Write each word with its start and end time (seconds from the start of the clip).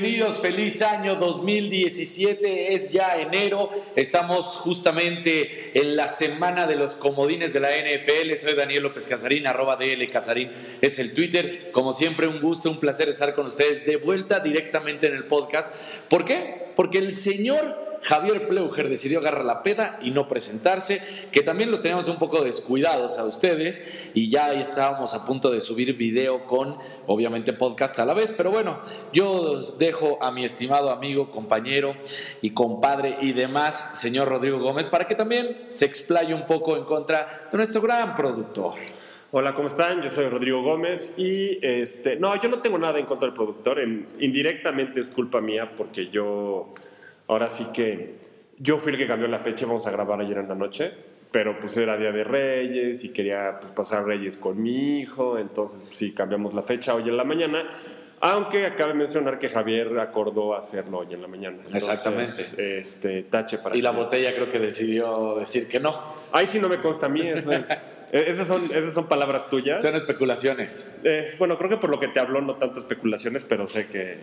Bienvenidos, 0.00 0.40
feliz 0.40 0.80
año 0.80 1.16
2017, 1.16 2.72
es 2.72 2.90
ya 2.90 3.16
enero, 3.16 3.68
estamos 3.96 4.46
justamente 4.58 5.72
en 5.74 5.96
la 5.96 6.06
semana 6.06 6.68
de 6.68 6.76
los 6.76 6.94
comodines 6.94 7.52
de 7.52 7.58
la 7.58 7.70
NFL, 7.70 8.32
soy 8.36 8.54
Daniel 8.54 8.84
López 8.84 9.08
Casarín, 9.08 9.48
arroba 9.48 9.74
DL 9.74 10.06
Casarín 10.06 10.52
es 10.80 11.00
el 11.00 11.14
Twitter, 11.14 11.72
como 11.72 11.92
siempre 11.92 12.28
un 12.28 12.40
gusto, 12.40 12.70
un 12.70 12.78
placer 12.78 13.08
estar 13.08 13.34
con 13.34 13.48
ustedes 13.48 13.86
de 13.86 13.96
vuelta 13.96 14.38
directamente 14.38 15.08
en 15.08 15.14
el 15.14 15.24
podcast, 15.24 15.74
¿por 16.08 16.24
qué? 16.24 16.68
Porque 16.76 16.98
el 16.98 17.16
señor 17.16 17.87
Javier 18.02 18.46
Pleuger 18.46 18.88
decidió 18.88 19.18
agarrar 19.18 19.44
la 19.44 19.62
peda 19.62 19.98
y 20.02 20.10
no 20.10 20.28
presentarse, 20.28 21.02
que 21.32 21.42
también 21.42 21.70
los 21.70 21.82
teníamos 21.82 22.08
un 22.08 22.18
poco 22.18 22.42
descuidados 22.42 23.18
a 23.18 23.24
ustedes 23.24 23.86
y 24.14 24.30
ya 24.30 24.52
estábamos 24.52 25.14
a 25.14 25.26
punto 25.26 25.50
de 25.50 25.60
subir 25.60 25.96
video 25.96 26.46
con, 26.46 26.78
obviamente, 27.06 27.52
podcast 27.52 27.98
a 27.98 28.04
la 28.04 28.14
vez, 28.14 28.32
pero 28.36 28.50
bueno, 28.50 28.80
yo 29.12 29.62
dejo 29.78 30.18
a 30.22 30.30
mi 30.30 30.44
estimado 30.44 30.90
amigo, 30.90 31.30
compañero 31.30 31.94
y 32.42 32.50
compadre 32.50 33.16
y 33.20 33.32
demás, 33.32 33.90
señor 33.94 34.28
Rodrigo 34.28 34.58
Gómez, 34.58 34.86
para 34.86 35.06
que 35.06 35.14
también 35.14 35.66
se 35.68 35.84
explaye 35.84 36.34
un 36.34 36.46
poco 36.46 36.76
en 36.76 36.84
contra 36.84 37.48
de 37.50 37.56
nuestro 37.56 37.80
gran 37.80 38.14
productor. 38.14 38.74
Hola, 39.30 39.54
¿cómo 39.54 39.68
están? 39.68 40.00
Yo 40.00 40.08
soy 40.08 40.26
Rodrigo 40.30 40.62
Gómez 40.62 41.12
y 41.18 41.58
este, 41.60 42.16
no, 42.16 42.40
yo 42.40 42.48
no 42.48 42.60
tengo 42.60 42.78
nada 42.78 42.98
en 42.98 43.04
contra 43.04 43.26
del 43.26 43.34
productor, 43.34 43.78
en, 43.78 44.08
indirectamente 44.18 45.00
es 45.00 45.10
culpa 45.10 45.42
mía 45.42 45.72
porque 45.76 46.08
yo 46.08 46.72
Ahora 47.28 47.50
sí 47.50 47.66
que 47.72 48.16
yo 48.58 48.78
fui 48.78 48.92
el 48.92 48.98
que 48.98 49.06
cambió 49.06 49.28
la 49.28 49.38
fecha, 49.38 49.66
vamos 49.66 49.86
a 49.86 49.90
grabar 49.90 50.20
ayer 50.20 50.38
en 50.38 50.48
la 50.48 50.54
noche, 50.54 50.92
pero 51.30 51.60
pues 51.60 51.76
era 51.76 51.96
Día 51.96 52.10
de 52.10 52.24
Reyes 52.24 53.04
y 53.04 53.10
quería 53.10 53.58
pues, 53.60 53.72
pasar 53.72 54.04
Reyes 54.04 54.36
con 54.36 54.60
mi 54.60 55.00
hijo, 55.00 55.38
entonces 55.38 55.84
pues, 55.84 55.96
sí, 55.96 56.12
cambiamos 56.12 56.54
la 56.54 56.62
fecha 56.62 56.94
hoy 56.94 57.08
en 57.08 57.16
la 57.16 57.24
mañana. 57.24 57.68
Aunque 58.20 58.66
acabe 58.66 58.94
de 58.94 58.98
mencionar 58.98 59.38
que 59.38 59.48
Javier 59.48 59.96
acordó 60.00 60.54
hacerlo 60.54 60.98
hoy 60.98 61.14
en 61.14 61.22
la 61.22 61.28
mañana. 61.28 61.58
Exactamente. 61.72 62.78
Este, 62.78 63.22
tache 63.22 63.58
para 63.58 63.76
Y 63.76 63.82
la 63.82 63.92
botella 63.92 64.34
creo 64.34 64.50
que 64.50 64.58
decidió 64.58 65.36
decir 65.36 65.68
que 65.68 65.78
no. 65.78 66.02
Ahí 66.32 66.48
sí 66.48 66.58
no 66.58 66.68
me 66.68 66.78
consta 66.80 67.06
a 67.06 67.08
mí, 67.08 67.20
eso 67.28 67.52
es. 67.52 67.92
E-, 68.10 68.30
esas, 68.32 68.48
son, 68.48 68.64
esas 68.74 68.92
son 68.92 69.06
palabras 69.06 69.48
tuyas. 69.50 69.80
Son 69.80 69.94
especulaciones. 69.94 70.90
Eh, 71.04 71.36
bueno, 71.38 71.56
creo 71.58 71.70
que 71.70 71.76
por 71.76 71.90
lo 71.90 72.00
que 72.00 72.08
te 72.08 72.18
habló, 72.18 72.40
no 72.40 72.56
tanto 72.56 72.80
especulaciones, 72.80 73.44
pero 73.44 73.68
sé 73.68 73.86
que, 73.86 74.18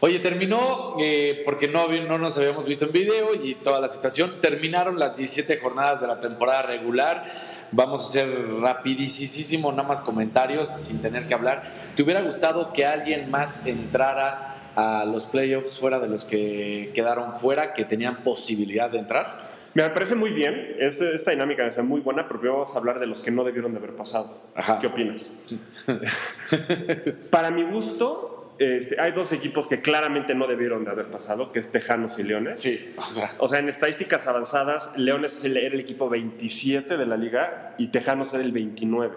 Oye, 0.00 0.18
terminó, 0.18 0.94
eh, 1.00 1.40
porque 1.46 1.68
no, 1.68 1.88
no 1.88 2.18
nos 2.18 2.36
habíamos 2.36 2.66
visto 2.66 2.84
en 2.84 2.92
video 2.92 3.34
y 3.34 3.54
toda 3.54 3.80
la 3.80 3.88
situación, 3.88 4.34
terminaron 4.42 4.98
las 4.98 5.16
17 5.16 5.58
jornadas 5.58 6.02
de 6.02 6.06
la 6.06 6.20
temporada 6.20 6.62
regular. 6.62 7.24
Vamos 7.72 8.04
a 8.04 8.08
hacer 8.08 8.28
rapidísimo, 8.60 9.72
nada 9.72 9.88
más 9.88 10.02
comentarios 10.02 10.68
sin 10.68 11.00
tener 11.00 11.26
que 11.26 11.32
hablar. 11.32 11.62
¿Te 11.94 12.02
hubiera 12.02 12.20
gustado 12.20 12.74
que 12.74 12.84
alguien 12.84 13.30
más 13.30 13.66
entrara 13.66 14.72
a 14.76 15.06
los 15.06 15.24
playoffs 15.24 15.78
fuera 15.78 15.98
de 15.98 16.08
los 16.08 16.24
que 16.24 16.92
quedaron 16.94 17.32
fuera, 17.32 17.72
que 17.72 17.86
tenían 17.86 18.22
posibilidad 18.22 18.90
de 18.90 18.98
entrar? 18.98 19.46
Me 19.72 19.88
parece 19.90 20.14
muy 20.14 20.32
bien, 20.32 20.74
este, 20.78 21.14
esta 21.14 21.30
dinámica 21.30 21.66
es 21.66 21.82
muy 21.82 22.00
buena, 22.00 22.26
pero 22.28 22.40
primero 22.40 22.60
vamos 22.60 22.74
a 22.74 22.78
hablar 22.78 22.98
de 22.98 23.06
los 23.06 23.20
que 23.20 23.30
no 23.30 23.44
debieron 23.44 23.72
de 23.72 23.78
haber 23.78 23.94
pasado. 23.94 24.42
¿Qué 24.80 24.86
opinas? 24.86 25.34
Para 27.30 27.50
mi 27.50 27.62
gusto, 27.62 28.35
este, 28.58 29.00
hay 29.00 29.12
dos 29.12 29.32
equipos 29.32 29.66
que 29.66 29.80
claramente 29.80 30.34
no 30.34 30.46
debieron 30.46 30.84
de 30.84 30.90
haber 30.90 31.06
pasado, 31.10 31.52
que 31.52 31.58
es 31.58 31.70
Tejanos 31.70 32.18
y 32.18 32.22
Leones. 32.22 32.60
Sí, 32.60 32.94
o 32.96 33.08
sea. 33.08 33.32
O 33.38 33.48
sea, 33.48 33.58
en 33.58 33.68
estadísticas 33.68 34.26
avanzadas, 34.26 34.92
Leones 34.96 35.44
era 35.44 35.60
el 35.60 35.80
equipo 35.80 36.08
27 36.08 36.96
de 36.96 37.06
la 37.06 37.16
liga 37.16 37.74
y 37.78 37.88
Tejanos 37.88 38.32
era 38.34 38.42
el 38.42 38.52
29. 38.52 39.14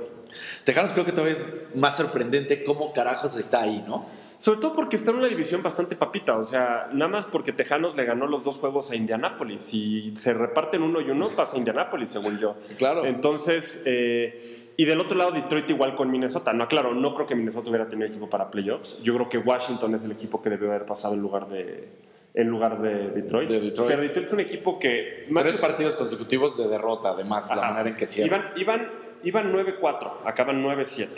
Tejanos 0.63 0.93
creo 0.93 1.05
que 1.05 1.11
todavía 1.11 1.33
es 1.33 1.43
más 1.75 1.97
sorprendente 1.97 2.63
cómo 2.63 2.93
carajos 2.93 3.37
está 3.37 3.61
ahí, 3.61 3.83
¿no? 3.87 4.05
Sobre 4.39 4.61
todo 4.61 4.73
porque 4.73 4.95
está 4.95 5.11
en 5.11 5.17
una 5.17 5.27
división 5.27 5.61
bastante 5.61 5.97
papita, 5.97 6.37
o 6.37 6.45
sea, 6.45 6.89
nada 6.93 7.11
más 7.11 7.25
porque 7.25 7.51
Tejanos 7.51 7.97
le 7.97 8.05
ganó 8.05 8.25
los 8.25 8.45
dos 8.45 8.57
juegos 8.57 8.89
a 8.89 8.95
Indianápolis 8.95 9.73
y 9.73 10.13
se 10.15 10.33
reparten 10.33 10.81
uno 10.81 11.01
y 11.01 11.09
uno, 11.09 11.27
pasa 11.29 11.55
a 11.55 11.59
Indianápolis, 11.59 12.09
según 12.09 12.39
yo. 12.39 12.55
Claro. 12.77 13.05
Entonces, 13.05 13.81
eh, 13.85 14.68
y 14.79 14.85
del 14.85 15.01
otro 15.01 15.17
lado, 15.17 15.31
Detroit 15.31 15.69
igual 15.71 15.93
con 15.93 16.09
Minnesota. 16.09 16.53
No, 16.53 16.65
claro, 16.69 16.95
no 16.95 17.13
creo 17.13 17.27
que 17.27 17.35
Minnesota 17.35 17.67
hubiera 17.67 17.89
tenido 17.89 18.07
equipo 18.07 18.29
para 18.29 18.49
playoffs. 18.49 19.03
Yo 19.03 19.13
creo 19.13 19.27
que 19.27 19.37
Washington 19.37 19.93
es 19.93 20.05
el 20.05 20.13
equipo 20.13 20.41
que 20.41 20.49
debió 20.49 20.69
haber 20.69 20.85
pasado 20.85 21.15
en 21.15 21.19
lugar 21.19 21.49
de, 21.49 21.89
en 22.33 22.47
lugar 22.47 22.81
de 22.81 23.09
Detroit. 23.09 23.49
Pero 23.49 24.01
Detroit 24.01 24.27
es 24.27 24.31
un 24.31 24.39
equipo 24.39 24.79
que... 24.79 25.27
Tres 25.37 25.57
partidos 25.57 25.97
consecutivos 25.97 26.55
de 26.55 26.69
derrota, 26.69 27.09
además, 27.09 27.49
la 27.53 27.71
manera 27.71 27.89
en 27.89 27.95
que 27.97 28.05
cierran. 28.05 28.53
Iban, 28.55 28.87
iban, 29.23 29.51
iban 29.51 29.53
9-4, 29.53 30.13
acaban 30.23 30.63
9-7. 30.63 31.09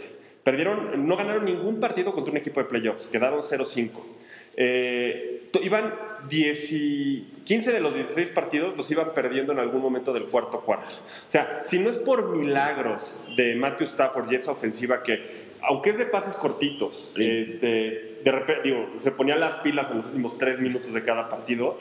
Perdieron, 0.41 1.07
no 1.07 1.15
ganaron 1.15 1.45
ningún 1.45 1.79
partido 1.79 2.13
contra 2.13 2.31
un 2.31 2.37
equipo 2.37 2.61
de 2.61 2.65
playoffs, 2.65 3.05
quedaron 3.05 3.41
0-5. 3.41 3.91
Eh, 4.57 5.51
iban 5.61 5.93
10 6.29 6.73
15 7.43 7.71
de 7.73 7.79
los 7.79 7.95
16 7.95 8.29
partidos 8.29 8.77
los 8.77 8.89
iban 8.91 9.13
perdiendo 9.13 9.51
en 9.51 9.59
algún 9.59 9.81
momento 9.81 10.13
del 10.13 10.25
cuarto 10.25 10.61
cuarto. 10.61 10.95
O 10.95 11.29
sea, 11.29 11.61
si 11.63 11.79
no 11.79 11.89
es 11.89 11.97
por 11.97 12.29
milagros 12.29 13.19
de 13.35 13.55
Matthew 13.55 13.87
Stafford 13.87 14.31
y 14.31 14.35
esa 14.35 14.51
ofensiva 14.51 15.03
que, 15.03 15.51
aunque 15.63 15.89
es 15.89 15.97
de 15.97 16.05
pases 16.05 16.35
cortitos, 16.35 17.11
este, 17.17 18.19
de 18.23 18.31
repente, 18.31 18.61
digo, 18.63 18.89
se 18.97 19.11
ponían 19.11 19.39
las 19.39 19.55
pilas 19.57 19.91
en 19.91 19.97
los 19.97 20.07
últimos 20.07 20.37
3 20.37 20.59
minutos 20.59 20.93
de 20.93 21.03
cada 21.03 21.29
partido, 21.29 21.79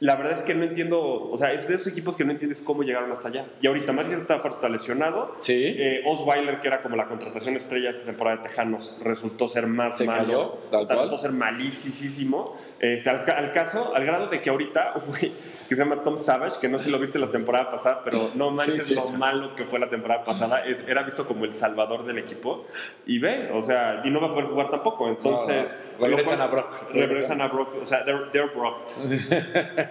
la 0.00 0.16
verdad 0.16 0.32
es 0.32 0.42
que 0.42 0.54
no 0.54 0.64
entiendo, 0.64 1.30
o 1.30 1.36
sea, 1.36 1.52
es 1.52 1.68
de 1.68 1.76
esos 1.76 1.86
equipos 1.86 2.16
que 2.16 2.24
no 2.24 2.32
entiendes 2.32 2.60
cómo 2.60 2.82
llegaron 2.82 3.12
hasta 3.12 3.28
allá. 3.28 3.46
Y 3.62 3.68
ahorita 3.68 3.92
Matthew 3.92 4.18
Stafford 4.18 4.54
está 4.54 4.68
lesionado. 4.68 5.36
Sí. 5.38 5.64
Eh, 5.78 6.02
Osweiler, 6.04 6.60
que 6.60 6.66
era 6.66 6.82
como 6.82 6.96
la 6.96 7.06
contratación 7.06 7.54
estrella 7.54 7.90
esta 7.90 8.04
temporada 8.04 8.38
de 8.38 8.42
Tejanos, 8.42 9.00
resultó 9.04 9.46
ser 9.46 9.68
más 9.68 9.96
Se 9.96 10.04
malo. 10.04 10.58
Cayó, 10.70 10.86
resultó 10.88 11.16
ser 11.16 11.30
malísimo. 11.30 12.56
Este, 12.80 13.08
al, 13.08 13.52
caso, 13.52 13.94
al 13.94 14.04
grado 14.04 14.26
de 14.26 14.42
que 14.42 14.50
ahorita, 14.50 14.94
que 15.68 15.74
se 15.74 15.76
llama 15.76 16.02
Tom 16.02 16.18
Savage, 16.18 16.56
que 16.60 16.68
no 16.68 16.76
sé 16.76 16.86
si 16.86 16.90
lo 16.90 16.98
viste 16.98 17.20
la 17.20 17.30
temporada 17.30 17.70
pasada, 17.70 18.02
pero 18.04 18.32
no 18.34 18.50
manches 18.50 18.90
lo 18.90 19.08
malo 19.10 19.54
que 19.54 19.64
fue 19.64 19.78
la 19.78 19.88
temporada 19.88 20.24
pasada. 20.24 20.66
Es, 20.66 20.82
era 20.88 21.04
visto 21.04 21.24
como 21.24 21.44
el 21.44 21.52
salvador 21.52 22.04
del 22.04 22.18
equipo. 22.18 22.66
Y 23.06 23.20
ve, 23.20 23.50
o 23.54 23.62
sea, 23.62 24.02
y 24.04 24.10
no 24.10 24.20
va 24.20 24.26
a 24.26 24.32
poder 24.32 24.46
jugar 24.46 24.70
tampoco. 24.70 25.08
Entonces. 25.08 25.74
Regresan 26.00 26.40
a 26.40 26.48
Brock. 26.48 26.90
Regresan, 26.90 27.40
a 27.40 27.46
Brock. 27.46 27.76
O 27.80 27.86
sea, 27.86 28.04
they're, 28.04 28.26
they're 28.32 28.50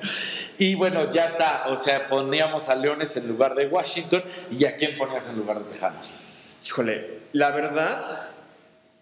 y 0.57 0.75
bueno, 0.75 1.11
ya 1.11 1.25
está. 1.25 1.65
O 1.67 1.77
sea, 1.77 2.09
poníamos 2.09 2.69
a 2.69 2.75
Leones 2.75 3.15
en 3.17 3.27
lugar 3.27 3.55
de 3.55 3.67
Washington. 3.67 4.23
¿Y 4.51 4.65
a 4.65 4.75
quién 4.75 4.97
ponías 4.97 5.29
en 5.29 5.37
lugar 5.37 5.59
de 5.59 5.65
Tejanos? 5.65 6.23
Híjole, 6.65 7.19
la 7.33 7.51
verdad, 7.51 8.29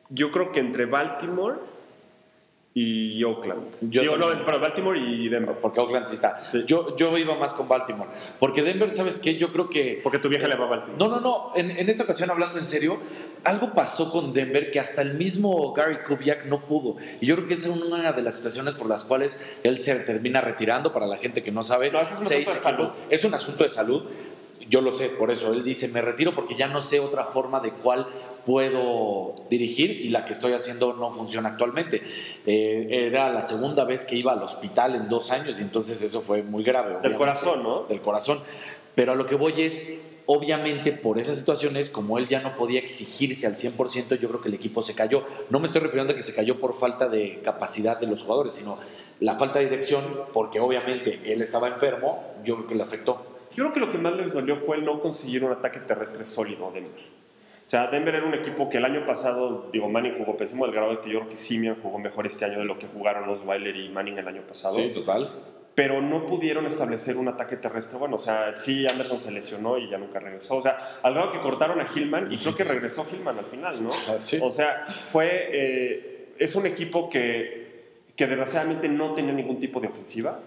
yo 0.10 0.32
creo 0.32 0.52
que 0.52 0.60
entre 0.60 0.86
Baltimore 0.86 1.60
y 2.74 3.22
Oakland. 3.26 3.64
Yo 3.82 4.02
Digo, 4.02 4.18
no, 4.18 4.28
para 4.46 4.58
Baltimore 4.58 4.98
y 4.98 5.28
Denver. 5.28 5.58
Porque 5.62 5.82
Oakland 5.82 6.08
sí 6.08 6.16
está. 6.16 6.42
Yo, 6.66 6.96
yo 6.96 7.18
iba 7.18 7.36
más 7.36 7.54
con 7.54 7.68
Baltimore. 7.68 8.10
Porque 8.40 8.64
Denver, 8.64 8.96
¿sabes 8.96 9.20
qué? 9.20 9.36
Yo 9.36 9.52
creo 9.52 9.70
que. 9.70 10.00
Porque 10.02 10.20
tu 10.20 10.30
vieja 10.30 10.48
le 10.48 10.56
va 10.56 10.66
a 10.66 10.70
Baltimore. 10.70 10.98
No, 10.98 11.10
no, 11.10 11.20
no. 11.20 11.52
En, 11.56 11.70
en, 11.70 11.90
esta 11.90 12.04
ocasión, 12.04 12.32
hablando 12.32 12.58
en 12.58 12.66
serio, 12.66 13.00
algo 13.44 13.74
pasó 13.74 14.10
con 14.10 14.32
Denver 14.32 14.72
que 14.72 14.80
hasta 14.80 15.02
el 15.02 15.16
mismo 15.16 15.74
Gary 15.74 15.98
Kubiak 16.08 16.46
no 16.46 16.66
pudo. 16.66 16.96
Y 17.20 17.26
yo 17.26 17.36
creo 17.36 17.48
que 17.48 17.56
esa 17.56 17.70
es 17.70 17.76
una 17.76 18.14
de 18.14 18.22
las 18.22 18.36
situaciones 18.36 18.76
por 18.76 18.88
las 18.88 19.04
cuales 19.04 19.44
él 19.64 19.78
se 19.78 19.94
termina 20.00 20.40
retirando. 20.40 20.94
Para 20.94 21.08
la 21.08 21.18
gente 21.18 21.44
que 21.44 21.52
no 21.52 21.64
sabe, 21.64 21.92
no, 21.92 22.00
es, 22.00 22.12
un 22.12 22.26
seis 22.26 22.48
salud. 22.48 22.90
es 23.10 23.26
un 23.26 23.34
asunto 23.34 23.64
de 23.64 23.70
salud. 23.70 24.04
Yo 24.72 24.80
lo 24.80 24.94
sé, 24.94 25.10
por 25.10 25.32
eso 25.32 25.52
él 25.52 25.66
dice, 25.66 25.90
me 25.90 26.02
retiro 26.02 26.34
porque 26.34 26.56
ya 26.56 26.68
no 26.68 26.80
sé 26.80 27.02
otra 27.02 27.26
forma 27.26 27.60
de 27.60 27.74
cuál 27.74 28.08
puedo 28.46 29.36
dirigir 29.50 29.92
y 29.92 30.08
la 30.08 30.24
que 30.24 30.32
estoy 30.32 30.54
haciendo 30.54 30.94
no 30.94 31.12
funciona 31.12 31.50
actualmente. 31.50 32.02
Eh, 32.46 32.88
era 32.90 33.30
la 33.32 33.44
segunda 33.44 33.84
vez 33.84 34.06
que 34.06 34.16
iba 34.16 34.32
al 34.32 34.42
hospital 34.42 34.96
en 34.96 35.10
dos 35.10 35.30
años 35.32 35.60
y 35.60 35.64
entonces 35.64 36.02
eso 36.02 36.22
fue 36.22 36.42
muy 36.42 36.64
grave. 36.64 37.00
Del 37.04 37.16
corazón, 37.16 37.64
¿no? 37.64 37.84
Del 37.84 38.00
corazón. 38.00 38.40
Pero 38.96 39.12
a 39.12 39.16
lo 39.16 39.26
que 39.26 39.36
voy 39.36 39.62
es, 39.62 39.98
obviamente 40.26 40.94
por 40.94 41.20
esas 41.20 41.36
situaciones, 41.36 41.90
como 41.90 42.18
él 42.18 42.30
ya 42.30 42.40
no 42.40 42.56
podía 42.56 42.80
exigirse 42.80 43.48
al 43.48 43.58
100%, 43.58 44.20
yo 44.20 44.30
creo 44.30 44.40
que 44.40 44.48
el 44.48 44.54
equipo 44.54 44.82
se 44.82 44.96
cayó. 44.96 45.26
No 45.50 45.60
me 45.60 45.66
estoy 45.66 45.82
refiriendo 45.82 46.14
a 46.14 46.16
que 46.16 46.22
se 46.22 46.34
cayó 46.34 46.62
por 46.62 46.76
falta 46.76 47.10
de 47.10 47.42
capacidad 47.44 48.00
de 48.00 48.08
los 48.08 48.22
jugadores, 48.22 48.54
sino 48.54 48.80
la 49.20 49.38
falta 49.38 49.60
de 49.60 49.66
dirección, 49.66 50.02
porque 50.32 50.62
obviamente 50.62 51.20
él 51.26 51.42
estaba 51.42 51.68
enfermo, 51.68 52.24
yo 52.46 52.56
creo 52.56 52.68
que 52.68 52.76
le 52.76 52.84
afectó. 52.84 53.31
Yo 53.56 53.64
creo 53.64 53.74
que 53.74 53.80
lo 53.80 53.90
que 53.90 53.98
más 53.98 54.14
les 54.14 54.34
dolió 54.34 54.56
fue 54.56 54.78
el 54.78 54.86
no 54.86 55.00
conseguir 55.00 55.44
un 55.44 55.52
ataque 55.52 55.80
terrestre 55.80 56.26
sólido 56.26 56.68
a 56.68 56.72
Denver. 56.72 57.02
O 57.66 57.70
sea, 57.72 57.88
Denver 57.88 58.16
era 58.16 58.26
un 58.26 58.34
equipo 58.34 58.68
que 58.68 58.78
el 58.78 58.86
año 58.86 59.06
pasado, 59.06 59.70
digo, 59.72 59.88
Manning 59.88 60.16
jugó 60.18 60.36
pésimo, 60.36 60.66
al 60.66 60.72
grado 60.72 60.92
de 60.92 61.00
que 61.00 61.10
yo 61.10 61.20
creo 61.20 61.30
que 61.30 61.38
Simeon 61.38 61.78
jugó 61.82 62.00
mejor 62.00 62.28
este 62.28 62.44
año 62.46 62.60
de 62.60 62.66
lo 62.66 62.78
que 62.78 62.88
jugaron 62.88 63.28
los 63.28 63.46
Weiler 63.46 63.76
y 63.76 63.90
Manning 63.90 64.18
el 64.18 64.28
año 64.28 64.42
pasado. 64.42 64.76
Sí, 64.76 64.92
total. 64.94 65.30
Pero 65.74 66.02
no 66.02 66.26
pudieron 66.26 66.66
establecer 66.66 67.16
un 67.16 67.30
ataque 67.30 67.56
terrestre. 67.56 67.98
Bueno, 67.98 68.16
o 68.18 68.20
sea, 68.20 68.56
sí, 68.56 68.86
Anderson 68.88 69.20
se 69.20 69.32
lesionó 69.32 69.78
y 69.78 69.90
ya 69.90 69.98
nunca 69.98 70.20
regresó. 70.20 70.58
O 70.58 70.62
sea, 70.62 70.78
al 71.02 71.14
grado 71.14 71.32
que 71.32 71.40
cortaron 71.40 71.80
a 71.80 71.88
Hillman 71.88 72.32
y 72.32 72.38
creo 72.38 72.54
que 72.54 72.66
regresó 72.66 73.08
Hillman 73.10 73.38
al 73.38 73.46
final, 73.46 73.82
¿no? 73.82 73.90
Sí. 74.20 74.40
O 74.42 74.52
sea, 74.52 74.88
fue. 74.88 75.50
Eh, 75.52 76.36
es 76.38 76.56
un 76.56 76.66
equipo 76.66 77.10
que 77.10 77.62
que 78.22 78.28
desgraciadamente 78.28 78.88
no 78.88 79.16
tenía 79.16 79.34
ningún 79.34 79.60
tipo 79.60 79.80
de 79.80 79.88
ofensiva 79.88 80.40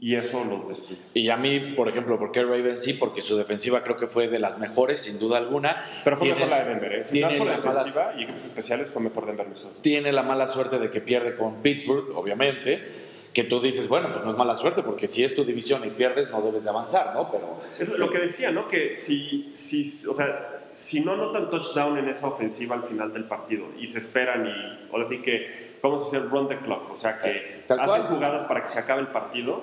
y 0.00 0.14
eso 0.14 0.44
los 0.44 0.68
destruye. 0.68 1.00
Y 1.14 1.28
a 1.30 1.36
mí, 1.36 1.74
por 1.76 1.88
ejemplo, 1.88 2.18
¿por 2.18 2.30
qué 2.30 2.42
Ravens 2.44 2.82
sí? 2.82 2.92
Porque 2.92 3.20
su 3.20 3.36
defensiva 3.36 3.82
creo 3.82 3.96
que 3.96 4.06
fue 4.06 4.28
de 4.28 4.38
las 4.38 4.58
mejores, 4.58 5.00
sin 5.00 5.18
duda 5.18 5.38
alguna. 5.38 5.84
Pero 6.04 6.16
fue 6.16 6.26
Tiene- 6.26 6.40
mejor 6.40 6.50
la 6.56 6.64
de 6.64 6.70
Denver, 6.70 6.92
¿eh? 6.92 7.04
Si 7.04 7.12
tiene 7.14 7.28
das 7.28 7.36
por 7.38 7.46
las 7.48 7.62
defensiva 7.62 8.14
y 8.16 8.22
equipos 8.22 8.44
especiales, 8.44 8.90
fue 8.90 9.02
mejor 9.02 9.26
Denver 9.26 9.46
en 9.46 9.52
esos. 9.52 9.82
tiene 9.82 10.12
la 10.12 10.22
mala 10.22 10.46
suerte 10.46 10.78
de 10.78 10.90
que 10.90 11.00
pierde 11.00 11.36
con 11.36 11.62
Pittsburgh, 11.62 12.16
obviamente, 12.16 13.08
que 13.32 13.44
tú 13.44 13.60
dices, 13.60 13.88
bueno, 13.88 14.08
pues 14.12 14.24
no 14.24 14.30
es 14.30 14.36
mala 14.36 14.54
suerte, 14.54 14.82
porque 14.82 15.06
si 15.06 15.24
es 15.24 15.34
tu 15.34 15.44
división 15.44 15.82
y 15.84 15.90
pierdes, 15.90 16.30
no 16.30 16.42
debes 16.42 16.64
de 16.64 16.70
avanzar, 16.70 17.14
¿no? 17.14 17.30
Pero 17.30 17.56
Es 17.78 17.88
lo 17.88 18.10
que 18.10 18.18
decía, 18.18 18.50
¿no? 18.52 18.68
Que 18.68 18.94
si, 18.94 19.50
si, 19.54 20.06
o 20.06 20.14
sea, 20.14 20.68
si 20.72 21.00
no 21.00 21.16
notan 21.16 21.50
touchdown 21.50 21.98
en 21.98 22.08
esa 22.08 22.28
ofensiva 22.28 22.76
al 22.76 22.84
final 22.84 23.12
del 23.12 23.24
partido 23.24 23.66
y 23.78 23.86
se 23.88 23.98
esperan 23.98 24.46
y, 24.46 24.88
ahora 24.92 25.04
sí 25.04 25.18
que, 25.18 25.76
vamos 25.82 26.04
a 26.04 26.06
hacer 26.08 26.28
run 26.30 26.48
the 26.48 26.58
clock, 26.58 26.90
o 26.90 26.94
sea, 26.96 27.20
que 27.20 27.64
hacen 27.68 28.02
jugadas 28.04 28.44
para 28.44 28.62
que 28.62 28.68
se 28.68 28.78
acabe 28.78 29.00
el 29.00 29.08
partido, 29.08 29.62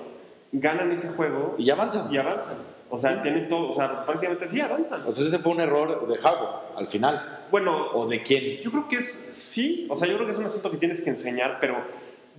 ganan 0.60 0.92
ese 0.92 1.08
juego 1.08 1.54
y 1.58 1.70
avanzan. 1.70 2.12
y 2.12 2.16
avanzan. 2.16 2.56
O 2.88 2.98
sea, 2.98 3.20
tienen 3.20 3.48
todo, 3.48 3.70
o 3.70 3.72
sea, 3.72 4.04
prácticamente 4.06 4.48
sí 4.48 4.60
avanzan. 4.60 5.02
O 5.06 5.10
sea, 5.10 5.26
ese 5.26 5.38
fue 5.38 5.52
un 5.52 5.60
error 5.60 6.06
de 6.06 6.14
Harbaugh 6.14 6.76
al 6.76 6.86
final. 6.86 7.46
Bueno, 7.50 7.90
¿O 7.92 8.06
de 8.06 8.22
quién? 8.22 8.60
yo 8.62 8.70
creo 8.70 8.88
que 8.88 8.96
es, 8.96 9.06
sí, 9.06 9.86
o 9.90 9.96
sea, 9.96 10.06
yo 10.08 10.14
creo 10.14 10.26
que 10.26 10.32
es 10.32 10.38
un 10.38 10.46
asunto 10.46 10.70
que 10.70 10.76
tienes 10.76 11.00
que 11.00 11.10
enseñar, 11.10 11.58
pero 11.60 11.76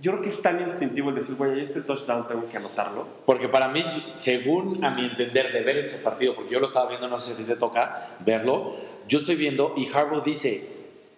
yo 0.00 0.12
creo 0.12 0.22
que 0.22 0.30
es 0.30 0.40
tan 0.40 0.60
instintivo 0.60 1.10
el 1.10 1.16
decir, 1.16 1.36
güey, 1.36 1.60
este 1.60 1.82
touchdown 1.82 2.26
tengo 2.26 2.48
que 2.48 2.56
anotarlo. 2.56 3.06
Porque 3.26 3.48
para 3.48 3.68
mí, 3.68 3.84
según 4.14 4.82
a 4.84 4.90
mi 4.90 5.04
entender 5.06 5.52
de 5.52 5.60
ver 5.60 5.78
ese 5.78 6.02
partido, 6.02 6.34
porque 6.34 6.52
yo 6.52 6.60
lo 6.60 6.66
estaba 6.66 6.88
viendo, 6.88 7.08
no 7.08 7.18
sé 7.18 7.34
si 7.34 7.44
te 7.44 7.56
toca 7.56 8.10
verlo, 8.20 8.76
yo 9.06 9.18
estoy 9.18 9.36
viendo 9.36 9.74
y 9.76 9.86
Harbaugh 9.88 10.22
dice, 10.22 10.68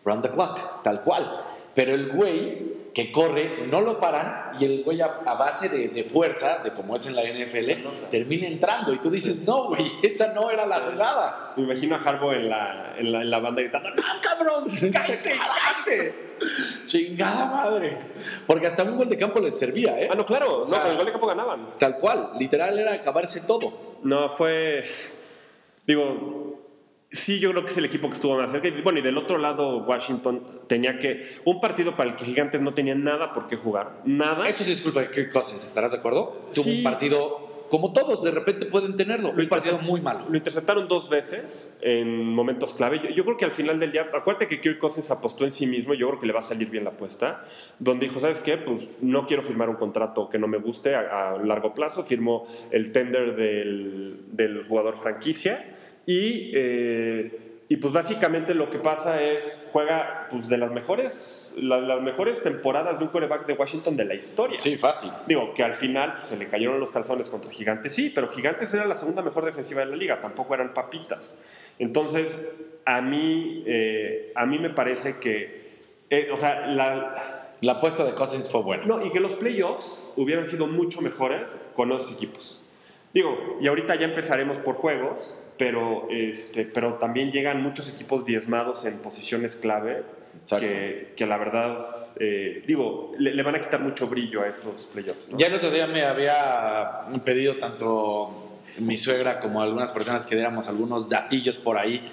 run 0.05 0.23
the 0.23 0.31
clock, 0.31 0.82
tal 0.82 1.02
cual. 1.02 1.44
Pero 1.75 1.94
el 1.94 2.11
güey 2.11 2.69
que 2.94 3.12
corre, 3.12 3.66
no 3.69 3.81
lo 3.81 4.00
paran 4.00 4.52
y 4.58 4.64
el 4.64 4.82
güey 4.82 5.00
a, 5.00 5.20
a 5.25 5.34
base 5.34 5.69
de, 5.69 5.88
de 5.88 6.04
fuerza, 6.04 6.58
de 6.64 6.72
como 6.72 6.96
es 6.96 7.06
en 7.06 7.16
la 7.16 7.22
NFL, 7.22 8.08
termina 8.10 8.46
entrando. 8.46 8.92
Y 8.92 8.98
tú 8.98 9.10
dices, 9.10 9.44
no, 9.46 9.69
güey, 9.69 9.90
esa 10.02 10.32
no 10.32 10.50
era 10.50 10.66
la 10.66 10.81
jugada. 10.81 11.52
Me 11.56 11.64
imagino 11.64 11.96
a 11.96 11.98
Harbaugh 11.98 12.32
en 12.32 12.48
la, 12.48 12.94
en 12.98 13.12
la, 13.12 13.22
en 13.22 13.31
la 13.31 13.38
banda 13.38 13.62
gritando, 13.62 13.90
¡No, 13.90 14.02
cabrón! 14.22 14.69
¡Cállate, 14.92 15.31
cállate! 15.84 16.31
Chingada 16.87 17.46
madre. 17.46 17.98
Porque 18.46 18.66
hasta 18.66 18.82
un 18.82 18.96
gol 18.96 19.08
de 19.08 19.19
campo 19.19 19.40
les 19.40 19.58
servía, 19.58 20.00
¿eh? 20.00 20.08
Ah, 20.10 20.14
no, 20.16 20.26
claro, 20.26 20.66
sea, 20.66 20.78
no, 20.78 20.82
con 20.82 20.90
el 20.92 20.96
gol 20.96 21.06
de 21.06 21.12
campo 21.12 21.26
ganaban. 21.26 21.78
Tal 21.78 21.98
cual, 21.98 22.31
literal 22.38 22.78
era 22.78 22.94
acabarse 22.94 23.42
todo. 23.42 23.98
No, 24.02 24.31
fue. 24.31 24.84
Digo, 25.87 26.60
sí, 27.11 27.39
yo 27.41 27.51
creo 27.51 27.65
que 27.65 27.71
es 27.71 27.77
el 27.79 27.85
equipo 27.85 28.09
que 28.09 28.15
estuvo 28.15 28.37
más 28.37 28.51
cerca. 28.51 28.69
Y, 28.69 28.83
Bueno, 28.83 28.99
y 28.99 29.03
del 29.03 29.17
otro 29.19 29.39
lado, 29.39 29.79
Washington 29.85 30.45
tenía 30.67 30.99
que. 30.99 31.27
Un 31.45 31.61
partido 31.61 31.97
para 31.97 32.11
el 32.11 32.17
que 32.17 32.25
Gigantes 32.25 32.61
no 32.61 32.75
tenía 32.75 32.95
nada 32.95 33.33
por 33.33 33.47
qué 33.49 33.57
jugar. 33.57 34.01
Nada. 34.05 34.49
Eso 34.49 34.65
sí 34.65 34.73
es 34.73 34.81
culpa 34.83 35.01
de 35.01 35.11
Kirk 35.11 35.33
Cousins, 35.33 35.65
¿estarás 35.65 35.93
de 35.93 35.99
acuerdo? 35.99 36.47
Tuvo 36.55 36.65
Sí. 36.65 36.79
un 36.79 36.85
partido, 36.85 37.67
como 37.69 37.93
todos 37.93 38.23
de 38.25 38.31
repente 38.33 38.67
pueden 38.67 38.97
tenerlo, 38.97 39.31
un 39.31 39.49
partido 39.49 39.79
muy 39.79 40.01
malo. 40.01 40.25
Lo 40.29 40.37
interceptaron 40.37 40.89
dos 40.89 41.09
veces 41.09 41.77
en 41.83 42.25
momentos 42.33 42.75
clave. 42.75 43.01
Yo, 43.03 43.11
yo 43.11 43.25
creo 43.25 43.37
que 43.37 43.45
al 43.45 43.53
final 43.53 43.79
del 43.79 43.93
día, 43.93 44.09
acuérdate 44.12 44.49
que 44.49 44.61
Kirk 44.61 44.79
Cousins 44.79 45.11
apostó 45.12 45.45
en 45.45 45.51
sí 45.53 45.67
mismo. 45.67 45.95
Yo 45.95 46.09
creo 46.09 46.21
que 46.21 46.27
le 46.27 46.33
va 46.33 46.41
a 46.41 46.43
salir 46.43 46.69
bien 46.69 46.83
la 46.85 46.91
apuesta. 46.91 47.45
Donde 47.79 48.07
dijo, 48.07 48.19
¿sabes 48.21 48.41
qué? 48.41 48.57
Pues 48.57 48.99
no 49.03 49.27
quiero 49.27 49.43
firmar 49.43 49.69
un 49.69 49.77
contrato 49.77 50.29
que 50.29 50.39
no 50.39 50.49
me 50.49 50.59
guste 50.59 50.95
a, 50.97 51.33
a 51.35 51.39
largo 51.39 51.73
plazo. 51.75 52.05
Firmó 52.05 52.45
el 52.73 52.91
tender 52.93 53.37
del, 53.37 54.21
del 54.33 54.65
jugador 54.67 54.97
franquicia. 54.99 55.77
Y, 56.11 56.51
eh, 56.55 57.62
y 57.69 57.77
pues 57.77 57.93
básicamente 57.93 58.53
lo 58.53 58.69
que 58.69 58.79
pasa 58.81 59.23
es, 59.23 59.69
juega 59.73 60.27
pues 60.29 60.49
de 60.49 60.57
las 60.59 60.73
mejores, 60.73 61.55
la- 61.57 61.79
las 61.81 62.01
mejores 62.03 62.43
temporadas 62.43 62.99
de 62.99 63.05
un 63.05 63.11
coreback 63.12 63.47
de 63.47 63.53
Washington 63.53 63.97
de 63.97 64.05
la 64.07 64.15
historia. 64.15 64.59
Sí, 64.61 64.77
fácil. 64.77 65.11
Digo, 65.29 65.55
que 65.55 65.62
al 65.62 65.73
final 65.75 66.15
pues, 66.15 66.25
se 66.27 66.37
le 66.37 66.49
cayeron 66.49 66.81
los 66.81 66.91
calzones 66.91 67.29
contra 67.31 67.53
Gigantes, 67.53 67.95
sí, 67.95 68.11
pero 68.12 68.27
Gigantes 68.29 68.75
era 68.75 68.87
la 68.87 68.97
segunda 68.97 69.23
mejor 69.23 69.45
defensiva 69.45 69.81
de 69.83 69.87
la 69.87 69.95
liga, 69.95 70.21
tampoco 70.21 70.53
eran 70.55 70.75
papitas. 70.75 71.39
Entonces, 71.79 72.49
a 72.87 73.01
mí, 73.03 73.62
eh, 73.67 74.33
a 74.35 74.47
mí 74.47 74.59
me 74.59 74.71
parece 74.71 75.19
que, 75.21 75.62
eh, 76.11 76.29
o 76.33 76.37
sea, 76.37 76.67
la, 76.67 77.15
La 77.61 77.73
apuesta 77.75 78.05
de 78.05 78.15
Cousins 78.15 78.51
fue 78.51 78.62
buena. 78.62 78.85
no, 78.85 79.07
y 79.07 79.12
que 79.12 79.21
los 79.21 79.37
playoffs 79.37 80.05
hubieran 80.17 80.45
sido 80.45 80.67
mucho 80.67 81.03
mejores 81.03 81.61
con 81.75 81.89
los 81.89 82.11
equipos. 82.11 82.61
Digo, 83.15 83.59
y 83.61 83.69
ahorita 83.69 83.95
ya 83.95 84.07
empezaremos 84.07 84.59
por 84.59 84.75
juegos, 84.75 85.37
pero, 85.61 86.09
este, 86.09 86.65
pero 86.65 86.95
también 86.95 87.31
llegan 87.31 87.62
muchos 87.62 87.93
equipos 87.95 88.25
diezmados 88.25 88.87
en 88.87 88.97
posiciones 88.97 89.57
clave 89.57 90.05
que, 90.59 91.12
que 91.15 91.27
la 91.27 91.37
verdad, 91.37 91.85
eh, 92.19 92.65
digo, 92.67 93.12
le, 93.19 93.35
le 93.35 93.43
van 93.43 93.57
a 93.57 93.61
quitar 93.61 93.79
mucho 93.81 94.07
brillo 94.07 94.41
a 94.41 94.49
estos 94.49 94.87
playoffs. 94.87 95.29
¿no? 95.29 95.37
Ya 95.37 95.49
el 95.49 95.55
otro 95.55 95.71
día 95.71 95.87
me 95.87 96.03
había 96.07 97.01
pedido 97.27 97.59
tanto 97.59 98.59
mi 98.79 98.97
suegra 98.97 99.39
como 99.39 99.61
algunas 99.61 99.93
personas 99.93 100.27
que 100.27 100.35
diéramos 100.35 100.67
algunos 100.67 101.11
datillos 101.11 101.59
por 101.59 101.77
ahí 101.77 102.07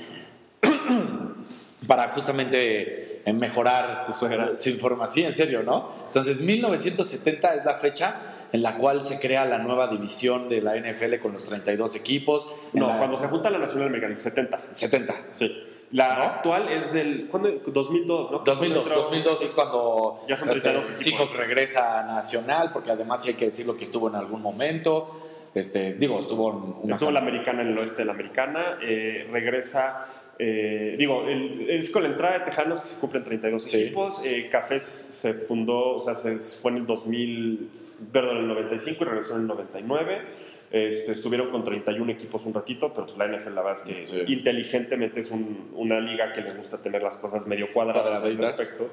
para 1.88 2.10
justamente 2.10 3.22
eh, 3.26 3.34
mejorar 3.34 4.04
Tu 4.08 4.12
suegra. 4.12 4.58
su 4.58 4.72
información. 4.72 5.14
Sí, 5.14 5.24
en 5.24 5.36
serio, 5.36 5.64
¿no? 5.64 5.90
Entonces, 6.08 6.42
1970 6.42 7.56
es 7.56 7.64
la 7.64 7.76
fecha 7.76 8.20
en 8.52 8.62
la 8.64 8.78
cual 8.78 9.04
se 9.04 9.20
crea 9.20 9.46
la 9.46 9.58
nueva 9.60 9.88
división 9.88 10.50
de 10.50 10.62
la 10.62 10.76
NFL 10.76 11.20
con 11.22 11.34
los 11.34 11.48
32 11.48 11.96
equipos. 11.96 12.48
No, 12.74 12.88
la- 12.88 12.98
cuando 12.98 13.18
se 13.18 13.28
junta 13.28 13.50
la 13.50 13.60
Nacional 13.60 13.88
Americana, 13.90 14.18
70. 14.18 14.60
70. 14.74 15.14
Sí. 15.32 15.64
La 15.92 16.18
¿No? 16.18 16.24
actual 16.24 16.68
es 16.70 16.92
del. 16.92 17.28
¿cuándo? 17.30 17.50
2002, 17.66 18.32
¿no? 18.32 18.40
2002, 18.40 18.58
Cuando 18.58 18.80
entró- 18.82 18.96
2002 19.04 19.42
es 19.44 19.52
cuando 19.52 20.22
Ya 20.28 20.36
son 20.36 20.50
este, 20.50 20.62
32 20.62 20.86
equipos. 20.90 21.04
Seahawks 21.28 21.36
regresa 21.38 22.00
a 22.00 22.04
Nacional, 22.04 22.72
porque 22.74 22.92
además 22.92 23.22
sí 23.24 23.30
hay 23.30 23.36
que 23.36 23.46
decirlo 23.46 23.78
que 23.78 23.86
estuvo 23.86 24.10
en 24.10 24.16
algún 24.16 24.42
momento. 24.42 25.22
Este, 25.56 25.94
digo, 25.94 26.20
estuvo 26.20 26.52
en 26.52 26.76
una 26.84 26.94
Estuvo 26.94 27.10
la 27.10 27.20
americana 27.20 27.62
en 27.62 27.70
el 27.70 27.78
oeste 27.80 28.00
de 28.00 28.06
la 28.06 28.12
americana. 28.12 28.78
eh, 28.82 29.28
regresa. 29.32 30.06
Eh, 30.40 30.96
digo, 31.00 31.28
el- 31.28 31.70
es 31.70 31.90
con 31.90 32.04
la 32.04 32.10
entrada 32.10 32.40
de 32.40 32.46
Tejanos 32.46 32.80
que 32.82 32.88
se 32.88 33.00
cumplen 33.00 33.24
32 33.24 33.64
Sí. 33.64 33.82
equipos. 33.82 34.22
eh, 34.24 34.50
Cafés 34.52 34.84
se 34.84 35.34
fundó, 35.34 35.96
o 35.96 36.00
sea, 36.00 36.16
se 36.16 36.38
fue 36.40 36.72
en 36.72 36.78
el 36.78 36.86
2000, 36.86 37.70
perdón, 38.12 38.38
en 38.38 38.42
el 38.44 38.48
95 38.50 39.04
y 39.04 39.08
regresó 39.08 39.36
en 39.36 39.42
el 39.42 39.48
99. 39.48 40.22
Este, 40.70 41.14
estuvieron 41.14 41.50
con 41.50 41.64
31 41.64 42.12
equipos 42.12 42.46
un 42.46 42.54
ratito, 42.54 42.92
pero 42.94 43.06
pues 43.06 43.18
la 43.18 43.26
NFL 43.26 43.56
la 43.56 43.62
verdad 43.62 43.82
es 43.88 43.94
que 43.96 44.06
Sí. 44.06 44.24
inteligentemente 44.28 45.22
es 45.22 45.32
un- 45.32 45.72
una 45.76 46.00
liga 46.02 46.34
que 46.34 46.42
le 46.42 46.54
gusta 46.54 46.82
tener 46.82 47.02
las 47.02 47.16
cosas 47.18 47.48
medio 47.48 47.72
cuadradas 47.72 48.04
Cuadraditas. 48.20 48.60
aspecto. 48.60 48.92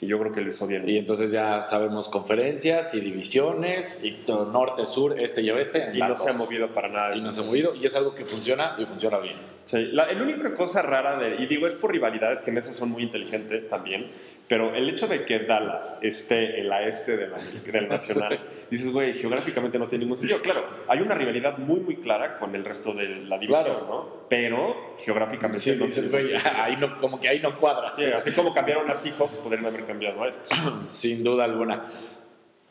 Y 0.00 0.06
yo 0.06 0.16
creo 0.20 0.30
que 0.30 0.40
lo 0.42 0.48
hizo 0.50 0.64
bien. 0.68 0.88
Y 0.88 0.96
entonces 0.96 1.32
ya 1.32 1.64
sabemos 1.64 2.08
conferencias 2.08 2.94
y 2.94 3.00
divisiones, 3.00 4.04
y 4.04 4.16
norte, 4.28 4.84
sur, 4.84 5.18
este 5.18 5.42
y 5.42 5.50
oeste. 5.50 5.90
Y 5.92 5.98
no 5.98 6.06
las 6.08 6.22
se 6.22 6.28
ha 6.30 6.32
dos. 6.32 6.42
movido 6.46 6.68
para 6.68 6.88
nada. 6.88 7.16
Y 7.16 7.20
no 7.20 7.32
se 7.32 7.40
ha 7.40 7.44
movido, 7.44 7.74
y 7.74 7.84
es 7.84 7.96
algo 7.96 8.14
que 8.14 8.24
funciona 8.24 8.76
y 8.78 8.84
funciona 8.84 9.18
bien. 9.18 9.36
Sí, 9.64 9.88
la, 9.92 10.10
la 10.12 10.22
única 10.22 10.54
cosa 10.54 10.82
rara, 10.82 11.18
de, 11.18 11.42
y 11.42 11.46
digo, 11.46 11.66
es 11.66 11.74
por 11.74 11.90
rivalidades 11.90 12.40
que 12.42 12.50
en 12.50 12.58
eso 12.58 12.72
son 12.72 12.90
muy 12.90 13.02
inteligentes 13.02 13.68
también, 13.68 14.06
pero 14.48 14.74
el 14.74 14.88
hecho 14.88 15.06
de 15.06 15.24
que 15.26 15.40
Dallas 15.40 15.98
esté 16.02 16.58
en 16.60 16.68
la 16.70 16.82
este 16.88 17.16
de 17.16 17.28
la- 17.28 17.38
del 17.38 17.88
Nacional, 17.90 18.40
dices, 18.70 18.90
güey, 18.92 19.12
geográficamente 19.14 19.78
no 19.78 19.86
tiene 19.88 20.04
ningún 20.04 20.16
sentido. 20.16 20.40
Claro, 20.40 20.64
hay 20.88 21.00
una 21.00 21.14
rivalidad 21.14 21.58
muy, 21.58 21.80
muy 21.80 21.96
clara 21.96 22.38
con 22.38 22.54
el 22.56 22.64
resto 22.64 22.92
de 22.94 23.08
la 23.26 23.38
división, 23.38 23.64
Claro. 23.64 23.86
¿no? 23.88 24.28
Pero 24.30 24.94
geográficamente 25.04 25.60
Sí, 25.60 25.76
no 25.78 25.84
dices, 25.84 26.10
güey, 26.10 26.32
ahí 26.34 26.76
no, 26.76 26.96
como 26.98 27.20
que 27.20 27.28
ahí 27.28 27.40
no 27.40 27.56
cuadras. 27.58 27.94
Sí, 27.96 28.04
así 28.06 28.32
como 28.32 28.52
cambiaron 28.54 28.90
a 28.90 28.94
Seahawks, 28.94 29.38
podrían 29.38 29.66
haber 29.66 29.84
cambiado 29.84 30.22
a 30.22 30.28
estos. 30.28 30.48
Sin 30.86 31.22
duda 31.22 31.44
alguna. 31.44 31.84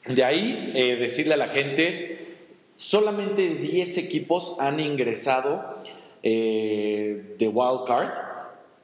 De 0.07 0.23
ahí, 0.23 0.71
eh, 0.75 0.95
decirle 0.95 1.33
a 1.35 1.37
la 1.37 1.49
gente, 1.49 2.37
solamente 2.73 3.49
10 3.55 3.97
equipos 3.97 4.57
han 4.59 4.79
ingresado 4.79 5.79
eh, 6.23 7.35
de 7.37 7.47
Wild 7.47 7.85
Card 7.85 8.09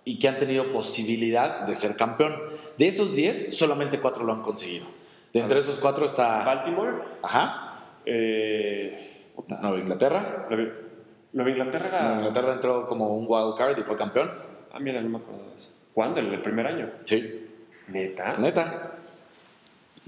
y 0.06 0.20
que 0.20 0.28
han 0.28 0.38
tenido 0.40 0.72
posibilidad 0.72 1.62
de 1.62 1.76
ser 1.76 1.96
campeón. 1.96 2.36
De 2.78 2.88
esos 2.88 3.16
10, 3.16 3.56
solamente 3.58 4.00
4 4.00 4.24
lo 4.24 4.34
han 4.34 4.42
conseguido. 4.42 4.86
De 5.34 5.40
entre 5.40 5.60
esos 5.60 5.80
4 5.80 6.06
está... 6.06 6.44
Baltimore, 6.44 6.94
Ajá. 7.22 8.00
eh, 8.06 9.32
Nueva 9.62 9.80
Inglaterra. 9.80 10.48
Nueva, 11.32 11.50
Inglaterra 11.50 11.88
era... 11.88 12.02
Nueva 12.04 12.18
Inglaterra 12.20 12.54
entró 12.54 12.88
como 12.88 13.08
un 13.16 13.26
wild 13.28 13.58
card 13.58 13.78
y 13.80 13.84
fue 13.84 13.96
campeón. 13.96 14.32
Ah, 14.72 14.80
mira, 14.80 15.02
no 15.02 15.10
me 15.10 15.18
acuerdo 15.18 15.48
de 15.50 15.56
eso. 15.56 15.70
¿Cuándo? 15.94 16.20
¿En 16.20 16.34
el 16.34 16.42
primer 16.42 16.68
año? 16.68 16.90
Sí. 17.04 17.48
¿Neta? 17.88 18.38
Neta. 18.38 18.92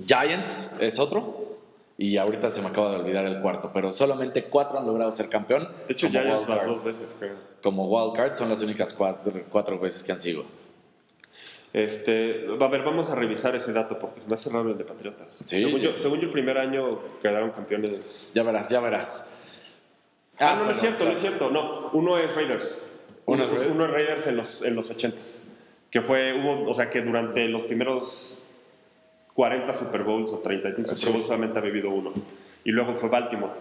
Giants 0.05 0.77
es 0.79 0.99
otro. 0.99 1.54
Y 1.97 2.17
ahorita 2.17 2.49
se 2.49 2.61
me 2.61 2.67
acaba 2.67 2.91
de 2.91 2.97
olvidar 2.97 3.25
el 3.25 3.41
cuarto. 3.41 3.71
Pero 3.73 3.91
solamente 3.91 4.45
cuatro 4.45 4.79
han 4.79 4.85
logrado 4.85 5.11
ser 5.11 5.29
campeón. 5.29 5.69
De 5.87 5.93
hecho, 5.93 6.07
ya 6.07 6.23
las 6.23 6.47
dos 6.47 6.83
veces, 6.83 7.15
creo. 7.17 7.35
Como 7.63 7.87
wild 7.87 8.15
card 8.15 8.33
son 8.35 8.49
las 8.49 8.61
únicas 8.61 8.93
cuatro, 8.93 9.31
cuatro 9.49 9.79
veces 9.79 10.03
que 10.03 10.11
han 10.11 10.19
sido. 10.19 10.43
Este, 11.71 12.47
a 12.57 12.67
ver, 12.67 12.83
vamos 12.83 13.09
a 13.09 13.15
revisar 13.15 13.53
ese 13.55 13.73
dato 13.73 13.99
porque 13.99 14.21
me 14.27 14.33
hace 14.33 14.49
raro 14.49 14.71
el 14.71 14.77
de 14.77 14.85
Patriotas. 14.85 15.41
Sí. 15.45 15.59
según, 15.59 15.81
yo, 15.81 15.97
según 15.97 16.19
yo, 16.19 16.27
el 16.27 16.31
primer 16.31 16.57
año 16.57 16.89
quedaron 17.21 17.51
campeones. 17.51 18.31
Ya 18.33 18.43
verás, 18.43 18.69
ya 18.69 18.79
verás. 18.79 19.29
Ah, 20.39 20.55
no, 20.57 20.65
no 20.65 20.71
es 20.71 20.79
bueno, 20.79 20.95
cierto, 20.97 21.05
no 21.05 21.11
es 21.11 21.19
claro. 21.19 21.37
cierto. 21.37 21.51
No, 21.51 21.89
uno 21.91 22.17
es 22.17 22.33
Raiders. 22.33 22.81
Uno 23.25 23.43
es 23.43 23.69
uno 23.69 23.85
es 23.85 23.91
Raiders 23.91 24.27
en 24.27 24.37
los, 24.37 24.61
en 24.61 24.75
los 24.75 24.89
80s. 24.89 25.39
Que 25.91 26.01
fue, 26.01 26.33
hubo, 26.33 26.69
o 26.69 26.73
sea, 26.73 26.89
que 26.89 27.01
durante 27.01 27.47
los 27.49 27.65
primeros 27.65 28.41
40 29.35 29.73
Super 29.73 30.03
Bowls 30.03 30.31
o 30.31 30.39
31 30.39 30.95
Super. 30.95 31.11
Bowls, 31.13 31.25
solamente 31.27 31.59
ha 31.59 31.61
vivido 31.61 31.91
uno. 31.91 32.11
Y 32.63 32.71
luego 32.71 32.95
fue 32.95 33.09
Baltimore. 33.09 33.53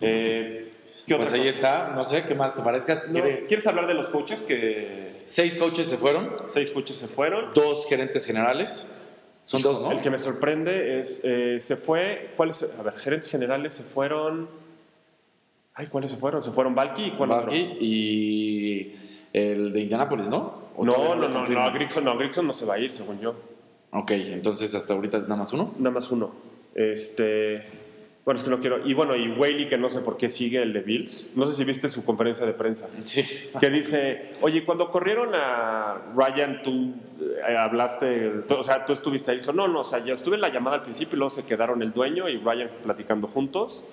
Eh, 0.00 0.70
¿Qué 1.06 1.16
Pues 1.16 1.28
otra 1.28 1.40
ahí 1.42 1.46
cosa? 1.46 1.56
está, 1.56 1.92
no 1.94 2.04
sé 2.04 2.24
qué 2.24 2.34
más 2.34 2.54
te 2.54 2.62
parezca. 2.62 3.02
No, 3.06 3.12
¿Quiere- 3.12 3.44
¿Quieres 3.46 3.66
hablar 3.66 3.86
de 3.86 3.94
los 3.94 4.08
coaches? 4.08 4.40
Que 4.42 5.22
Seis 5.26 5.56
coaches 5.56 5.86
se 5.86 5.96
fueron, 5.98 6.30
seis 6.46 6.70
coaches 6.70 6.96
se 6.96 7.08
fueron. 7.08 7.52
dos 7.54 7.86
gerentes 7.88 8.24
generales. 8.24 8.96
Son 9.44 9.60
dos, 9.62 9.82
¿no? 9.82 9.90
El 9.90 10.00
que 10.00 10.10
me 10.10 10.18
sorprende 10.18 11.00
es, 11.00 11.22
eh, 11.24 11.58
se 11.58 11.76
fue, 11.76 12.30
¿cuáles? 12.36 12.72
A 12.78 12.82
ver, 12.82 12.96
gerentes 12.98 13.28
generales 13.28 13.72
se 13.72 13.82
fueron... 13.82 14.48
Ay, 15.74 15.86
¿cuáles 15.88 16.10
se 16.12 16.16
fueron? 16.18 16.42
Se 16.42 16.50
fueron 16.52 16.74
Balky 16.74 17.04
y 17.06 17.10
cuál 17.12 17.30
otro? 17.32 17.42
Barkley 17.46 17.76
y 17.80 18.94
el 19.32 19.72
de 19.72 19.80
Indianapolis, 19.80 20.26
¿no? 20.28 20.70
¿O 20.76 20.84
No, 20.84 21.14
no, 21.16 21.28
no, 21.28 21.46
no, 21.48 21.72
Grigson, 21.72 22.04
no, 22.04 22.16
Grigson 22.16 22.46
no 22.46 22.52
se 22.52 22.64
va 22.66 22.74
a 22.74 22.78
ir, 22.78 22.92
según 22.92 23.18
yo. 23.20 23.34
Ok, 23.92 24.10
entonces 24.12 24.74
hasta 24.74 24.94
ahorita 24.94 25.18
es 25.18 25.28
nada 25.28 25.40
más 25.40 25.52
uno. 25.52 25.74
Nada 25.78 25.90
más 25.90 26.10
uno. 26.10 26.32
Este, 26.74 27.64
bueno, 28.24 28.38
es 28.38 28.44
que 28.44 28.50
no 28.50 28.60
quiero. 28.60 28.86
Y 28.86 28.94
bueno, 28.94 29.16
y 29.16 29.28
Whaley, 29.32 29.68
que 29.68 29.78
no 29.78 29.90
sé 29.90 30.00
por 30.00 30.16
qué 30.16 30.28
sigue 30.28 30.62
el 30.62 30.72
de 30.72 30.80
Bills. 30.80 31.30
No 31.34 31.44
sé 31.46 31.54
si 31.54 31.64
viste 31.64 31.88
su 31.88 32.04
conferencia 32.04 32.46
de 32.46 32.52
prensa. 32.52 32.88
Sí. 33.02 33.24
Que 33.58 33.68
dice, 33.70 34.34
oye, 34.42 34.64
cuando 34.64 34.90
corrieron 34.90 35.30
a 35.34 36.12
Ryan, 36.14 36.62
tú 36.62 36.94
eh, 37.48 37.56
hablaste, 37.56 38.30
tú- 38.48 38.54
o 38.56 38.62
sea, 38.62 38.86
tú 38.86 38.92
estuviste 38.92 39.32
ahí. 39.32 39.38
Dijo, 39.38 39.52
no, 39.52 39.66
no, 39.66 39.80
o 39.80 39.84
sea, 39.84 40.04
yo 40.04 40.14
estuve 40.14 40.36
en 40.36 40.42
la 40.42 40.50
llamada 40.52 40.76
al 40.76 40.82
principio 40.82 41.16
y 41.16 41.18
luego 41.18 41.30
se 41.30 41.44
quedaron 41.44 41.82
el 41.82 41.92
dueño 41.92 42.28
y 42.28 42.36
Ryan 42.38 42.70
platicando 42.82 43.26
juntos. 43.26 43.84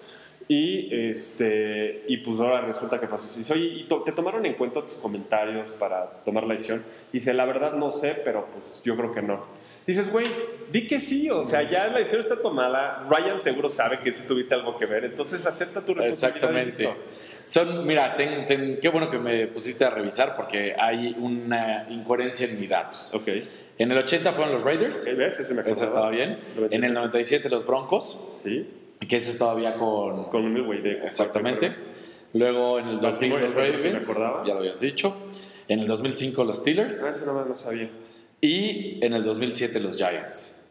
Y, 0.50 0.88
este, 1.10 2.06
y 2.08 2.18
pues 2.18 2.40
ahora 2.40 2.62
resulta 2.62 3.02
que 3.02 3.08
pasó. 3.08 3.36
Dice, 3.38 3.52
oye, 3.54 3.66
¿y 3.66 3.84
to- 3.88 4.04
¿te 4.04 4.12
tomaron 4.14 4.46
en 4.46 4.54
cuenta 4.54 4.82
tus 4.82 4.94
comentarios 4.96 5.72
para 5.72 6.06
tomar 6.24 6.46
la 6.46 6.54
decisión? 6.54 6.84
Dice, 7.12 7.34
la 7.34 7.44
verdad 7.46 7.74
no 7.74 7.92
sé, 7.92 8.16
pero 8.24 8.48
pues 8.54 8.82
yo 8.86 8.96
creo 8.96 9.12
que 9.12 9.22
no. 9.22 9.57
Dices, 9.88 10.12
güey, 10.12 10.28
di 10.72 10.86
que 10.86 11.00
sí, 11.00 11.30
o 11.30 11.46
sea, 11.46 11.64
ya 11.64 11.88
la 11.88 12.00
decisión 12.00 12.20
está 12.20 12.42
tomada. 12.42 13.08
Ryan 13.10 13.40
seguro 13.40 13.70
sabe 13.70 14.02
que 14.02 14.12
sí 14.12 14.24
tuviste 14.28 14.54
algo 14.54 14.76
que 14.76 14.86
ver, 14.86 15.06
entonces 15.06 15.46
acepta 15.46 15.80
tu 15.86 15.94
responsabilidad. 15.94 16.66
Exactamente. 16.68 16.90
Son, 17.44 17.88
mira, 17.88 18.16
ten- 18.18 18.46
ten- 18.46 18.80
qué 18.82 18.90
bueno 18.90 19.10
que 19.10 19.18
me 19.18 19.48
pusiste 19.48 19.86
a 19.86 19.90
revisar 19.90 20.36
porque 20.36 20.76
hay 20.78 21.16
una 21.18 21.88
incoherencia 21.90 22.48
en 22.48 22.60
mis 22.60 22.68
datos. 22.70 23.14
Ok. 23.14 23.30
En 23.80 23.92
el 23.92 23.98
80 24.00 24.34
fueron 24.34 24.56
los 24.56 24.64
Raiders, 24.64 25.06
¿Ves? 25.16 25.40
Ese 25.40 25.54
me 25.54 25.62
esa 25.70 25.86
estaba 25.86 26.10
bien. 26.10 26.38
En 26.72 26.84
el 26.84 26.94
97 26.94 27.48
los 27.50 27.66
Broncos, 27.66 28.34
Sí, 28.44 28.68
que 29.08 29.16
ese 29.18 29.32
es 29.32 29.38
todavía 29.38 29.76
con... 29.76 30.26
con 30.26 30.44
un 30.44 30.66
güey 30.66 30.82
de. 30.82 30.94
Exactamente. 31.06 31.74
Luego 32.34 32.80
en 32.80 32.88
el 32.90 33.00
2000 33.00 33.32
Baltimore, 33.32 33.42
los 33.44 33.54
Ravens, 33.56 34.10
acordaba. 34.10 34.44
ya 34.46 34.54
lo 34.54 34.60
habías 34.60 34.82
dicho. 34.82 35.16
En 35.70 35.80
el 35.80 35.88
2005 35.88 36.44
los 36.44 36.58
Steelers 36.58 37.04
Ah, 37.04 37.12
ese 37.16 37.26
nomás 37.26 37.46
no 37.48 37.56
sabía. 37.56 37.90
Y 38.48 39.00
en 39.06 39.14
el 39.14 39.24
2007 39.24 39.80
los 39.80 39.98
Giants. 39.98 40.62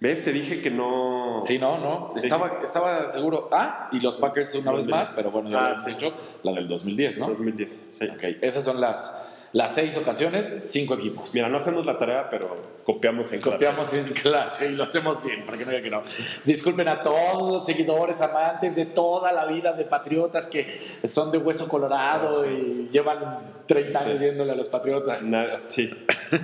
¿Ves? 0.00 0.24
Te 0.24 0.32
dije 0.32 0.62
que 0.62 0.70
no. 0.70 1.40
Sí, 1.44 1.58
no, 1.58 1.76
no. 1.78 2.14
Estaba, 2.16 2.60
estaba 2.62 3.10
seguro. 3.12 3.48
Ah, 3.52 3.90
y 3.92 4.00
los 4.00 4.16
Packers 4.16 4.54
una 4.54 4.72
vez 4.72 4.86
2010. 4.86 4.90
más, 4.96 5.10
pero 5.14 5.30
bueno, 5.30 5.50
ya 5.50 5.58
Ah, 5.58 5.60
lo 5.60 5.66
habías 5.68 5.84
sí. 5.84 5.90
dicho, 5.90 6.14
la 6.42 6.52
del 6.52 6.68
2010, 6.68 7.18
¿no? 7.18 7.28
2010. 7.28 7.88
Sí. 7.90 8.06
Ok, 8.06 8.22
esas 8.40 8.64
son 8.64 8.80
las, 8.80 9.29
las 9.52 9.74
seis 9.74 9.96
ocasiones, 9.96 10.52
cinco 10.64 10.94
equipos. 10.94 11.34
Mira, 11.34 11.48
no 11.48 11.56
hacemos 11.56 11.84
la 11.84 11.98
tarea, 11.98 12.30
pero 12.30 12.54
copiamos 12.84 13.32
en 13.32 13.40
clase. 13.40 13.56
Copiamos 13.56 13.92
en 13.94 14.04
clase 14.12 14.70
y 14.70 14.74
lo 14.76 14.84
hacemos 14.84 15.24
bien, 15.24 15.44
para 15.44 15.58
que 15.58 15.64
no 15.64 15.70
digan 15.72 15.84
que 15.84 15.90
no. 15.90 16.02
Disculpen 16.44 16.86
a 16.88 17.02
todos 17.02 17.52
los 17.52 17.66
seguidores, 17.66 18.20
amantes 18.20 18.76
de 18.76 18.86
toda 18.86 19.32
la 19.32 19.46
vida 19.46 19.72
de 19.72 19.84
Patriotas 19.84 20.46
que 20.46 20.80
son 21.08 21.32
de 21.32 21.38
hueso 21.38 21.68
colorado 21.68 22.28
Ah, 22.42 22.44
sí. 22.44 22.86
y 22.88 22.92
llevan 22.92 23.40
30 23.66 23.98
años 24.00 24.20
yéndole 24.20 24.52
a 24.52 24.54
los 24.54 24.68
Patriotas. 24.68 25.22
Nada, 25.24 25.58
sí. 25.68 25.90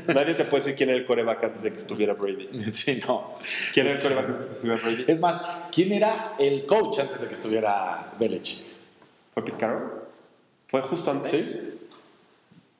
Nadie 0.08 0.34
te 0.34 0.44
puede 0.44 0.64
decir 0.64 0.76
quién 0.76 0.88
era 0.90 0.98
el 0.98 1.06
coreback 1.06 1.44
antes 1.44 1.62
de 1.62 1.70
que 1.72 1.78
estuviera 1.78 2.14
Brady. 2.14 2.48
Sí, 2.70 3.00
no. 3.06 3.34
¿Quién 3.72 3.86
era 3.86 3.94
el 3.96 4.02
coreback 4.02 4.26
antes 4.30 4.42
de 4.44 4.48
que 4.48 4.54
estuviera 4.54 4.82
Brady? 4.82 5.04
Es 5.06 5.20
más, 5.20 5.42
¿quién 5.70 5.92
era 5.92 6.34
el 6.40 6.66
coach 6.66 6.98
antes 6.98 7.20
de 7.20 7.28
que 7.28 7.34
estuviera 7.34 8.12
Belichick? 8.18 8.64
¿Fue 9.32 9.44
Pete 9.44 9.58
Carroll? 9.58 9.92
¿Fue 10.66 10.80
justo 10.82 11.10
antes? 11.12 11.30
Sí. 11.52 11.75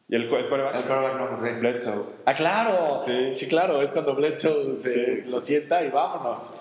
¿Y 0.09 0.15
el, 0.17 0.29
co- 0.29 0.39
el 0.39 0.49
coreback? 0.49 0.77
El 0.77 0.85
quarterback 0.85 1.31
no 1.31 1.37
sé. 1.37 1.53
Bledsoe. 1.59 2.05
Ah, 2.25 2.35
claro. 2.35 3.03
Sí. 3.05 3.35
Sí, 3.35 3.49
claro. 3.49 3.83
Es 3.83 3.91
cuando 3.91 4.15
Bledsoe 4.15 4.77
se 4.77 4.93
Sí. 5.23 5.23
lo 5.29 5.41
sienta 5.41 5.83
y 5.85 5.91
vámonos. 5.91 6.55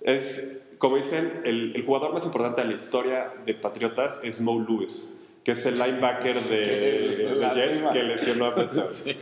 Es, 0.00 0.48
como 0.78 0.96
dicen, 0.96 1.40
el, 1.44 1.74
el 1.74 1.84
jugador 1.84 2.12
más 2.12 2.24
importante 2.24 2.62
de 2.62 2.68
la 2.68 2.74
historia 2.74 3.32
de 3.46 3.54
Patriotas 3.54 4.20
es 4.22 4.40
Mo 4.40 4.60
Lewis, 4.60 5.18
que 5.42 5.52
es 5.52 5.66
el 5.66 5.74
linebacker 5.78 6.40
de, 6.44 6.56
de 7.40 7.50
Jets 7.54 7.70
prima. 7.78 7.90
que 7.92 8.02
lesionó 8.04 8.46
a 8.46 8.50
Bledsoe. 8.50 8.88
Sí. 8.92 9.16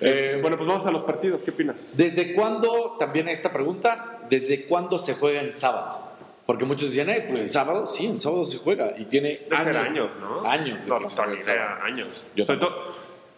Eh, 0.00 0.38
bueno, 0.40 0.56
pues 0.56 0.66
vamos 0.68 0.86
a 0.86 0.90
los 0.90 1.02
partidos. 1.02 1.42
¿Qué 1.42 1.50
opinas? 1.50 1.94
¿Desde 1.96 2.32
cuándo, 2.34 2.96
también 2.98 3.28
esta 3.28 3.52
pregunta, 3.52 4.20
¿desde 4.30 4.64
cuándo 4.64 4.98
se 4.98 5.14
juega 5.14 5.40
en 5.42 5.52
sábado? 5.52 5.99
Porque 6.50 6.64
muchos 6.64 6.88
decían, 6.88 7.08
eh, 7.10 7.26
pues 7.28 7.42
en 7.42 7.50
sábado, 7.50 7.86
sí, 7.86 8.06
en 8.06 8.18
sábado 8.18 8.44
se 8.44 8.58
juega. 8.58 8.94
Y 8.98 9.04
tiene 9.04 9.46
Debe 9.48 9.56
ser 9.62 9.76
años, 9.76 10.16
¿no? 10.16 10.40
Años. 10.50 10.88
No, 10.88 11.08
se 11.08 11.52
idea, 11.52 11.78
años. 11.80 12.26
Yo 12.34 12.44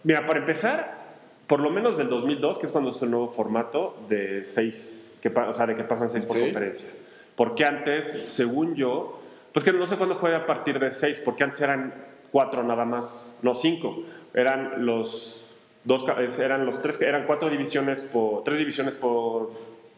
mira, 0.01 0.25
para 0.25 0.39
empezar, 0.39 0.97
por 1.45 1.59
lo 1.59 1.69
menos 1.69 1.95
del 1.95 2.09
2002, 2.09 2.57
que 2.57 2.65
es 2.65 2.71
cuando 2.71 2.89
es 2.89 2.99
el 3.03 3.11
nuevo 3.11 3.29
formato 3.29 3.95
de 4.09 4.43
seis, 4.43 5.15
que, 5.21 5.27
o 5.27 5.53
sea, 5.53 5.67
de 5.67 5.75
que 5.75 5.83
pasan 5.83 6.09
seis 6.09 6.25
por 6.25 6.37
Sí. 6.37 6.41
conferencia. 6.41 6.89
Porque 7.35 7.65
antes, 7.65 8.23
según 8.25 8.73
yo, 8.73 9.21
pues 9.51 9.63
que 9.63 9.71
no 9.73 9.85
sé 9.85 9.95
cuándo 9.97 10.17
fue 10.17 10.33
a 10.35 10.47
partir 10.47 10.79
de 10.79 10.89
seis, 10.89 11.21
porque 11.23 11.43
antes 11.43 11.61
eran 11.61 11.93
cuatro 12.31 12.63
nada 12.63 12.83
más, 12.83 13.31
no 13.43 13.53
cinco. 13.53 13.95
Eran 14.33 14.87
los 14.87 15.45
dos, 15.83 16.03
eran 16.39 16.65
los 16.65 16.81
tres, 16.81 16.99
eran 16.99 17.27
cuatro 17.27 17.51
divisiones 17.51 18.01
por, 18.01 18.43
tres 18.43 18.57
divisiones 18.57 18.95
por, 18.95 19.51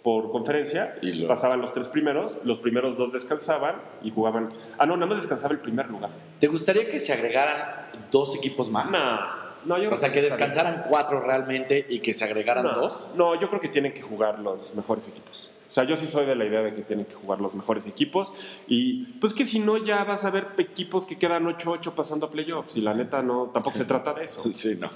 por 0.05 0.31
conferencia. 0.31 0.95
Y 1.01 1.13
lo- 1.13 1.27
Pasaban 1.27 1.59
los 1.59 1.73
tres 1.73 1.89
primeros, 1.89 2.37
los 2.43 2.59
primeros 2.59 2.95
dos 2.95 3.11
descansaban 3.11 3.81
y 4.03 4.11
jugaban. 4.11 4.49
Ah, 4.77 4.85
no, 4.85 4.95
nada 4.95 5.07
más 5.07 5.17
descansaba 5.17 5.51
el 5.55 5.59
primer 5.59 5.89
lugar. 5.89 6.11
¿Te 6.39 6.45
gustaría 6.47 6.87
que 6.91 6.99
se 6.99 7.11
agregaran 7.11 7.87
dos 8.11 8.35
equipos 8.35 8.69
más? 8.69 8.91
No, 8.91 8.99
no, 9.65 9.81
yo 9.81 9.89
O 9.91 9.95
sea, 9.95 10.09
que 10.09 10.21
bien. 10.21 10.25
descansaran 10.31 10.85
cuatro 10.87 11.21
realmente 11.21 11.87
y 11.89 11.99
que 12.01 12.13
se 12.13 12.23
agregaran 12.23 12.63
No, 12.65 12.75
dos. 12.75 13.09
No, 13.15 13.33
yo 13.41 13.49
creo 13.49 13.59
que 13.59 13.67
tienen 13.69 13.93
que 13.95 14.03
jugar 14.03 14.37
los 14.37 14.75
mejores 14.75 15.07
equipos. 15.07 15.49
O 15.67 15.71
sea, 15.75 15.83
yo 15.85 15.95
sí 15.97 16.05
soy 16.05 16.27
de 16.27 16.35
la 16.35 16.45
idea 16.45 16.61
de 16.61 16.75
que 16.75 16.83
tienen 16.83 17.05
que 17.07 17.15
jugar 17.15 17.41
los 17.41 17.55
mejores 17.55 17.87
equipos. 17.87 18.31
Y 18.67 19.05
pues 19.19 19.33
que 19.33 19.43
si 19.43 19.57
no, 19.59 19.77
ya 19.77 20.03
vas 20.03 20.23
a 20.23 20.29
ver 20.29 20.49
equipos 20.59 21.07
que 21.07 21.17
quedan 21.17 21.45
8-8 21.47 21.95
pasando 21.95 22.27
a 22.27 22.29
playoffs. 22.29 22.77
Y 22.77 22.81
la 22.81 22.93
neta, 22.93 23.23
no, 23.23 23.49
tampoco 23.51 23.75
se 23.75 23.85
trata 23.85 24.13
de 24.13 24.23
eso. 24.25 24.53
Sí, 24.53 24.77
no. 24.79 24.87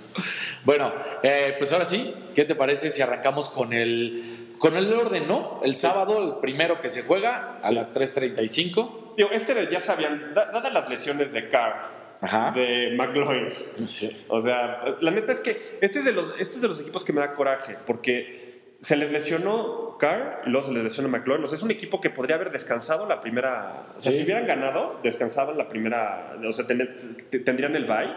Bueno, 0.64 0.94
eh, 1.24 1.56
pues 1.58 1.74
ahora 1.74 1.86
sí, 1.86 2.14
¿qué 2.36 2.46
te 2.46 2.54
parece 2.54 2.92
si 2.92 3.02
arrancamos 3.02 3.50
con 3.50 3.74
el, 3.74 4.22
con 4.60 4.76
el 4.78 4.94
orden, 4.94 5.28
no? 5.28 5.60
El 5.64 5.76
sábado, 5.76 6.22
el 6.36 6.40
primero 6.42 6.80
que 6.80 6.90
se 6.90 7.04
juega 7.04 7.58
a 7.58 7.70
Sí. 7.70 7.74
las 7.74 7.94
3.35. 7.94 9.14
Digo, 9.18 9.30
este 9.32 9.68
ya 9.72 9.82
sabían, 9.82 10.34
da- 10.34 10.52
dadas 10.52 10.72
las 10.74 10.90
lesiones 10.90 11.34
de 11.34 11.48
Carr, 11.50 11.76
Ajá. 12.22 12.52
de 12.52 12.94
McLaurin. 12.96 13.54
Sí. 13.86 14.26
O 14.30 14.40
sea, 14.42 14.84
la 15.02 15.12
neta 15.12 15.34
es 15.34 15.40
que 15.40 15.78
este 15.82 16.00
es, 16.00 16.06
de 16.06 16.12
los, 16.12 16.30
este 16.40 16.56
es 16.56 16.62
de 16.62 16.68
los 16.68 16.80
equipos 16.82 17.04
que 17.04 17.14
me 17.14 17.22
da 17.22 17.34
coraje, 17.34 17.78
porque 17.86 18.76
se 18.82 18.96
les 18.96 19.12
lesionó 19.12 19.98
Carr 20.00 20.44
y 20.46 20.50
luego 20.50 20.68
se 20.68 20.74
les 20.74 20.84
lesionó 20.84 21.10
McLaurin. 21.10 21.44
O 21.44 21.48
sea, 21.48 21.58
es 21.58 21.64
un 21.64 21.72
equipo 21.72 22.00
que 22.00 22.10
podría 22.10 22.36
haber 22.38 22.52
descansado 22.52 23.06
la 23.06 23.20
primera. 23.20 23.88
O 23.98 24.00
sea, 24.02 24.12
Sí. 24.12 24.20
si 24.20 24.24
hubieran 24.24 24.46
ganado, 24.46 25.00
descansaban 25.04 25.58
la 25.58 25.68
primera. 25.68 26.38
O 26.48 26.54
sea, 26.54 26.66
ten- 26.66 27.18
tendrían 27.44 27.76
el 27.76 27.86
bye. 27.86 28.14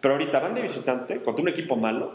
Pero 0.00 0.14
ahorita 0.14 0.38
van 0.38 0.54
de 0.54 0.62
visitante 0.62 1.20
contra 1.22 1.42
un 1.42 1.48
equipo 1.48 1.74
malo. 1.74 2.12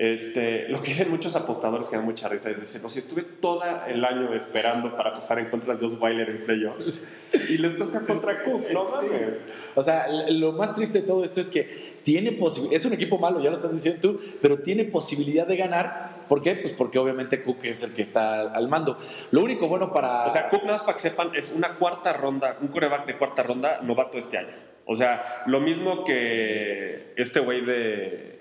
Este, 0.00 0.66
lo 0.70 0.80
que 0.80 0.88
dicen 0.88 1.10
muchos 1.10 1.36
apostadores 1.36 1.88
que 1.88 1.96
dan 1.96 2.06
mucha 2.06 2.26
risa 2.26 2.48
es 2.48 2.58
decir, 2.58 2.80
no, 2.80 2.88
si 2.88 3.00
estuve 3.00 3.20
todo 3.20 3.60
el 3.86 4.02
año 4.02 4.32
esperando 4.32 4.96
para 4.96 5.10
apostar 5.10 5.38
en 5.40 5.50
contra 5.50 5.74
de 5.74 5.84
Osweiler 5.84 6.30
en 6.30 6.42
playoffs 6.42 7.06
y 7.50 7.58
les 7.58 7.76
toca 7.76 8.00
contra 8.06 8.42
Cook, 8.42 8.62
no 8.72 8.86
mames. 8.86 9.40
O 9.74 9.82
sea, 9.82 10.06
lo 10.30 10.52
más 10.52 10.74
triste 10.74 11.02
de 11.02 11.06
todo 11.06 11.22
esto 11.22 11.42
es 11.42 11.50
que 11.50 11.98
tiene 12.02 12.32
posibilidad, 12.32 12.80
es 12.80 12.86
un 12.86 12.94
equipo 12.94 13.18
malo, 13.18 13.42
ya 13.42 13.50
lo 13.50 13.56
estás 13.56 13.74
diciendo 13.74 14.00
tú, 14.00 14.20
pero 14.40 14.60
tiene 14.60 14.84
posibilidad 14.84 15.46
de 15.46 15.58
ganar. 15.58 16.24
¿Por 16.30 16.40
qué? 16.40 16.54
Pues 16.54 16.72
porque 16.72 16.98
obviamente 16.98 17.42
Cook 17.42 17.58
es 17.64 17.82
el 17.82 17.92
que 17.92 18.00
está 18.00 18.40
al 18.40 18.68
mando. 18.68 18.96
Lo 19.32 19.42
único 19.42 19.68
bueno 19.68 19.92
para... 19.92 20.24
O 20.24 20.30
sea, 20.30 20.48
Cook, 20.48 20.62
nada 20.62 20.76
más 20.76 20.82
para 20.82 20.94
que 20.94 21.02
sepan, 21.02 21.34
es 21.34 21.52
una 21.54 21.74
cuarta 21.74 22.14
ronda, 22.14 22.56
un 22.62 22.68
coreback 22.68 23.04
de 23.04 23.18
cuarta 23.18 23.42
ronda 23.42 23.80
novato 23.82 24.16
este 24.16 24.38
año. 24.38 24.70
O 24.86 24.96
sea, 24.96 25.44
lo 25.46 25.60
mismo 25.60 26.02
que 26.04 27.12
este 27.16 27.38
güey 27.38 27.64
de. 27.64 28.39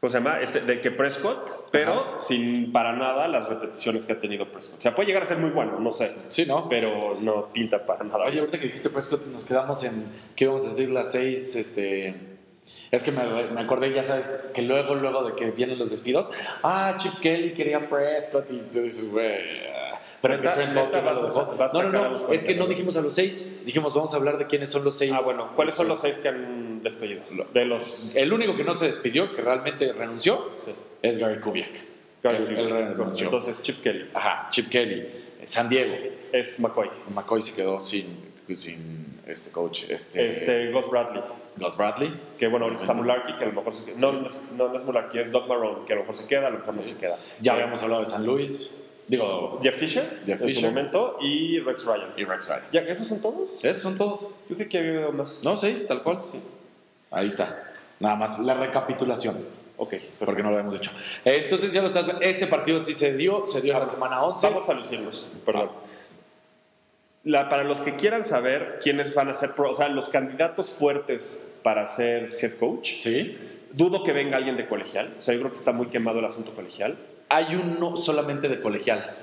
¿Cómo 0.00 0.10
se 0.10 0.18
llama? 0.18 0.40
Este, 0.40 0.60
de 0.60 0.80
que 0.80 0.90
Prescott, 0.90 1.70
pero 1.70 2.16
sin 2.16 2.70
para 2.70 2.92
nada 2.92 3.28
las 3.28 3.48
repeticiones 3.48 4.04
que 4.04 4.12
ha 4.12 4.20
tenido 4.20 4.50
Prescott. 4.52 4.78
O 4.78 4.82
sea, 4.82 4.94
puede 4.94 5.08
llegar 5.08 5.22
a 5.22 5.26
ser 5.26 5.38
muy 5.38 5.50
bueno, 5.50 5.80
no 5.80 5.90
sé. 5.90 6.12
sí, 6.28 6.44
¿no? 6.46 6.68
Pero 6.68 7.16
no 7.20 7.46
pinta 7.52 7.86
para 7.86 8.04
nada. 8.04 8.26
Oye, 8.26 8.40
ahorita 8.40 8.58
que 8.58 8.66
dijiste 8.66 8.90
Prescott, 8.90 9.26
nos 9.26 9.44
quedamos 9.44 9.82
en, 9.84 10.04
¿qué 10.36 10.44
íbamos 10.44 10.64
a 10.64 10.68
decir? 10.68 10.90
Las 10.90 11.12
seis, 11.12 11.56
este... 11.56 12.14
Es 12.90 13.02
que 13.02 13.10
me, 13.10 13.22
me 13.52 13.60
acordé, 13.60 13.92
ya 13.92 14.02
sabes, 14.02 14.46
que 14.54 14.62
luego, 14.62 14.94
luego 14.94 15.24
de 15.24 15.34
que 15.34 15.50
vienen 15.50 15.78
los 15.78 15.90
despidos, 15.90 16.30
ah, 16.62 16.94
Chip 16.98 17.18
Kelly 17.20 17.52
quería 17.52 17.88
Prescott 17.88 18.50
y 18.50 18.58
tú 18.58 18.80
dices, 18.82 19.10
güey... 19.10 19.75
ah". 19.96 20.18
Pero 20.22 20.34
que 20.36 20.40
Neta- 20.42 20.54
Trent 20.54 20.72
neta 20.74 21.00
vas 21.00 21.16
lo 21.16 21.22
dejó. 21.24 21.40
a 21.40 21.68
No, 21.72 21.82
no, 21.84 21.90
no, 21.90 22.16
es 22.32 22.42
que 22.44 22.54
no 22.54 22.66
49. 22.66 22.74
dijimos 22.74 22.96
a 22.96 23.00
los 23.00 23.14
seis, 23.14 23.50
dijimos, 23.64 23.94
vamos 23.94 24.12
a 24.14 24.16
hablar 24.16 24.38
de 24.38 24.46
quiénes 24.46 24.70
son 24.70 24.84
los 24.84 24.96
seis. 24.96 25.12
ah, 25.14 25.20
bueno, 25.24 25.48
¿cuáles 25.56 25.74
son 25.74 25.88
los 25.88 26.00
seis 26.00 26.18
que 26.18 26.28
han 26.28 26.82
despedido? 26.82 27.22
De 27.54 27.64
los. 27.64 28.12
El 28.14 28.32
único 28.32 28.56
que 28.56 28.64
no 28.64 28.74
se 28.74 28.86
despidió, 28.86 29.30
que 29.32 29.42
realmente 29.42 29.92
renunció, 29.92 30.50
Sí. 30.64 30.72
es 31.02 31.18
Gary 31.18 31.40
Kubiak. 31.40 31.70
Gary 32.22 32.36
Él- 32.38 32.54
Newton. 32.54 32.76
él 32.78 32.88
renunció. 32.96 33.26
Entonces, 33.26 33.62
Chip 33.62 33.82
Kelly. 33.82 34.10
Ajá, 34.14 34.48
Chip 34.50 34.68
Kelly. 34.68 35.06
San 35.44 35.68
Diego. 35.68 35.94
Es 36.32 36.58
McCoy. 36.58 36.90
McCoy 37.14 37.40
se 37.40 37.54
quedó 37.54 37.78
sin, 37.78 38.32
sin 38.52 39.20
este 39.26 39.52
coach, 39.52 39.84
este, 39.88 40.28
Este, 40.28 40.72
Gus 40.72 40.90
Bradley. 40.90 41.22
Gus 41.56 41.76
Bradley. 41.76 42.20
Que 42.38 42.48
bueno, 42.48 42.64
ahorita 42.66 42.82
está 42.82 42.94
Mularkey, 42.94 43.36
que 43.36 43.44
a 43.44 43.46
lo 43.46 43.52
mejor 43.52 43.72
se 43.74 43.84
queda. 43.84 43.96
No, 44.00 44.12
no 44.12 44.26
es, 44.26 44.42
no, 44.56 44.68
no 44.68 44.76
es 44.76 44.84
Mularkey, 44.84 45.20
es 45.20 45.30
Doc 45.30 45.46
Marrone, 45.48 45.84
que 45.86 45.92
a 45.92 45.96
lo 45.96 46.02
mejor 46.02 46.16
se 46.16 46.26
queda, 46.26 46.48
a 46.48 46.50
lo 46.50 46.58
mejor 46.58 46.74
no 46.76 46.82
se 46.82 46.96
queda. 46.96 47.16
Ya 47.40 47.52
Eh, 47.52 47.54
habíamos 47.54 47.82
hablado 47.82 48.00
de 48.02 48.06
San 48.06 48.26
Luis. 48.26 48.82
Digo, 49.08 49.60
Jeff 49.62 49.76
Fisher, 49.76 50.20
Jeff 50.26 50.40
en 50.40 50.46
Fisher. 50.48 50.62
su 50.62 50.66
momento, 50.66 51.16
y 51.20 51.60
Rex 51.60 51.84
Ryan. 51.86 52.12
y 52.16 52.24
Rex 52.24 52.48
Ryan. 52.48 52.62
¿Ya, 52.72 52.80
¿Esos 52.80 53.06
son 53.06 53.20
todos? 53.20 53.64
Esos 53.64 53.82
son 53.82 53.96
todos. 53.96 54.28
Yo 54.48 54.56
creo 54.56 54.68
que 54.68 54.78
había 54.78 55.08
más. 55.10 55.42
No, 55.44 55.54
seis, 55.56 55.86
tal 55.86 56.02
cual. 56.02 56.22
Sí. 56.24 56.40
Ahí 57.10 57.28
está. 57.28 57.72
Nada 58.00 58.16
más 58.16 58.38
la 58.40 58.54
recapitulación. 58.54 59.36
Ok, 59.78 59.94
Porque 60.18 60.42
no 60.42 60.48
lo 60.48 60.56
habíamos 60.56 60.74
dicho. 60.74 60.90
Eh, 61.24 61.40
Entonces 61.44 61.70
ya 61.72 61.82
lo 61.82 61.88
estás 61.88 62.06
Este 62.22 62.46
partido 62.46 62.80
sí 62.80 62.94
se 62.94 63.14
dio, 63.14 63.44
se 63.46 63.60
dio 63.60 63.74
en 63.74 63.80
la 63.80 63.86
semana 63.86 64.22
11. 64.24 64.46
Vamos 64.48 64.68
a 64.70 64.74
lucirnos, 64.74 65.26
perdón. 65.44 65.70
La- 67.24 67.48
para 67.48 67.64
los 67.64 67.80
que 67.80 67.96
quieran 67.96 68.24
saber 68.24 68.78
quiénes 68.82 69.14
van 69.14 69.28
a 69.28 69.34
ser, 69.34 69.54
pro- 69.54 69.70
o 69.70 69.74
sea, 69.74 69.88
los 69.88 70.08
candidatos 70.08 70.70
fuertes 70.70 71.42
para 71.62 71.86
ser 71.86 72.36
head 72.40 72.54
coach, 72.58 72.94
Sí. 72.98 73.36
dudo 73.72 74.02
que 74.04 74.12
venga 74.12 74.36
alguien 74.36 74.56
de 74.56 74.66
colegial. 74.66 75.14
O 75.18 75.20
sea, 75.20 75.34
yo 75.34 75.40
creo 75.40 75.50
que 75.52 75.58
está 75.58 75.72
muy 75.72 75.88
quemado 75.88 76.20
el 76.20 76.24
asunto 76.24 76.54
colegial. 76.54 76.96
Hay 77.28 77.54
uno 77.56 77.96
solamente 77.96 78.48
de 78.48 78.60
colegial 78.60 79.16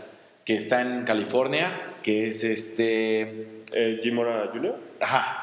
que 0.45 0.55
está 0.55 0.81
en 0.81 1.05
California, 1.05 1.93
que 2.03 2.27
es 2.27 2.43
este. 2.43 3.63
Eh, 3.73 3.99
Jim 4.03 4.15
Mora 4.15 4.49
Jr. 4.53 4.75
Ajá. 4.99 5.39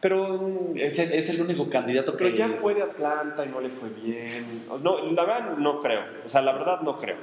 Pero, 0.00 0.72
Es 0.76 0.98
el, 0.98 1.12
es 1.12 1.28
el 1.28 1.40
único 1.42 1.68
candidato 1.68 2.12
que. 2.16 2.24
pero 2.24 2.36
ya 2.36 2.48
fue 2.48 2.74
de 2.74 2.82
Atlanta 2.82 3.44
y 3.44 3.48
no 3.48 3.60
le 3.60 3.68
fue 3.68 3.90
bien. 3.90 4.64
No, 4.82 5.10
la 5.12 5.24
verdad 5.24 5.56
no 5.58 5.80
creo. 5.82 6.02
O 6.24 6.28
sea, 6.28 6.40
la 6.42 6.52
verdad 6.52 6.80
no 6.80 6.96
creo. 6.96 7.16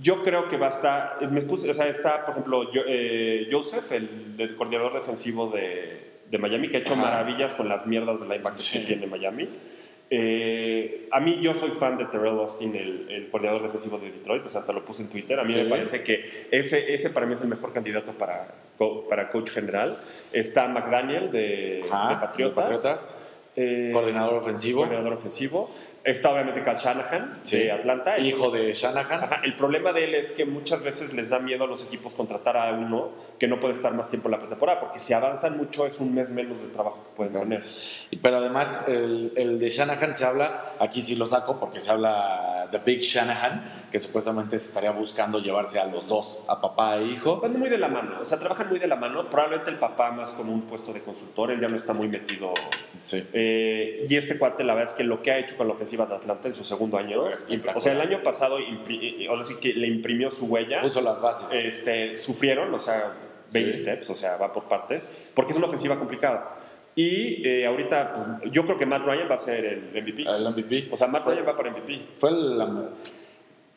Yo 0.00 0.22
creo 0.24 0.48
que 0.48 0.56
va 0.56 0.66
a 0.66 0.70
estar. 0.70 1.18
Me 1.30 1.42
puse, 1.42 1.70
o 1.70 1.74
sea, 1.74 1.88
está, 1.88 2.22
por 2.24 2.32
ejemplo, 2.32 2.72
yo- 2.72 2.82
eh, 2.86 3.48
Joseph, 3.50 3.90
el, 3.92 4.34
el 4.38 4.56
coordinador 4.56 4.94
defensivo 4.94 5.48
de, 5.48 6.20
de 6.30 6.38
Miami, 6.38 6.68
que 6.70 6.76
ha 6.78 6.80
hecho 6.80 6.92
Ajá. 6.94 7.02
maravillas 7.02 7.54
con 7.54 7.68
las 7.68 7.86
mierdas 7.86 8.20
de 8.20 8.26
linebackers 8.26 8.62
Sí. 8.62 8.80
que 8.80 8.86
tiene 8.86 9.06
Miami. 9.06 9.48
Eh, 10.10 11.06
a 11.12 11.20
mí, 11.20 11.38
yo 11.42 11.52
soy 11.54 11.70
fan 11.70 11.98
de 11.98 12.06
Terrell 12.06 12.38
Austin, 12.38 12.74
el, 12.74 13.10
el 13.10 13.28
coordinador 13.30 13.62
defensivo 13.62 13.98
de 13.98 14.10
Detroit, 14.10 14.44
o 14.44 14.48
sea, 14.48 14.60
hasta 14.60 14.72
lo 14.72 14.84
puse 14.84 15.02
en 15.02 15.08
Twitter. 15.08 15.38
A 15.38 15.44
mí 15.44 15.52
Sí. 15.52 15.62
me 15.62 15.68
parece 15.68 16.02
que 16.02 16.46
ese, 16.50 16.94
ese 16.94 17.10
para 17.10 17.26
mí 17.26 17.34
es 17.34 17.42
el 17.42 17.48
mejor 17.48 17.72
candidato 17.72 18.12
para, 18.12 18.54
para 19.08 19.30
coach 19.30 19.50
general. 19.50 19.96
Está 20.32 20.66
McDaniel 20.68 21.30
de, 21.30 21.84
Ajá, 21.90 22.14
de 22.14 22.20
Patriotas. 22.20 22.64
Patriotas. 22.64 23.18
Eh, 23.60 23.90
Coordinador 23.92 24.34
ofensivo. 24.36 24.80
coordinador 24.82 25.12
ofensivo. 25.14 25.70
Está 26.08 26.30
obviamente 26.32 26.64
Cal 26.64 26.76
Shanahan 26.76 27.40
Sí. 27.42 27.58
de 27.58 27.72
Atlanta. 27.72 28.18
Hijo 28.18 28.50
de 28.50 28.72
Shanahan. 28.72 29.24
Ajá, 29.24 29.40
el 29.44 29.54
problema 29.56 29.92
de 29.92 30.04
él 30.04 30.14
es 30.14 30.30
que 30.30 30.46
muchas 30.46 30.82
veces 30.82 31.12
les 31.12 31.28
da 31.28 31.38
miedo 31.38 31.64
a 31.64 31.66
los 31.66 31.84
equipos 31.86 32.14
contratar 32.14 32.56
a 32.56 32.72
uno 32.72 33.10
que 33.38 33.46
no 33.46 33.60
puede 33.60 33.74
estar 33.74 33.92
más 33.92 34.08
tiempo 34.08 34.28
en 34.28 34.32
la 34.32 34.38
pretemporada, 34.38 34.80
porque 34.80 34.98
si 34.98 35.12
avanzan 35.12 35.56
mucho 35.58 35.84
es 35.86 36.00
un 36.00 36.14
mes 36.14 36.30
menos 36.30 36.62
de 36.62 36.68
trabajo 36.68 37.04
que 37.04 37.14
pueden 37.16 37.32
poner. 37.34 37.64
Pero 38.22 38.38
además, 38.38 38.84
el, 38.88 39.32
el 39.36 39.58
de 39.58 39.68
Shanahan 39.70 40.14
se 40.14 40.24
habla, 40.24 40.72
aquí 40.80 41.02
sí 41.02 41.14
lo 41.14 41.26
saco 41.26 41.60
porque 41.60 41.80
se 41.80 41.90
habla 41.90 42.68
de 42.72 42.78
Big 42.78 43.00
Shanahan, 43.00 43.88
que 43.92 43.98
supuestamente 43.98 44.58
se 44.58 44.68
estaría 44.68 44.90
buscando 44.92 45.38
llevarse 45.40 45.78
a 45.78 45.86
los 45.86 46.08
dos, 46.08 46.42
a 46.48 46.60
papá 46.60 46.96
e 46.96 47.04
hijo. 47.04 47.40
Van 47.40 47.58
muy 47.58 47.68
de 47.68 47.78
la 47.78 47.88
mano, 47.88 48.20
o 48.22 48.24
sea, 48.24 48.38
trabajan 48.38 48.68
muy 48.68 48.78
de 48.78 48.86
la 48.86 48.96
mano. 48.96 49.28
Probablemente 49.28 49.70
el 49.70 49.78
papá 49.78 50.10
más 50.10 50.32
como 50.32 50.52
un 50.52 50.62
puesto 50.62 50.92
de 50.92 51.02
consultor, 51.02 51.50
él 51.50 51.60
ya 51.60 51.68
no 51.68 51.76
está 51.76 51.92
muy 51.92 52.08
metido. 52.08 52.54
Sí. 53.04 53.22
Eh, 53.32 54.06
y 54.08 54.16
este 54.16 54.38
cuate, 54.38 54.64
la 54.64 54.74
verdad 54.74 54.90
es 54.90 54.96
que 54.96 55.04
lo 55.04 55.22
que 55.22 55.30
ha 55.30 55.38
hecho 55.38 55.56
con 55.56 55.68
la 55.68 55.74
ofensiva 55.74 55.97
de 56.06 56.14
Atlanta 56.16 56.48
en 56.48 56.54
su 56.54 56.62
segundo 56.64 56.98
año, 56.98 57.22
o 57.74 57.80
sea, 57.80 57.92
el 57.92 58.00
año 58.00 58.22
pasado, 58.22 58.58
ahora 59.28 59.44
sí 59.44 59.54
que 59.60 59.72
le 59.74 59.86
imprimió 59.86 60.30
su 60.30 60.46
huella. 60.46 60.80
Puso 60.82 61.00
las 61.00 61.20
bases. 61.22 61.52
este, 61.64 62.16
sufrieron, 62.16 62.72
o 62.74 62.78
sea, 62.78 63.14
baby 63.52 63.72
Sí. 63.72 63.82
steps, 63.82 64.10
o 64.10 64.14
sea, 64.14 64.36
va 64.36 64.52
por 64.52 64.64
partes, 64.68 65.10
porque 65.34 65.52
es 65.52 65.56
una 65.58 65.66
ofensiva 65.66 65.98
complicada. 65.98 66.56
Y 66.94 67.46
eh, 67.46 67.64
ahorita, 67.66 68.12
pues, 68.40 68.52
yo 68.52 68.64
creo 68.64 68.76
que 68.76 68.84
Matt 68.84 69.04
Ryan 69.04 69.28
va 69.30 69.36
a 69.36 69.38
ser 69.38 69.64
el 69.64 69.90
MVP. 70.02 70.22
el 70.22 70.44
MVP. 70.48 70.88
O 70.90 70.96
sea, 70.96 71.06
Matt 71.06 71.22
Fue- 71.22 71.34
Ryan 71.34 71.46
va 71.48 71.56
para 71.56 71.70
MVP. 71.70 72.00
Fue 72.18 72.30
la- 72.32 72.90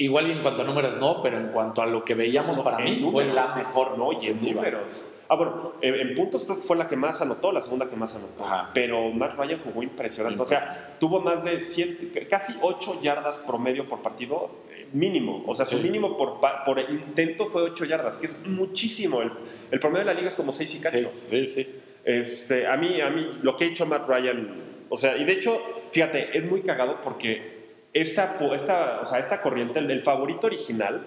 igual 0.04 0.28
y 0.28 0.32
en 0.32 0.42
cuanto 0.42 0.62
a 0.62 0.66
números 0.66 1.00
no, 1.00 1.22
pero 1.22 1.38
en 1.38 1.48
cuanto 1.48 1.82
a 1.82 1.86
lo 1.86 2.04
que 2.06 2.16
veíamos 2.16 2.60
para 2.60 2.80
En 2.86 3.02
mí 3.02 3.10
fue 3.12 3.26
la 3.26 3.54
mejor 3.56 3.98
No, 3.98 4.12
y 4.14 4.28
en 4.28 4.36
números. 4.38 5.04
Ah, 5.30 5.36
bueno, 5.36 5.74
en, 5.82 5.96
en 5.96 6.14
puntos 6.14 6.44
creo 6.44 6.58
que 6.58 6.64
fue 6.64 6.76
la 6.76 6.90
que 6.90 6.98
más 6.98 7.22
anotó, 7.22 7.54
la 7.54 7.62
segunda 7.62 7.90
que 7.90 7.96
más 7.96 8.14
anotó. 8.18 8.44
Ajá. 8.44 8.72
Pero 8.74 9.12
Matt 9.12 9.38
Ryan 9.38 9.62
jugó 9.64 9.82
impresionante. 9.82 10.42
O 10.42 10.46
sea, 10.46 10.98
tuvo 11.00 11.22
más 11.22 11.46
de 11.46 11.60
siete, 11.62 12.28
casi 12.28 12.54
8 12.62 13.00
yardas 13.02 13.40
promedio 13.40 13.88
por 13.88 14.02
partido, 14.02 14.50
eh, 14.72 14.88
mínimo. 14.92 15.42
O 15.48 15.56
sea, 15.56 15.66
su 15.66 15.78
Sí. 15.78 15.84
mínimo 15.84 16.18
por, 16.18 16.42
por 16.66 16.80
intento 16.80 17.46
fue 17.46 17.62
8 17.62 17.86
yardas, 17.86 18.18
que 18.18 18.26
es 18.26 18.46
muchísimo. 18.46 19.22
El, 19.22 19.32
el 19.72 19.80
promedio 19.80 20.00
de 20.06 20.14
la 20.14 20.14
liga 20.16 20.28
es 20.28 20.36
como 20.36 20.52
6 20.52 20.76
y 20.76 20.82
cacho. 20.82 21.08
Sí, 21.08 21.48
sí, 21.48 21.48
sí. 21.48 21.76
Este, 22.04 22.68
a 22.68 22.76
mí, 22.76 23.00
a 23.00 23.10
mí, 23.10 23.40
lo 23.42 23.56
que 23.56 23.64
ha 23.64 23.68
hecho 23.68 23.86
Matt 23.86 24.10
Ryan, 24.10 24.54
o 24.90 24.98
sea, 24.98 25.16
y 25.16 25.24
de 25.24 25.32
hecho, 25.32 25.62
fíjate, 25.92 26.38
es 26.38 26.44
muy 26.44 26.62
cagado 26.62 27.00
porque 27.02 27.61
esta, 27.94 28.36
esta, 28.56 29.00
o 29.02 29.06
sea, 29.06 29.20
esta 29.20 29.42
corriente, 29.42 29.80
el, 29.80 29.90
el 29.92 30.02
favorito 30.02 30.48
original 30.48 31.06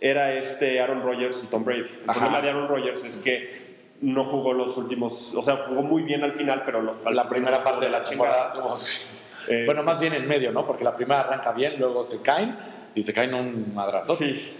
era 0.00 0.32
este 0.34 0.80
Aaron 0.80 1.02
Rodgers 1.02 1.44
y 1.44 1.48
Tom 1.48 1.64
Brady. 1.64 1.80
El 1.80 2.10
Ajá. 2.10 2.20
problema 2.20 2.40
de 2.42 2.50
Aaron 2.50 2.68
Rodgers 2.68 3.04
es 3.04 3.16
que 3.18 3.70
no 4.00 4.24
jugó 4.24 4.52
los 4.54 4.76
últimos, 4.78 5.34
o 5.34 5.42
sea, 5.42 5.64
jugó 5.68 5.82
muy 5.82 6.02
bien 6.02 6.22
al 6.24 6.32
final, 6.32 6.62
pero 6.64 6.80
los, 6.80 6.98
La 7.12 7.28
primera 7.28 7.62
parte 7.62 7.84
de 7.86 7.90
la 7.90 8.02
chingada. 8.02 8.50
Es- 8.74 9.16
Bueno, 9.66 9.82
más 9.82 9.98
bien 9.98 10.12
en 10.12 10.28
medio, 10.28 10.52
¿no? 10.52 10.64
Porque 10.66 10.84
la 10.84 10.94
primera 10.94 11.20
arranca 11.22 11.50
bien, 11.52 11.74
luego 11.78 12.04
se 12.04 12.22
caen 12.22 12.56
y 12.94 13.02
se 13.02 13.12
caen 13.12 13.34
un 13.34 13.74
madrazo. 13.74 14.14
Sí. 14.14 14.54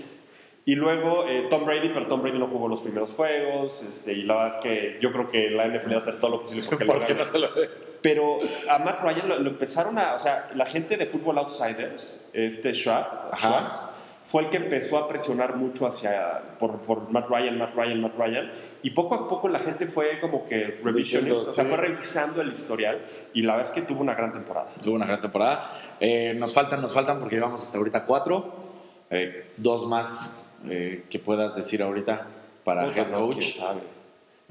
Y 0.64 0.74
luego 0.74 1.24
eh, 1.26 1.46
Tom 1.48 1.64
Brady, 1.64 1.88
pero 1.88 2.06
Tom 2.06 2.22
Brady 2.22 2.38
no 2.38 2.46
jugó 2.46 2.68
los 2.68 2.80
primeros 2.80 3.12
juegos. 3.12 3.82
Este, 3.82 4.12
y 4.12 4.22
la 4.22 4.34
verdad 4.34 4.56
es 4.58 4.62
que 4.62 4.98
yo 5.00 5.12
creo 5.12 5.26
que 5.26 5.50
la 5.50 5.66
NFL 5.66 5.92
va 5.92 5.96
a 5.96 6.00
hacer 6.00 6.20
todo 6.20 6.30
lo 6.30 6.40
posible 6.40 6.64
porque 6.68 6.84
lo 6.84 6.92
¿Por 6.92 7.00
gane. 7.00 7.14
no 7.14 7.24
se 7.24 7.38
lo 7.38 7.54
ve? 7.54 7.70
Pero 8.02 8.38
a 8.68 8.78
Matt 8.78 9.02
Ryan 9.02 9.28
lo, 9.28 9.38
lo 9.38 9.50
empezaron 9.50 9.98
a. 9.98 10.14
O 10.14 10.18
sea, 10.18 10.50
la 10.54 10.66
gente 10.66 10.96
de 10.96 11.06
Football 11.06 11.38
Outsiders, 11.38 12.20
este 12.32 12.74
Schwab. 12.74 13.36
Schwartz, 13.36 13.88
fue 14.22 14.42
el 14.42 14.48
que 14.50 14.58
empezó 14.58 14.98
a 14.98 15.08
presionar 15.08 15.56
mucho 15.56 15.86
hacia. 15.86 16.42
Por, 16.58 16.80
por 16.80 17.10
Matt 17.10 17.28
Ryan, 17.28 17.58
Matt 17.58 17.74
Ryan, 17.74 18.00
Matt 18.02 18.18
Ryan. 18.18 18.52
Y 18.82 18.90
poco 18.90 19.14
a 19.14 19.28
poco 19.28 19.48
la 19.48 19.60
gente 19.60 19.86
fue 19.86 20.20
como 20.20 20.44
que 20.44 20.78
revisionist, 20.84 20.94
Diciendo, 20.94 21.40
o 21.40 21.44
sea, 21.44 21.64
sí. 21.64 21.70
fue 21.70 21.78
revisando 21.78 22.42
el 22.42 22.50
historial. 22.50 23.00
Y 23.32 23.42
la 23.42 23.56
verdad 23.56 23.70
es 23.70 23.74
que 23.74 23.82
tuvo 23.86 24.02
una 24.02 24.14
gran 24.14 24.32
temporada. 24.32 24.68
Tuvo 24.82 24.94
una 24.94 25.06
gran 25.06 25.22
temporada. 25.22 25.70
Eh, 25.98 26.34
nos 26.34 26.52
faltan, 26.52 26.82
nos 26.82 26.92
faltan 26.92 27.18
porque 27.18 27.36
llevamos 27.36 27.62
hasta 27.62 27.78
ahorita 27.78 28.04
cuatro. 28.04 28.68
Eh, 29.10 29.52
dos 29.56 29.88
más 29.88 30.39
eh, 30.68 31.04
que 31.10 31.18
puedas 31.18 31.56
decir 31.56 31.82
ahorita 31.82 32.26
para 32.64 32.86
Puta, 32.86 33.00
head 33.02 33.08
no, 33.08 33.20
coach. 33.26 33.38
quién 33.38 33.52
sabe. 33.52 33.80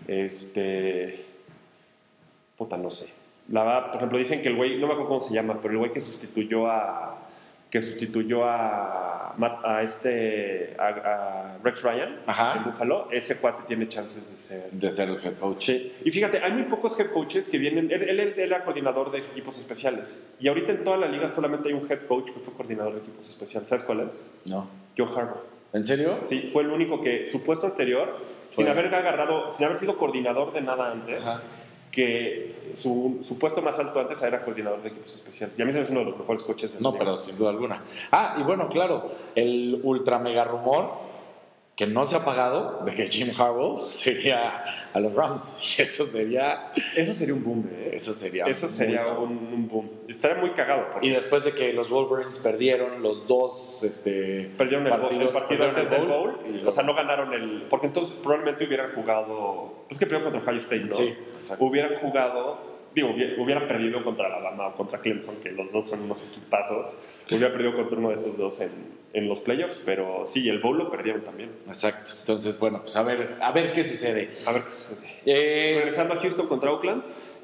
Este. 0.07 1.25
Puta, 2.57 2.77
no 2.77 2.91
sé. 2.91 3.09
La 3.49 3.63
verdad, 3.63 3.87
por 3.87 3.95
ejemplo, 3.97 4.17
dicen 4.17 4.41
que 4.41 4.49
el 4.49 4.55
güey, 4.55 4.77
no 4.79 4.87
me 4.87 4.93
acuerdo 4.93 5.07
cómo 5.09 5.19
se 5.19 5.33
llama, 5.33 5.59
pero 5.61 5.73
el 5.73 5.77
güey 5.79 5.91
que 5.91 6.01
sustituyó 6.01 6.67
a. 6.69 7.17
que 7.69 7.81
sustituyó 7.81 8.45
a. 8.45 9.35
A 9.63 9.81
este. 9.83 10.75
a, 10.77 10.87
a 10.87 11.57
Rex 11.63 11.81
Ryan 11.83 12.19
Ajá. 12.25 12.57
en 12.57 12.63
Buffalo, 12.65 13.07
ese 13.11 13.37
cuate 13.37 13.63
tiene 13.67 13.87
chances 13.87 14.29
de 14.29 14.35
ser. 14.35 14.71
de 14.71 14.91
ser 14.91 15.07
el 15.09 15.15
head 15.23 15.37
coach. 15.37 15.61
Sí. 15.61 15.93
Y 16.03 16.11
fíjate, 16.11 16.39
hay 16.39 16.51
muy 16.51 16.63
pocos 16.63 16.99
head 16.99 17.11
coaches 17.11 17.47
que 17.47 17.57
vienen. 17.57 17.89
Él, 17.91 18.01
él- 18.03 18.19
él 18.19 18.33
era 18.37 18.65
coordinador 18.65 19.11
de 19.11 19.19
equipos 19.19 19.57
especiales. 19.57 20.21
Y 20.39 20.47
ahorita 20.49 20.73
en 20.73 20.83
toda 20.83 20.97
la 20.97 21.07
liga 21.07 21.29
solamente 21.29 21.69
hay 21.69 21.75
un 21.75 21.89
head 21.89 22.01
coach 22.01 22.31
que 22.33 22.39
fue 22.41 22.53
coordinador 22.53 22.93
de 22.95 22.99
equipos 22.99 23.27
especiales. 23.29 23.69
¿Sabes 23.69 23.83
cuál 23.83 24.01
es? 24.01 24.33
No. 24.49 24.67
Joe 24.97 25.07
Harbaugh. 25.07 25.43
¿En 25.73 25.83
serio? 25.85 26.17
Sí, 26.21 26.49
fue 26.51 26.63
el 26.63 26.69
único 26.71 27.01
que 27.01 27.25
su 27.27 27.43
puesto 27.43 27.67
anterior, 27.67 28.17
Fue- 28.51 28.63
sin 28.63 28.67
haber 28.67 28.93
agarrado, 28.93 29.51
sin 29.51 29.65
haber 29.65 29.77
sido 29.77 29.97
coordinador 29.97 30.51
de 30.53 30.61
nada 30.61 30.91
antes, 30.91 31.21
Ajá. 31.27 31.41
que 31.91 32.71
su, 32.73 33.19
su 33.21 33.37
puesto 33.39 33.61
más 33.61 33.77
alto 33.79 33.99
antes 33.99 34.21
era 34.21 34.43
coordinador 34.43 34.81
de 34.81 34.89
equipos 34.89 35.13
especiales. 35.15 35.57
Y 35.57 35.61
a 35.61 35.65
mí 35.65 35.71
se 35.71 35.79
me 35.79 35.83
hace 35.83 35.91
uno 35.91 36.01
de 36.01 36.07
los 36.07 36.17
mejores 36.17 36.43
coches 36.43 36.73
del 36.73 36.81
No, 36.83 36.89
mundo. 36.91 37.03
pero 37.03 37.17
sin 37.17 37.37
duda 37.37 37.49
alguna. 37.51 37.83
Ah, 38.11 38.37
y 38.39 38.43
bueno, 38.43 38.67
claro, 38.69 39.03
el 39.35 39.79
ultra 39.83 40.17
mega 40.19 40.43
rumor 40.43 41.08
que 41.79 41.87
no 41.87 42.03
se 42.03 42.17
ha 42.17 42.25
pagado 42.25 42.81
de 42.83 42.93
que 42.93 43.07
Jim 43.07 43.29
Harbaugh 43.29 43.89
sería 43.89 44.89
a 44.91 44.99
los 44.99 45.13
Rams. 45.13 45.77
Y 45.79 45.81
eso 45.81 46.05
sería. 46.05 46.73
Eso 46.93 47.13
sería 47.13 47.33
un 47.33 47.41
boom, 47.41 47.69
¿eh? 47.71 47.91
Eso 47.93 48.13
sería. 48.13 48.43
Eso 48.43 48.67
sería 48.67 49.07
un, 49.07 49.31
un 49.31 49.67
boom. 49.69 49.89
Estaría 50.09 50.35
muy 50.41 50.49
cagado. 50.49 50.85
Y 51.01 51.09
después 51.09 51.45
de 51.45 51.53
que 51.53 51.71
los 51.71 51.89
Wolverines 51.89 52.37
perdieron 52.39 53.01
los 53.01 53.27
dos 53.27 53.83
este, 53.83 54.51
Perdieron 54.57 54.87
el, 54.87 54.91
partidos, 54.91 55.23
el 55.23 55.29
partido 55.29 55.47
perdieron 55.47 55.75
antes 55.77 55.93
el 55.93 55.99
del 56.01 56.09
bowl, 56.09 56.39
y 56.45 56.67
o 56.67 56.71
sea, 56.73 56.83
no 56.83 56.93
ganaron 56.93 57.33
el... 57.33 57.67
Porque 57.69 57.87
entonces 57.87 58.17
probablemente 58.21 58.65
hubieran 58.65 58.91
jugado... 58.93 59.85
Pues 59.87 59.97
que 59.97 60.05
perdieron 60.05 60.33
contra 60.33 60.51
Ohio 60.51 60.59
State, 60.59 60.83
¿no? 60.83 60.91
Sí, 60.93 61.15
exacto. 61.35 61.63
Hubieran 61.63 61.95
jugado... 61.95 62.78
Digo, 62.95 63.09
hubiera- 63.37 63.67
perdido 63.67 64.03
contra 64.03 64.27
Alabama 64.27 64.67
o 64.67 64.73
contra 64.75 64.99
Clemson, 64.99 65.35
que 65.37 65.51
los 65.51 65.71
dos 65.71 65.87
son 65.87 66.01
unos 66.01 66.23
equipazos. 66.23 66.95
Hubiera 67.29 67.51
perdido 67.51 67.75
contra 67.75 67.97
uno 67.97 68.09
de 68.09 68.15
esos 68.15 68.35
dos 68.37 68.59
en, 68.61 68.71
en 69.13 69.27
los 69.29 69.39
playoffs, 69.39 69.81
pero 69.85 70.23
sí, 70.25 70.49
el 70.49 70.59
bowl 70.59 70.77
lo 70.77 70.89
perdieron 70.89 71.21
también. 71.21 71.51
Exacto. 71.67 72.11
Entonces, 72.19 72.57
bueno, 72.59 72.79
pues 72.81 72.95
a 72.95 73.03
ver, 73.03 73.35
a 73.41 73.51
ver 73.51 73.71
qué 73.73 73.83
sucede. 73.83 74.29
A 74.45 74.51
ver 74.51 74.63
qué 74.63 74.71
sucede. 74.71 74.97
Eh, 75.25 75.73
Regresando 75.77 76.15
a 76.15 76.17
Houston 76.17 76.47
contra 76.47 76.71
Oakland, 76.71 77.03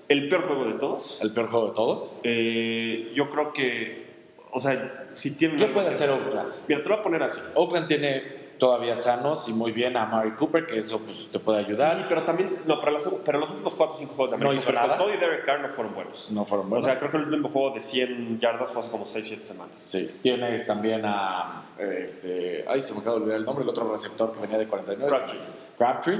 el 0.09 0.27
peor 0.29 0.47
juego 0.47 0.65
de 0.65 0.73
todos. 0.73 1.19
el 1.21 1.31
peor 1.31 1.49
juego 1.49 1.67
de 1.67 1.73
todos. 1.73 2.15
Eh, 2.23 3.11
yo 3.13 3.29
creo 3.29 3.53
que, 3.53 4.05
o 4.51 4.59
sea, 4.59 5.03
si 5.13 5.37
tienen. 5.37 5.57
¿Qué 5.57 5.65
puede 5.67 5.89
hacer 5.89 6.09
Oakland? 6.09 6.53
Mira, 6.67 6.81
te 6.81 6.89
lo 6.89 6.95
voy 6.95 6.99
a 6.99 7.03
poner 7.03 7.23
así. 7.23 7.39
Oakland 7.53 7.87
tiene 7.87 8.44
todavía 8.65 8.95
sanos 8.95 9.47
y 9.47 9.53
muy 9.53 9.71
bien 9.71 9.95
a 9.95 10.07
Mari 10.07 10.31
Cooper, 10.31 10.65
que 10.65 10.79
eso 10.79 10.99
pues, 11.05 11.29
te 11.31 11.37
puede 11.39 11.59
ayudar. 11.59 11.97
Sí, 11.97 12.03
pero 12.09 12.23
también, 12.23 12.57
no, 12.65 12.79
pero, 12.79 12.93
las- 12.93 13.07
pero 13.23 13.37
los 13.39 13.51
últimos 13.51 13.75
4 13.75 13.93
o 13.93 13.97
5 13.99 14.13
juegos 14.15 14.31
de 14.31 14.37
No 14.37 14.45
América, 14.49 14.61
hizo 14.61 14.69
o 14.69 14.73
sea, 14.73 14.81
nada. 14.87 14.97
Todo 14.97 15.13
y 15.13 15.17
Derek 15.17 15.45
Carr 15.45 15.61
no 15.61 15.69
fueron 15.69 15.93
buenos. 15.93 16.31
No 16.31 16.45
fueron 16.45 16.65
O 16.65 16.69
buenos. 16.69 16.85
sea, 16.85 16.97
creo 16.97 17.11
que 17.11 17.17
el 17.17 17.25
último 17.25 17.49
juego 17.49 17.71
de 17.75 17.79
100 17.79 18.39
yardas 18.39 18.71
fue 18.71 18.79
hace 18.79 18.89
como 18.89 19.05
6, 19.05 19.27
7 19.27 19.43
semanas. 19.43 19.73
Sí, 19.77 20.17
tienes 20.23 20.65
también 20.65 21.03
a 21.05 21.65
este, 21.77 22.65
ay, 22.67 22.81
se 22.81 22.93
me 22.93 23.01
acaba 23.01 23.17
de 23.17 23.21
olvidar 23.21 23.39
el 23.39 23.45
nombre, 23.45 23.63
el 23.63 23.69
otro 23.69 23.89
receptor 23.91 24.31
que 24.33 24.39
venía 24.41 24.57
de 24.57 24.67
49. 24.67 25.09
Crabtree. 25.15 25.39
Crabtree. 25.77 26.19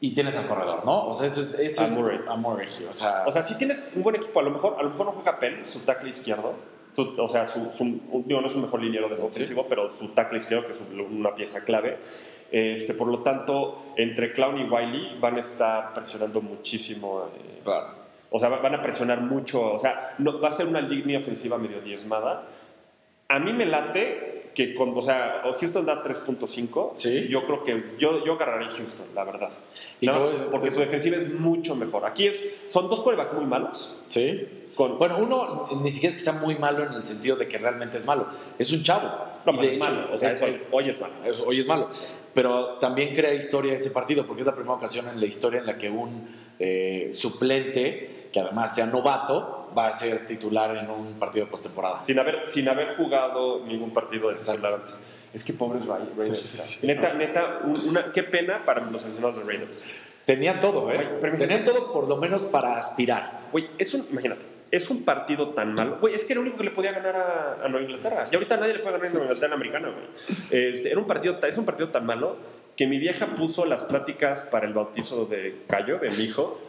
Y 0.00 0.12
tienes 0.12 0.36
al 0.36 0.46
corredor, 0.48 0.84
¿no? 0.84 1.06
O 1.06 1.12
sea, 1.14 1.26
eso 1.26 1.40
es. 1.40 1.54
Eso 1.58 1.82
A 1.82 1.86
es- 1.86 1.96
Murray. 1.96 2.20
a 2.28 2.34
Murray. 2.36 2.68
O 2.88 2.92
sea, 2.92 3.22
O 3.26 3.32
sea, 3.32 3.42
si 3.42 3.56
tienes 3.56 3.86
un 3.94 4.02
buen 4.02 4.16
equipo, 4.16 4.40
a 4.40 4.42
lo 4.42 4.50
mejor, 4.50 4.76
a 4.78 4.82
lo 4.82 4.90
mejor 4.90 5.06
no 5.06 5.12
juega 5.12 5.38
Penn, 5.38 5.64
su 5.64 5.80
tackle 5.80 6.10
izquierdo. 6.10 6.54
Su- 6.94 7.14
o 7.18 7.28
sea, 7.28 7.44
su, 7.44 7.68
su- 7.72 8.00
digo, 8.26 8.40
no 8.40 8.46
es 8.46 8.54
un 8.54 8.62
mejor 8.62 8.82
liniero 8.82 9.06
ofensivo, 9.24 9.66
pero 9.68 9.90
su 9.90 10.08
tackle 10.08 10.38
izquierdo, 10.38 10.64
que 10.66 10.72
es 10.72 10.80
un- 10.80 11.00
una 11.00 11.34
pieza 11.34 11.64
clave. 11.64 11.98
Este, 12.50 12.94
por 12.94 13.08
lo 13.08 13.18
tanto, 13.20 13.82
entre 13.96 14.32
Clown 14.32 14.58
y 14.60 14.64
Wiley 14.64 15.18
van 15.18 15.36
a 15.36 15.40
estar 15.40 15.92
presionando 15.94 16.40
muchísimo. 16.40 17.28
eh, 17.36 17.60
claro. 17.64 18.04
o 18.30 18.38
sea, 18.40 18.48
va- 18.48 18.58
van 18.58 18.74
a 18.74 18.82
presionar 18.82 19.20
mucho. 19.20 19.72
O 19.74 19.78
sea, 19.78 20.14
no, 20.18 20.40
va 20.40 20.48
a 20.48 20.50
ser 20.50 20.66
una 20.66 20.80
línea 20.80 21.18
ofensiva 21.18 21.56
medio 21.56 21.80
diezmada. 21.80 22.48
A 23.28 23.38
mí 23.38 23.52
me 23.52 23.64
late 23.64 24.50
que 24.54 24.74
con, 24.74 24.96
o 24.96 25.02
sea, 25.02 25.42
Houston 25.58 25.86
da 25.86 26.02
3.5. 26.02 26.92
Sí. 26.96 27.26
Yo 27.28 27.44
creo 27.46 27.62
que 27.64 27.84
yo, 27.98 28.24
yo 28.24 28.32
agarraría 28.34 28.70
Houston, 28.70 29.06
la 29.14 29.24
verdad. 29.24 29.50
Y 30.00 30.08
voy- 30.08 30.34
porque 30.50 30.70
su 30.72 30.80
defensiva 30.80 31.16
es 31.16 31.28
mucho 31.32 31.74
mejor. 31.76 32.04
Aquí 32.06 32.26
es, 32.26 32.60
son 32.70 32.88
dos 32.88 33.00
quarterbacks 33.02 33.34
muy 33.34 33.46
malos. 33.46 33.96
Sí. 34.06 34.48
Con, 34.74 34.98
Bueno, 34.98 35.18
uno 35.18 35.66
ni 35.82 35.90
siquiera 35.90 36.14
es 36.14 36.22
que 36.22 36.30
sea 36.30 36.40
muy 36.40 36.56
malo 36.56 36.84
en 36.84 36.92
el 36.94 37.02
sentido 37.02 37.36
de 37.36 37.46
que 37.48 37.58
realmente 37.58 37.96
es 37.96 38.06
malo. 38.06 38.26
Es 38.58 38.72
un 38.72 38.82
chavo. 38.82 39.08
no, 39.46 39.52
Y 39.52 39.56
de 39.58 39.66
es 39.66 39.72
hecho, 39.74 39.84
malo. 39.84 40.08
O 40.12 40.18
sea, 40.18 40.30
es- 40.30 40.62
hoy 40.72 40.88
es 40.88 41.00
malo. 41.00 41.14
es- 41.24 41.40
hoy 41.40 41.60
es 41.60 41.66
malo. 41.66 41.90
Pero 42.32 42.78
también 42.78 43.14
crea 43.14 43.32
historia 43.34 43.74
ese 43.74 43.90
partido, 43.90 44.26
porque 44.26 44.40
es 44.42 44.46
la 44.46 44.54
primera 44.54 44.74
ocasión 44.74 45.06
en 45.08 45.20
la 45.20 45.26
historia 45.26 45.60
en 45.60 45.66
la 45.66 45.76
que 45.78 45.90
un 45.90 46.44
eh, 46.58 47.10
suplente, 47.12 48.28
que 48.32 48.40
además 48.40 48.74
sea 48.74 48.86
novato, 48.86 49.70
va 49.76 49.88
a 49.88 49.92
ser 49.92 50.26
titular 50.26 50.76
en 50.76 50.88
un 50.88 51.14
partido 51.18 51.44
de 51.46 51.50
postemporada. 51.50 52.02
Sin 52.04 52.18
haber, 52.18 52.46
sin 52.46 52.68
haber 52.68 52.96
jugado 52.96 53.64
ningún 53.66 53.92
partido 53.92 54.28
de 54.30 54.36
titular 54.36 54.74
antes. 54.74 55.00
Es 55.32 55.42
que 55.42 55.52
pobres 55.52 55.84
Ra- 55.84 55.98
Raiders. 56.16 56.38
Sí. 56.40 56.86
Neta, 56.86 57.12
neta, 57.14 57.60
un- 57.64 57.80
una, 57.88 58.12
qué 58.12 58.22
pena 58.22 58.64
para 58.64 58.80
los 58.88 59.02
aficionados 59.02 59.36
de 59.36 59.42
Raiders. 59.44 59.84
Tenían 60.24 60.60
todo, 60.60 60.90
¿eh? 60.92 60.96
Oye, 61.22 61.36
Tenían 61.36 61.64
todo 61.64 61.92
por 61.92 62.08
lo 62.08 62.16
menos 62.16 62.44
para 62.44 62.76
aspirar. 62.78 63.48
Güey, 63.52 63.68
es 63.76 63.92
un, 63.94 64.06
imagínate, 64.10 64.46
es 64.74 64.90
un 64.90 65.04
partido 65.04 65.50
tan 65.50 65.74
malo. 65.74 65.98
Güey, 66.00 66.14
es 66.14 66.24
que 66.24 66.32
era 66.32 66.40
el 66.40 66.48
único 66.48 66.58
que 66.58 66.64
le 66.64 66.70
podía 66.72 66.90
ganar 66.90 67.14
a, 67.14 67.64
a 67.64 67.68
Nueva 67.68 67.82
Inglaterra. 67.82 68.26
Y 68.30 68.34
ahorita 68.34 68.56
nadie 68.56 68.74
le 68.74 68.80
puede 68.80 68.94
ganar 68.94 69.06
a 69.06 69.10
Nueva 69.12 69.26
Inglaterra 69.26 69.54
americana, 69.54 69.88
güey. 69.88 70.06
Este, 70.50 70.90
era 70.90 70.98
un 70.98 71.06
partido, 71.06 71.38
es 71.46 71.58
un 71.58 71.64
partido 71.64 71.90
tan 71.90 72.04
malo 72.04 72.36
que 72.76 72.88
mi 72.88 72.98
vieja 72.98 73.36
puso 73.36 73.66
las 73.66 73.84
pláticas 73.84 74.48
para 74.50 74.66
el 74.66 74.72
bautizo 74.72 75.26
de 75.26 75.62
Cayo, 75.68 75.98
de 75.98 76.10
mi 76.10 76.24
hijo, 76.24 76.60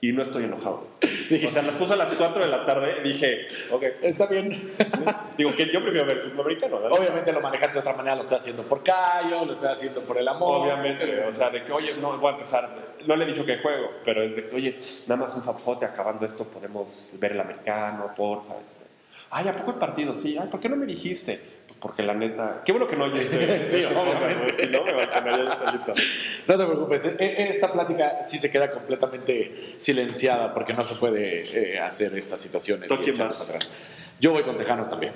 y 0.00 0.12
no 0.12 0.22
estoy 0.22 0.44
enojado. 0.44 0.86
O 1.26 1.48
sea, 1.48 1.62
las 1.62 1.74
puso 1.74 1.94
a 1.94 1.96
las 1.96 2.12
4 2.12 2.44
de 2.44 2.48
la 2.48 2.64
tarde 2.64 2.98
y 3.00 3.08
dije, 3.08 3.48
ok. 3.72 3.84
Está 4.02 4.26
bien. 4.26 4.72
Digo, 5.36 5.52
que 5.56 5.66
yo 5.72 5.82
prefiero 5.82 6.06
ver 6.06 6.20
fútbol 6.20 6.42
americano, 6.42 6.80
¿verdad? 6.80 6.96
Obviamente 6.96 7.32
lo 7.32 7.40
manejaste 7.40 7.74
de 7.74 7.80
otra 7.80 7.94
manera, 7.94 8.14
lo 8.14 8.20
estás 8.20 8.42
haciendo 8.42 8.62
por 8.62 8.84
Cayo, 8.84 9.44
lo 9.44 9.52
estás 9.52 9.72
haciendo 9.72 10.02
por 10.02 10.18
el 10.18 10.28
amor. 10.28 10.62
Obviamente, 10.62 11.24
o 11.24 11.32
sea, 11.32 11.50
de 11.50 11.64
que, 11.64 11.72
oye, 11.72 11.90
no, 12.00 12.16
voy 12.18 12.28
a 12.28 12.34
empezar, 12.34 12.70
no 13.06 13.16
le 13.16 13.24
he 13.24 13.26
dicho 13.26 13.44
que 13.44 13.58
juego, 13.58 13.90
pero 14.04 14.22
es 14.22 14.36
de 14.36 14.46
que, 14.46 14.54
oye, 14.54 14.78
nada 15.08 15.22
más 15.22 15.34
un 15.34 15.42
fapote, 15.42 15.84
acabando 15.84 16.24
esto 16.24 16.44
podemos 16.44 17.16
ver 17.18 17.32
el 17.32 17.40
americano, 17.40 18.12
porfa. 18.16 18.54
Este. 18.64 18.84
Ay, 19.30 19.48
¿a 19.48 19.56
poco 19.56 19.72
el 19.72 19.78
partido? 19.78 20.14
Sí, 20.14 20.36
ay, 20.40 20.48
¿por 20.48 20.60
qué 20.60 20.68
no 20.68 20.76
me 20.76 20.86
dijiste? 20.86 21.55
Porque 21.86 22.02
la 22.02 22.14
neta, 22.14 22.62
qué 22.64 22.72
bueno 22.72 22.88
que 22.88 22.96
no 22.96 23.04
oye 23.04 23.22
este, 23.22 23.68
Sí, 23.68 23.76
este 23.84 23.94
obviamente. 23.94 24.54
si 24.54 24.66
no 24.72 24.82
me. 24.84 24.92
No 24.92 26.58
te 26.58 26.64
preocupes, 26.66 27.04
e- 27.06 27.16
e- 27.24 27.48
esta 27.48 27.72
plática 27.72 28.24
sí 28.24 28.38
se 28.38 28.50
queda 28.50 28.72
completamente 28.72 29.74
silenciada 29.76 30.52
porque 30.52 30.74
no 30.74 30.82
se 30.82 30.96
puede 30.96 31.44
eh, 31.74 31.78
hacer 31.78 32.18
estas 32.18 32.40
situaciones. 32.40 32.88
¿Tú 32.88 32.94
y 32.94 33.12
quién 33.12 33.22
atrás. 33.22 33.70
Yo 34.18 34.32
voy 34.32 34.42
con 34.42 34.56
Tejanos 34.56 34.90
también. 34.90 35.12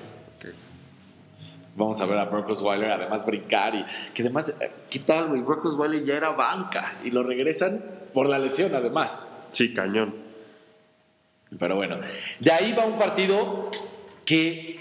Vamos 1.74 2.00
a 2.00 2.06
ver 2.06 2.18
a 2.18 2.26
Brock 2.26 2.50
Osweiler 2.50 2.92
además 2.92 3.26
brincar 3.26 3.74
y 3.74 3.85
que 4.14 4.22
además, 4.22 4.54
eh, 4.61 4.70
¿qué 4.88 5.00
tal, 5.00 5.26
güey? 5.26 5.40
Brock 5.42 5.64
Osweiler 5.64 6.04
ya 6.04 6.14
era 6.16 6.28
banca 6.30 6.98
y 7.02 7.11
lo 7.11 7.24
regresan 7.24 7.83
por 8.14 8.28
la 8.28 8.38
lesión 8.38 8.72
además. 8.76 9.33
Sí, 9.50 9.74
cañón. 9.74 10.14
Pero 11.59 11.74
bueno, 11.74 11.98
de 12.38 12.52
ahí 12.52 12.72
va 12.74 12.85
un 12.87 12.96
partido 12.96 13.70
que 14.24 14.79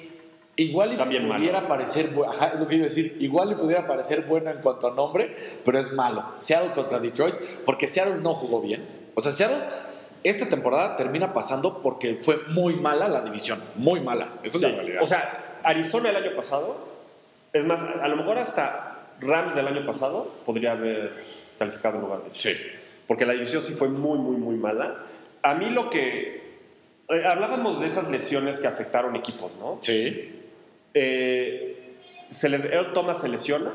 igual 0.61 0.93
y 0.93 0.97
También 0.97 1.27
malo. 1.27 1.39
pudiera 1.39 1.67
parecer, 1.67 2.13
bu- 2.13 2.27
ajá, 2.27 2.51
es 2.53 2.59
lo 2.59 2.67
que 2.67 2.75
iba 2.75 2.85
a 2.85 2.89
decir, 2.89 3.17
igual 3.19 3.49
le 3.49 3.55
pudiera 3.55 3.85
parecer 3.87 4.21
bueno 4.23 4.49
en 4.51 4.59
cuanto 4.59 4.91
a 4.91 4.95
nombre, 4.95 5.35
pero 5.65 5.79
es 5.79 5.91
malo. 5.93 6.33
Seattle 6.35 6.71
contra 6.73 6.99
Detroit, 6.99 7.35
porque 7.65 7.87
Seattle 7.87 8.17
no 8.21 8.33
jugó 8.33 8.61
bien. 8.61 8.85
O 9.15 9.21
sea, 9.21 9.31
Seattle 9.31 9.57
esta 10.23 10.49
temporada 10.49 10.95
termina 10.97 11.33
pasando 11.33 11.81
porque 11.81 12.15
fue 12.21 12.39
muy 12.49 12.75
mala 12.75 13.07
la 13.07 13.21
división, 13.21 13.61
muy 13.75 14.01
mala. 14.01 14.33
Esa 14.43 14.57
es 14.57 14.63
Sí, 14.63 14.69
la 14.69 14.75
realidad. 14.75 15.01
O 15.03 15.07
sea, 15.07 15.59
Arizona 15.63 16.09
el 16.09 16.15
año 16.17 16.35
pasado, 16.35 16.77
es 17.53 17.63
más, 17.65 17.79
a 17.81 18.07
lo 18.07 18.15
mejor 18.17 18.37
hasta 18.37 19.13
Rams 19.21 19.55
del 19.55 19.67
año 19.67 19.85
pasado 19.85 20.29
podría 20.45 20.73
haber 20.73 21.23
calificado 21.57 21.95
en 21.95 22.01
lugar 22.01 22.23
de 22.23 22.29
sí. 22.33 22.51
porque 23.07 23.25
la 23.25 23.33
división 23.33 23.61
sí 23.61 23.73
fue 23.73 23.87
muy, 23.89 24.19
muy, 24.19 24.35
muy 24.37 24.55
mala. 24.55 25.03
A 25.41 25.53
mí 25.55 25.69
lo 25.69 25.89
que... 25.89 26.37
eh, 27.09 27.23
hablábamos 27.25 27.79
de 27.79 27.87
esas 27.87 28.09
lesiones 28.11 28.59
que 28.59 28.67
afectaron 28.67 29.15
equipos, 29.15 29.55
¿no? 29.57 29.77
Sí. 29.81 30.38
Eh, 30.93 31.95
se 32.31 32.49
les, 32.49 32.63
Earl 32.65 32.93
Thomas 32.93 33.21
se 33.21 33.29
lesiona 33.29 33.71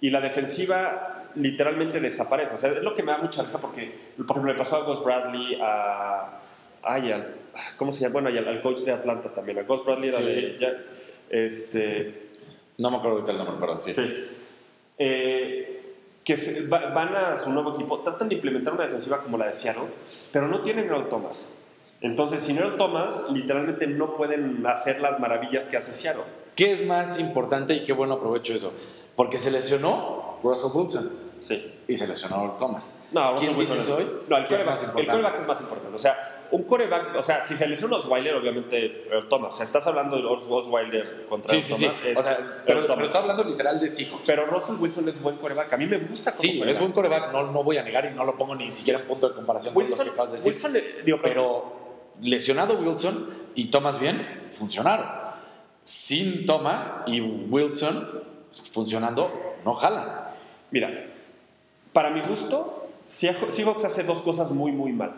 y 0.00 0.10
la 0.10 0.20
defensiva 0.20 1.24
literalmente 1.34 2.00
desaparece. 2.00 2.54
O 2.54 2.58
sea, 2.58 2.70
es 2.72 2.82
lo 2.82 2.94
que 2.94 3.02
me 3.02 3.12
da 3.12 3.18
mucha 3.18 3.42
risa 3.42 3.60
porque, 3.60 3.92
por 4.16 4.30
ejemplo, 4.30 4.52
le 4.52 4.58
pasó 4.58 4.76
a 4.76 4.84
Gus 4.84 5.02
Bradley, 5.04 5.58
a... 5.62 6.40
Ay, 6.82 7.10
al- 7.12 7.34
¿Cómo 7.76 7.92
se 7.92 8.00
llama? 8.00 8.12
Bueno, 8.14 8.30
y 8.30 8.38
al, 8.38 8.46
al 8.48 8.60
coach 8.62 8.80
de 8.80 8.92
Atlanta 8.92 9.28
también. 9.32 9.58
A 9.58 9.62
Gus 9.62 9.84
Bradley 9.84 10.08
era 10.10 10.18
Sí. 10.18 10.24
de... 10.24 10.58
ya- 10.60 10.76
este, 11.30 12.28
No 12.78 12.90
me 12.90 12.96
acuerdo 12.98 13.16
ahorita 13.18 13.32
el 13.32 13.38
nombre, 13.38 13.56
pero 13.58 13.76
sí. 13.76 13.92
Sí. 13.92 14.26
Eh, 14.98 15.70
que 16.24 16.36
se- 16.36 16.66
va- 16.68 16.90
van 16.90 17.14
a 17.16 17.36
su 17.36 17.52
nuevo 17.52 17.74
equipo, 17.74 18.00
tratan 18.00 18.28
de 18.28 18.36
implementar 18.36 18.72
una 18.72 18.84
defensiva 18.84 19.22
como 19.22 19.36
la 19.38 19.46
de 19.46 19.52
Seattle, 19.54 19.84
pero 20.32 20.48
no 20.48 20.60
tienen 20.60 20.86
Earl 20.88 21.08
Thomas. 21.08 21.50
Entonces, 22.04 22.40
sin 22.42 22.58
Earl 22.58 22.76
Thomas, 22.76 23.26
literalmente 23.32 23.86
no 23.86 24.16
pueden 24.16 24.64
hacer 24.66 25.00
las 25.00 25.18
maravillas 25.20 25.66
que 25.66 25.76
hace 25.76 25.92
Seattle. 25.92 26.22
¿Qué 26.54 26.72
es 26.72 26.86
más 26.86 27.18
importante 27.18 27.74
y 27.74 27.82
qué 27.82 27.92
bueno 27.92 28.14
aprovecho 28.14 28.52
eso? 28.54 28.72
Porque 29.16 29.38
se 29.38 29.50
lesionó 29.50 30.38
Russell 30.42 30.70
Wilson 30.74 31.10
Sí. 31.40 31.72
y 31.88 31.96
se 31.96 32.06
lesionó 32.06 32.56
Thomas. 32.58 33.04
No, 33.12 33.34
¿Quién 33.36 33.56
Wilson 33.56 33.76
dices 33.76 33.88
es- 33.90 33.94
hoy? 33.94 34.10
No, 34.28 34.36
el 34.36 34.44
¿Qué 34.44 34.54
es 34.54 34.62
coreback, 34.62 34.92
quarterback 34.92 35.38
es 35.40 35.46
más 35.46 35.60
importante. 35.60 35.94
O 35.94 35.98
sea, 35.98 36.46
un 36.50 36.62
coreback, 36.64 37.16
o 37.16 37.22
sea, 37.22 37.42
si 37.42 37.54
se 37.56 37.66
lesiona 37.66 37.96
Osweiler, 37.96 38.34
obviamente 38.34 39.08
Earl 39.10 39.28
Thomas. 39.28 39.54
O 39.54 39.56
sea, 39.56 39.64
estás 39.66 39.86
hablando 39.86 40.16
de 40.16 40.24
Os- 40.24 40.42
Osweiler 40.48 41.26
contra 41.28 41.54
Sí, 41.54 41.62
sí, 41.62 41.74
sí. 41.74 41.84
Thomas. 41.86 41.98
es 42.06 42.18
O 42.18 42.22
sea, 42.22 42.62
pero, 42.66 42.86
pero 42.86 43.06
está 43.06 43.18
hablando 43.18 43.44
literal 43.44 43.80
de 43.80 43.88
Seahawks. 43.88 44.22
Pero 44.26 44.46
Russell 44.46 44.76
Wilson 44.78 45.08
es 45.08 45.20
buen 45.22 45.36
coreback. 45.36 45.72
A 45.72 45.76
mí 45.76 45.86
me 45.86 45.98
gusta 45.98 46.30
como 46.30 46.40
Sí, 46.42 46.58
coreback. 46.58 46.74
es 46.74 46.80
buen 46.80 46.92
coreback, 46.92 47.32
no, 47.32 47.50
no 47.50 47.62
voy 47.64 47.78
a 47.78 47.82
negar 47.82 48.04
y 48.06 48.14
no 48.14 48.24
lo 48.24 48.36
pongo 48.36 48.54
ni 48.54 48.70
siquiera 48.70 49.00
en 49.00 49.06
punto 49.06 49.28
de 49.30 49.34
comparación 49.34 49.72
con 49.74 49.82
los 49.82 49.90
Wilson, 49.90 50.06
que 50.06 50.12
acabas 50.12 50.30
de 50.30 50.36
decir. 50.36 50.52
Wilson, 50.52 50.76
eh, 50.76 51.02
digo, 51.04 51.18
pero 51.22 51.83
lesionado 52.20 52.74
Wilson 52.78 53.34
y 53.54 53.66
Thomas 53.66 53.98
bien, 54.00 54.48
funcionaron. 54.50 55.06
Sin 55.82 56.46
Thomas 56.46 56.94
y 57.06 57.20
Wilson 57.20 58.22
funcionando, 58.70 59.30
no 59.64 59.74
jalan. 59.74 60.08
Mira, 60.70 60.90
para 61.92 62.10
mi 62.10 62.20
gusto, 62.22 62.86
Seah- 63.06 63.50
Seahawks 63.50 63.84
hace 63.84 64.02
dos 64.04 64.22
cosas 64.22 64.50
muy, 64.50 64.72
muy 64.72 64.92
mal. 64.92 65.12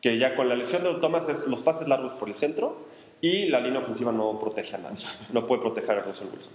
Que 0.00 0.18
ya 0.18 0.36
con 0.36 0.48
la 0.48 0.54
lesión 0.54 0.84
de 0.84 0.94
Thomas 0.94 1.28
es 1.28 1.46
los 1.46 1.62
pases 1.62 1.88
largos 1.88 2.12
por 2.14 2.28
el 2.28 2.34
centro 2.34 2.76
y 3.20 3.46
la 3.46 3.58
línea 3.60 3.80
ofensiva 3.80 4.12
no 4.12 4.38
protege 4.38 4.76
a 4.76 4.78
nadie. 4.78 4.98
No 5.32 5.46
puede 5.46 5.62
proteger 5.62 5.98
a 5.98 6.02
Russell 6.02 6.28
Wilson. 6.32 6.52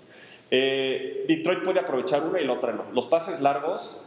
Eh, 0.51 1.25
Detroit 1.27 1.63
puede 1.63 1.79
aprovechar 1.79 2.23
una 2.23 2.39
y 2.39 2.45
la 2.45 2.53
otra 2.53 2.73
no. 2.73 2.85
Los 2.93 3.07
pases 3.07 3.41
largos, 3.41 3.99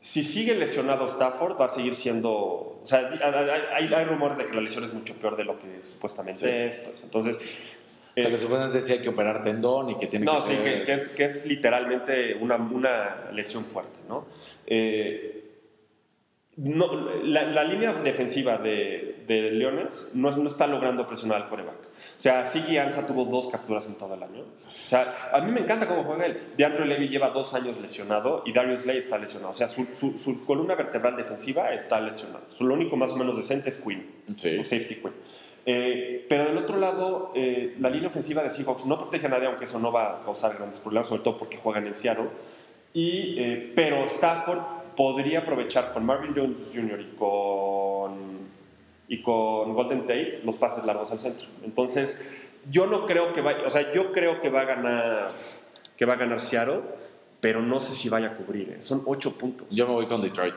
si 0.00 0.22
sigue 0.22 0.54
lesionado 0.54 1.06
Stafford, 1.06 1.60
va 1.60 1.66
a 1.66 1.68
seguir 1.68 1.94
siendo... 1.94 2.32
O 2.32 2.80
sea, 2.84 3.10
hay, 3.10 3.88
hay- 3.88 3.94
hay 3.94 4.04
rumores 4.04 4.38
de 4.38 4.46
que 4.46 4.54
la 4.54 4.60
lesión 4.60 4.84
es 4.84 4.92
mucho 4.94 5.14
peor 5.14 5.36
de 5.36 5.44
lo 5.44 5.58
que 5.58 5.82
supuestamente 5.82 6.40
Sí. 6.40 6.48
es. 6.78 6.78
pues, 6.86 7.02
entonces, 7.02 7.36
O 7.36 7.40
sea, 7.40 8.28
eh, 8.28 8.30
que 8.30 8.38
supuestamente 8.38 8.78
decía 8.80 9.02
que 9.02 9.08
operar 9.08 9.42
tendón 9.42 9.90
y 9.90 9.96
que 9.98 10.06
tiene 10.06 10.24
no, 10.26 10.36
que 10.36 10.42
sí, 10.42 10.48
ser... 10.54 10.62
que, 10.62 10.84
que 10.84 10.92
es, 10.94 11.08
que 11.08 11.24
es 11.24 11.46
literalmente 11.46 12.34
una, 12.36 12.56
una 12.56 13.30
lesión 13.32 13.64
fuerte, 13.64 13.98
¿no? 14.08 14.26
Eh, 14.66 15.34
no 16.56 16.92
la, 17.22 17.42
la 17.44 17.64
línea 17.64 17.92
defensiva 17.92 18.58
de, 18.58 19.17
de 19.28 19.50
Leones 19.52 20.10
no, 20.14 20.30
no 20.30 20.48
está 20.48 20.66
logrando 20.66 21.06
presionar 21.06 21.42
al 21.42 21.48
coreback. 21.48 21.76
O 21.76 22.20
sea, 22.20 22.44
Sigi 22.46 22.78
Ansa 22.78 23.06
tuvo 23.06 23.26
dos 23.26 23.46
capturas 23.48 23.86
en 23.86 23.94
todo 23.94 24.14
el 24.14 24.22
año. 24.22 24.40
O 24.42 24.88
sea, 24.88 25.14
a 25.32 25.40
mí 25.40 25.52
me 25.52 25.60
encanta 25.60 25.86
cómo 25.86 26.02
juega 26.02 26.26
él. 26.26 26.40
DeAndre 26.56 26.86
Levy 26.86 27.08
lleva 27.08 27.30
dos 27.30 27.54
años 27.54 27.78
lesionado 27.78 28.42
y 28.44 28.52
Darius 28.52 28.86
Lay 28.86 28.98
está 28.98 29.18
lesionado. 29.18 29.50
O 29.50 29.54
sea, 29.54 29.68
su, 29.68 29.86
su- 29.92 30.18
su 30.18 30.44
columna 30.44 30.74
vertebral 30.74 31.16
defensiva 31.16 31.72
está 31.72 32.00
lesionada. 32.00 32.40
Lo 32.58 32.74
único 32.74 32.96
más 32.96 33.12
o 33.12 33.16
menos 33.16 33.36
decente 33.36 33.68
es 33.68 33.78
Quinn, 33.78 34.04
Sí. 34.34 34.56
su 34.56 34.64
safety 34.64 34.96
Quinn. 34.96 35.12
Eh, 35.66 36.24
pero 36.28 36.46
del 36.46 36.56
otro 36.56 36.78
lado, 36.78 37.30
eh, 37.34 37.76
la 37.78 37.90
línea 37.90 38.08
ofensiva 38.08 38.42
de 38.42 38.48
Seahawks 38.48 38.86
no 38.86 38.98
protege 38.98 39.26
a 39.26 39.28
nadie, 39.28 39.46
aunque 39.46 39.64
eso 39.66 39.78
no 39.78 39.92
va 39.92 40.20
a 40.20 40.24
causar 40.24 40.56
grandes 40.56 40.80
problemas, 40.80 41.08
sobre 41.08 41.22
todo 41.22 41.36
porque 41.36 41.58
juegan 41.58 41.86
en 41.86 41.92
Seattle. 41.94 42.28
Y, 42.94 43.38
eh, 43.38 43.72
pero 43.76 44.04
Stafford 44.06 44.60
podría 44.96 45.40
aprovechar 45.40 45.92
con 45.92 46.06
Marvin 46.06 46.32
Jones 46.34 46.72
Jr. 46.74 47.00
y 47.02 47.16
con, 47.16 48.47
y 49.08 49.22
con 49.22 49.72
Golden 49.74 50.02
Tate 50.02 50.40
los 50.44 50.56
pases 50.56 50.84
largos 50.84 51.10
al 51.10 51.18
centro. 51.18 51.46
Entonces, 51.64 52.22
yo 52.70 52.86
no 52.86 53.06
creo 53.06 53.32
que 53.32 53.40
vaya, 53.40 53.66
o 53.66 53.70
sea, 53.70 53.92
yo 53.92 54.12
creo 54.12 54.40
que 54.40 54.50
va 54.50 54.60
a 54.60 54.64
ganar, 54.64 55.28
que 55.96 56.04
va 56.04 56.14
a 56.14 56.16
ganar 56.16 56.40
Seattle, 56.40 56.80
pero 57.40 57.62
no 57.62 57.80
sé 57.80 57.94
si 57.94 58.08
vaya 58.08 58.28
a 58.28 58.36
cubrir. 58.36 58.70
¿eh? 58.70 58.82
Son 58.82 59.02
ocho 59.06 59.38
puntos. 59.38 59.66
Yo 59.70 59.86
me 59.86 59.94
voy 59.94 60.06
con 60.06 60.20
Detroit. 60.20 60.56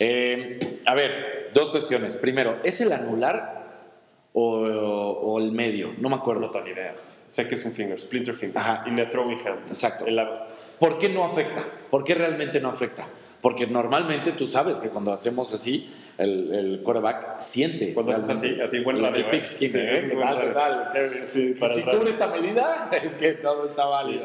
Eh, 0.00 0.80
a 0.84 0.94
ver, 0.94 1.50
dos 1.54 1.70
cuestiones. 1.70 2.16
Primero, 2.16 2.58
¿es 2.64 2.80
el 2.80 2.92
anular 2.92 3.88
o, 4.32 4.50
o 5.22 5.38
el 5.38 5.52
medio? 5.52 5.94
No 5.98 6.08
me 6.08 6.16
acuerdo. 6.16 6.40
No 6.42 6.50
tengo 6.50 6.66
idea. 6.68 6.94
Sé 7.28 7.46
que 7.48 7.54
es 7.54 7.64
un 7.64 7.72
finger, 7.72 7.98
splinter 8.00 8.34
finger. 8.34 8.58
Ajá. 8.58 8.84
In 8.86 8.96
the 8.96 9.06
throwing 9.06 9.38
hand. 9.46 9.68
Exacto. 9.68 10.06
En 10.06 10.16
la- 10.16 10.48
¿Por 10.78 10.98
qué 10.98 11.08
no 11.08 11.24
afecta? 11.24 11.64
¿Por 11.90 12.04
qué 12.04 12.14
realmente 12.14 12.60
no 12.60 12.68
afecta? 12.68 13.06
Porque 13.40 13.66
normalmente 13.66 14.32
tú 14.32 14.46
sabes 14.48 14.78
que 14.80 14.88
cuando 14.88 15.12
hacemos 15.12 15.52
así, 15.54 15.92
el, 16.18 16.52
el 16.54 16.80
quarterback 16.82 17.40
siente. 17.40 17.94
Cuando 17.94 18.12
realmente. 18.12 18.46
así, 18.46 18.60
así, 18.60 18.82
El- 18.98 19.02
radio, 19.04 19.16
el 19.16 19.22
¿eh? 19.34 19.38
pigskin, 19.38 19.70
Sí, 19.70 19.78
¿eh? 19.78 19.92
es 19.94 20.10
¿Qué 20.10 20.14
buen 20.16 20.28
tal, 20.28 20.38
tal? 20.54 21.24
Sí, 21.28 21.54
para 21.58 21.72
si 21.72 21.82
cubre 21.82 22.10
esta 22.10 22.26
medida, 22.26 22.90
es 23.02 23.16
que 23.16 23.32
todo 23.32 23.66
está 23.66 23.84
válido. 23.86 24.24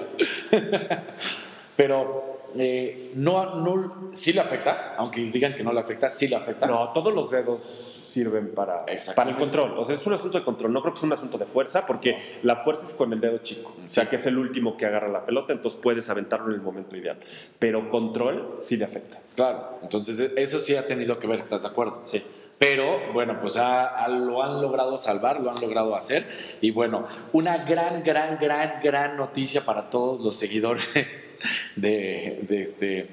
Pero 1.75 2.33
eh, 2.55 3.11
no, 3.15 3.55
no, 3.55 4.09
sí 4.11 4.31
le 4.31 4.41
afecta, 4.41 4.93
aunque 4.97 5.21
digan 5.21 5.55
que 5.55 5.63
no 5.63 5.73
le 5.73 5.79
afecta, 5.79 6.09
sí 6.09 6.27
le 6.27 6.35
afecta. 6.35 6.67
No, 6.67 6.91
todos 6.93 7.13
los 7.13 7.31
dedos 7.31 7.61
sirven 7.63 8.51
para, 8.53 8.85
para 9.15 9.29
el 9.31 9.35
control. 9.37 9.75
O 9.77 9.83
sea, 9.83 9.95
es 9.95 10.05
un 10.05 10.13
asunto 10.13 10.37
de 10.37 10.45
control. 10.45 10.71
No 10.71 10.81
creo 10.81 10.93
que 10.93 10.99
es 10.99 11.03
un 11.03 11.13
asunto 11.13 11.37
de 11.37 11.45
fuerza, 11.45 11.85
porque 11.87 12.17
la 12.43 12.55
fuerza 12.55 12.85
es 12.85 12.93
con 12.93 13.11
el 13.11 13.19
dedo 13.19 13.39
chico. 13.39 13.73
O 13.83 13.89
sea, 13.89 14.07
que 14.07 14.17
es 14.17 14.25
el 14.27 14.37
último 14.37 14.77
que 14.77 14.85
agarra 14.85 15.07
la 15.09 15.25
pelota, 15.25 15.53
entonces 15.53 15.79
puedes 15.81 16.09
aventarlo 16.09 16.49
en 16.49 16.55
el 16.55 16.61
momento 16.61 16.95
ideal. 16.95 17.17
Pero 17.57 17.89
control 17.89 18.57
sí 18.61 18.77
le 18.77 18.85
afecta. 18.85 19.19
Claro, 19.35 19.79
entonces 19.81 20.19
e- 20.19 20.33
eso 20.37 20.59
sí 20.59 20.75
ha 20.75 20.85
tenido 20.85 21.17
que 21.17 21.25
ver, 21.27 21.39
¿estás 21.39 21.63
de 21.63 21.69
acuerdo? 21.69 22.01
Sí. 22.03 22.23
Pero 22.59 23.11
bueno, 23.11 23.39
pues 23.41 23.55
lo 23.55 24.43
han 24.43 24.61
logrado 24.61 24.97
salvar, 24.97 25.39
lo 25.39 25.51
han 25.51 25.59
logrado 25.59 25.95
hacer. 25.95 26.25
Y 26.61 26.71
bueno, 26.71 27.05
una 27.33 27.57
gran, 27.65 28.03
gran, 28.03 28.37
gran, 28.39 28.79
gran 28.81 29.17
noticia 29.17 29.65
para 29.65 29.89
todos 29.89 30.21
los 30.21 30.35
seguidores 30.35 31.29
de, 31.75 32.39
de 32.47 32.61
este 32.61 33.09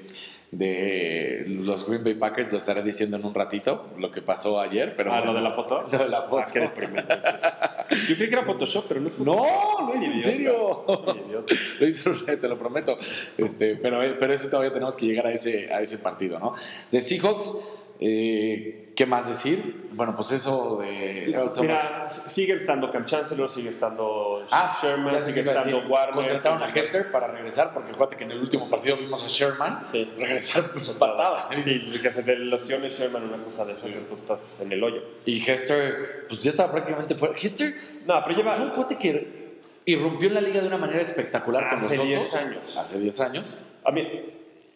de 0.51 1.45
los 1.47 1.87
Green 1.87 2.03
Bay 2.03 2.13
Packers, 2.15 2.51
lo 2.51 2.57
estaré 2.57 2.83
diciendo 2.83 3.15
en 3.15 3.25
un 3.25 3.33
ratito, 3.33 3.89
lo 3.97 4.11
que 4.11 4.21
pasó 4.21 4.59
ayer, 4.59 4.95
pero 4.97 5.13
ah, 5.13 5.19
bueno. 5.19 5.31
lo 5.31 5.39
de 5.39 5.43
la 5.43 5.51
foto. 5.51 5.85
Lo 5.91 5.97
de 5.97 6.09
la 6.09 6.23
foto. 6.23 6.43
Ah, 6.45 6.51
qué 6.51 6.59
deprimente 6.59 7.13
es 7.13 7.25
eso. 7.25 7.47
Yo 8.09 8.15
creí 8.15 8.29
que 8.29 8.35
era 8.35 8.43
Photoshop, 8.43 8.85
pero 8.87 8.99
no 8.99 9.07
es 9.07 9.19
No, 9.19 9.37
Photoshop. 9.37 9.95
no 9.95 9.95
es 9.95 10.03
en 10.03 10.23
serio. 10.23 10.85
Lo 11.79 11.87
hizo, 11.87 12.11
te 12.25 12.47
lo 12.47 12.57
prometo. 12.57 12.97
Este, 13.37 13.75
pero, 13.75 13.99
pero 14.19 14.33
ese 14.33 14.49
todavía 14.49 14.73
tenemos 14.73 14.95
que 14.97 15.05
llegar 15.05 15.27
a 15.27 15.31
ese, 15.31 15.71
a 15.73 15.81
ese 15.81 15.97
partido, 15.99 16.37
¿no? 16.37 16.53
De 16.91 16.99
Seahawks, 16.99 17.57
eh, 18.01 18.80
¿qué 18.95 19.05
más 19.05 19.27
decir? 19.27 19.89
Bueno, 19.93 20.15
pues 20.15 20.31
eso 20.31 20.77
de 20.81 21.29
Thomas. 21.33 21.59
Mira, 21.59 22.09
sigue 22.09 22.53
estando 22.53 22.91
Cam 22.91 23.05
Chancellor, 23.05 23.49
sigue 23.49 23.69
estando 23.69 24.45
Ah, 24.51 24.77
Sherman, 24.81 25.21
sigue 25.21 25.41
estando 25.41 25.63
decir. 25.77 25.85
Warner. 25.89 26.15
Contrataron 26.29 26.63
a 26.63 26.69
Hester 26.73 27.11
para 27.11 27.27
regresar, 27.27 27.73
porque 27.73 27.91
acuérdate 27.91 28.17
que 28.17 28.23
en 28.25 28.31
el 28.31 28.39
último 28.39 28.69
partido 28.69 28.97
vimos 28.97 29.23
a 29.23 29.27
Sherman 29.27 29.83
Sí. 29.83 30.11
regresar 30.17 30.63
patada. 30.99 31.49
Sí, 31.61 31.91
que 32.01 32.11
se 32.11 32.23
te 32.23 32.35
lesione 32.37 32.89
Sherman 32.89 33.23
una 33.23 33.43
cosa 33.43 33.65
de 33.65 33.73
esas, 33.73 33.93
entonces 33.95 34.21
estás 34.21 34.59
en 34.61 34.71
el 34.71 34.83
hoyo. 34.83 35.01
Y 35.25 35.41
Hester, 35.49 36.25
pues 36.27 36.41
ya 36.43 36.51
estaba 36.51 36.71
prácticamente 36.71 37.15
fuera. 37.15 37.33
Hester 37.35 37.75
No, 38.05 38.21
pero 38.23 38.35
lleva- 38.35 38.55
fue 38.55 38.65
un 38.65 38.71
cuate 38.71 38.97
que 38.97 39.41
irrumpió 39.85 40.27
en 40.29 40.35
la 40.35 40.41
liga 40.41 40.61
de 40.61 40.67
una 40.67 40.77
manera 40.77 41.01
espectacular 41.01 41.69
con 41.69 41.79
Hace 41.79 41.97
los 41.97 42.05
10 42.07 42.21
Osos. 42.21 42.35
años. 42.35 42.77
Hace 42.77 42.99
10 42.99 43.19
años. 43.19 43.59
A 43.83 43.91
mí, 43.91 44.07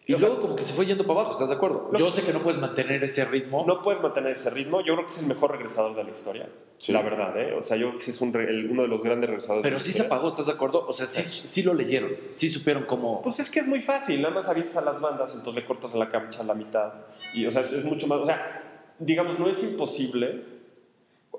Y 0.08 0.14
o 0.14 0.18
sea, 0.18 0.28
luego 0.28 0.42
como 0.42 0.54
que 0.56 0.62
se 0.62 0.72
fue 0.72 0.86
yendo 0.86 1.04
para 1.04 1.18
abajo, 1.20 1.32
¿estás 1.32 1.48
de 1.48 1.56
acuerdo? 1.56 1.90
Yo 1.98 2.10
sé 2.12 2.22
que 2.22 2.32
no 2.32 2.40
puedes 2.40 2.60
mantener 2.60 3.02
ese 3.02 3.24
ritmo. 3.24 3.64
no 3.66 3.82
puedes 3.82 4.00
mantener 4.00 4.32
ese 4.32 4.50
ritmo. 4.50 4.80
Yo 4.80 4.94
creo 4.94 5.04
que 5.06 5.12
es 5.12 5.18
el 5.18 5.26
mejor 5.26 5.50
regresador 5.50 5.96
de 5.96 6.04
la 6.04 6.10
historia. 6.10 6.48
Sí. 6.78 6.92
La 6.92 7.02
verdad, 7.02 7.36
¿eh? 7.40 7.54
O 7.58 7.62
sea, 7.62 7.76
yo 7.76 7.88
creo 7.88 7.98
que 7.98 8.04
sí 8.04 8.10
es 8.12 8.20
un 8.20 8.32
re- 8.32 8.48
el- 8.48 8.70
uno 8.70 8.82
de 8.82 8.88
los 8.88 9.02
grandes 9.02 9.28
regresadores. 9.28 9.62
pero 9.64 9.76
de 9.76 9.80
la 9.80 9.84
sí 9.84 9.92
se 9.92 10.02
apagó, 10.02 10.28
¿estás 10.28 10.46
de 10.46 10.52
acuerdo? 10.52 10.86
O 10.86 10.92
sea, 10.92 11.06
sí, 11.06 11.22
sí 11.24 11.62
lo 11.64 11.74
leyeron, 11.74 12.12
sí 12.28 12.48
supieron 12.48 12.84
cómo... 12.84 13.20
Pues 13.22 13.40
es 13.40 13.50
que 13.50 13.58
es 13.60 13.66
muy 13.66 13.80
fácil, 13.80 14.22
nada 14.22 14.32
más 14.34 14.48
avientas 14.48 14.76
a 14.76 14.82
las 14.82 15.00
bandas, 15.00 15.34
entonces 15.34 15.60
le 15.62 15.66
cortas 15.66 15.92
la 15.94 16.08
cancha 16.08 16.42
a 16.42 16.44
la 16.44 16.54
mitad. 16.54 16.92
Y, 17.34 17.44
o 17.46 17.50
sea, 17.50 17.62
es, 17.62 17.72
es 17.72 17.84
mucho 17.84 18.06
más. 18.06 18.20
O 18.20 18.26
sea, 18.26 18.92
digamos, 19.00 19.38
no 19.40 19.48
es 19.48 19.60
imposible. 19.64 20.55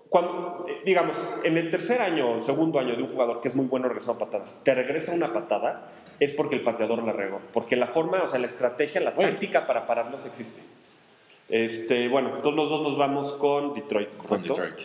Cuando, 0.10 0.66
eh, 0.70 0.82
digamos, 0.86 1.24
en 1.44 1.58
el 1.58 1.70
tercer 1.70 2.02
año 2.02 2.32
o 2.34 2.40
segundo 2.40 2.80
año 2.80 2.96
de 2.96 3.04
un 3.04 3.10
jugador 3.10 3.42
que 3.42 3.48
es 3.50 3.56
muy 3.56 3.66
bueno 3.66 3.88
regresando 3.88 4.18
patadas, 4.20 4.58
te 4.64 4.74
regresa 4.74 5.14
una 5.14 5.34
patada, 5.34 5.92
es 6.20 6.32
porque 6.32 6.56
el 6.56 6.64
pateador 6.64 7.04
la 7.04 7.12
regó. 7.14 7.42
Porque 7.54 7.76
la 7.76 7.88
forma, 7.88 8.22
o 8.24 8.28
sea, 8.28 8.40
la 8.40 8.46
estrategia, 8.48 9.02
la 9.02 9.14
táctica 9.16 9.66
para 9.66 9.86
pararlos 9.86 10.26
existe. 10.26 10.62
Este, 11.50 12.08
bueno, 12.10 12.32
todos 12.40 12.56
los 12.56 12.70
dos 12.70 12.82
nos 12.82 12.98
vamos 12.98 13.34
con 13.34 13.74
Detroit, 13.74 14.16
con 14.18 14.28
¿correcto? 14.28 14.54
Detroit. 14.54 14.80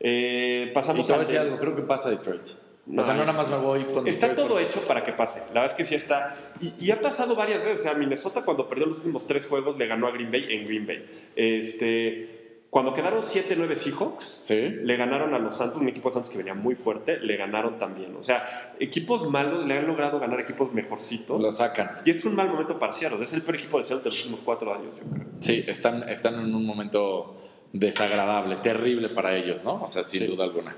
Eh, 0.00 0.70
pasamos 0.74 1.08
a 1.10 1.18
decir 1.18 1.38
algo, 1.38 1.58
creo 1.58 1.74
que 1.76 1.82
pasa 1.82 2.10
Detroit. 2.10 2.42
No, 2.84 3.00
o 3.00 3.04
sea, 3.04 3.14
no 3.14 3.20
nada 3.20 3.32
más 3.32 3.48
me 3.48 3.56
voy 3.58 3.84
con 3.84 4.08
Está 4.08 4.26
Detroit, 4.28 4.34
todo 4.48 4.58
porque- 4.58 4.64
hecho 4.64 4.86
para 4.88 5.04
que 5.04 5.12
pase. 5.12 5.38
La 5.54 5.60
verdad 5.60 5.66
es 5.66 5.74
que 5.74 5.84
sí 5.84 5.94
está. 5.94 6.36
Y, 6.60 6.74
y 6.84 6.90
ha 6.90 7.00
pasado 7.00 7.36
varias 7.36 7.62
veces. 7.62 7.80
O 7.80 7.82
sea, 7.84 7.94
Minnesota, 7.94 8.42
cuando 8.44 8.68
perdió 8.68 8.86
los 8.86 8.96
últimos 8.98 9.26
tres 9.26 9.46
juegos, 9.46 9.78
le 9.78 9.86
ganó 9.86 10.08
a 10.08 10.10
Green 10.10 10.32
Bay 10.32 10.46
en 10.50 10.66
Green 10.66 10.86
Bay. 10.86 11.06
Este, 11.36 12.41
cuando 12.72 12.94
quedaron 12.94 13.20
7-9 13.20 13.76
Seahawks, 13.76 14.40
Sí. 14.40 14.56
le 14.56 14.96
ganaron 14.96 15.34
a 15.34 15.38
los 15.38 15.54
Santos, 15.54 15.78
un 15.78 15.88
equipo 15.88 16.08
de 16.08 16.14
Santos 16.14 16.30
que 16.30 16.38
venía 16.38 16.54
muy 16.54 16.74
fuerte, 16.74 17.20
le 17.20 17.36
ganaron 17.36 17.76
también. 17.76 18.16
O 18.16 18.22
sea, 18.22 18.72
equipos 18.80 19.28
malos 19.28 19.66
le 19.66 19.76
han 19.76 19.86
logrado 19.86 20.18
ganar 20.18 20.40
equipos 20.40 20.72
mejorcitos. 20.72 21.38
Lo 21.38 21.52
sacan. 21.52 21.98
Y 22.06 22.10
es 22.12 22.24
un 22.24 22.34
mal 22.34 22.48
momento 22.48 22.78
para 22.78 22.94
Seattle. 22.94 23.22
Es 23.22 23.34
el 23.34 23.42
peor 23.42 23.56
equipo 23.56 23.76
de 23.76 23.84
Seattle 23.84 24.04
de 24.04 24.08
los 24.08 24.18
últimos 24.20 24.40
cuatro 24.40 24.72
años, 24.72 24.96
yo 24.96 25.02
creo. 25.02 25.26
Sí, 25.40 25.62
están, 25.68 26.08
están 26.08 26.36
en 26.40 26.54
un 26.54 26.64
momento 26.64 27.36
desagradable, 27.74 28.56
terrible 28.56 29.10
para 29.10 29.36
ellos, 29.36 29.64
¿no? 29.64 29.82
O 29.82 29.88
sea, 29.88 30.02
sin 30.02 30.26
duda 30.26 30.44
alguna. 30.44 30.74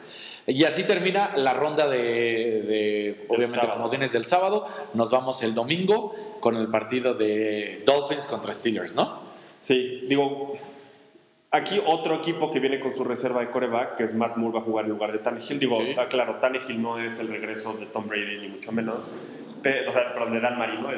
Y 0.49 0.65
así 0.65 0.83
termina 0.83 1.37
la 1.37 1.53
ronda 1.55 1.89
de, 1.89 1.99
de 2.01 3.27
obviamente, 3.29 3.69
comodines 3.69 4.11
del 4.13 4.25
sábado. 4.25 4.67
Nos 4.95 5.13
vamos 5.13 5.45
el 5.45 5.55
domingo 5.55 6.13
con 6.41 6.57
el 6.57 6.67
partido 6.67 7.15
de 7.15 7.85
Dolphins 7.87 8.27
contra 8.27 8.53
Steelers, 8.53 8.97
¿no? 8.97 9.21
Sí, 9.61 10.03
digo, 10.09 10.53
aquí 11.55 11.81
otro 11.87 12.17
equipo 12.17 12.51
que 12.51 12.61
viene 12.61 12.81
con 12.81 12.93
su 12.93 13.05
reserva 13.05 13.41
de 13.41 13.51
coreback, 13.51 13.97
que 13.97 14.05
es 14.05 14.15
Matt 14.15 14.37
Moore, 14.37 14.55
va 14.57 14.61
a 14.61 14.65
jugar 14.65 14.85
en 14.85 14.91
lugar 14.91 15.13
de 15.13 15.19
Tannehill. 15.19 15.59
Digo, 15.59 15.77
Sí. 15.81 15.95
ah, 15.99 16.09
claro, 16.09 16.37
Tannehill 16.41 16.81
no 16.81 16.99
es 16.99 17.19
el 17.21 17.29
regreso 17.29 17.73
de 17.75 17.87
Tom 17.87 18.09
Brady, 18.09 18.39
ni 18.41 18.49
mucho 18.49 18.73
menos. 18.73 19.09
Pero, 19.63 19.91
o 19.91 19.93
sea, 19.95 20.13
perdón, 20.13 20.35
de 20.35 20.41
Dan 20.41 20.59
Marino, 20.59 20.91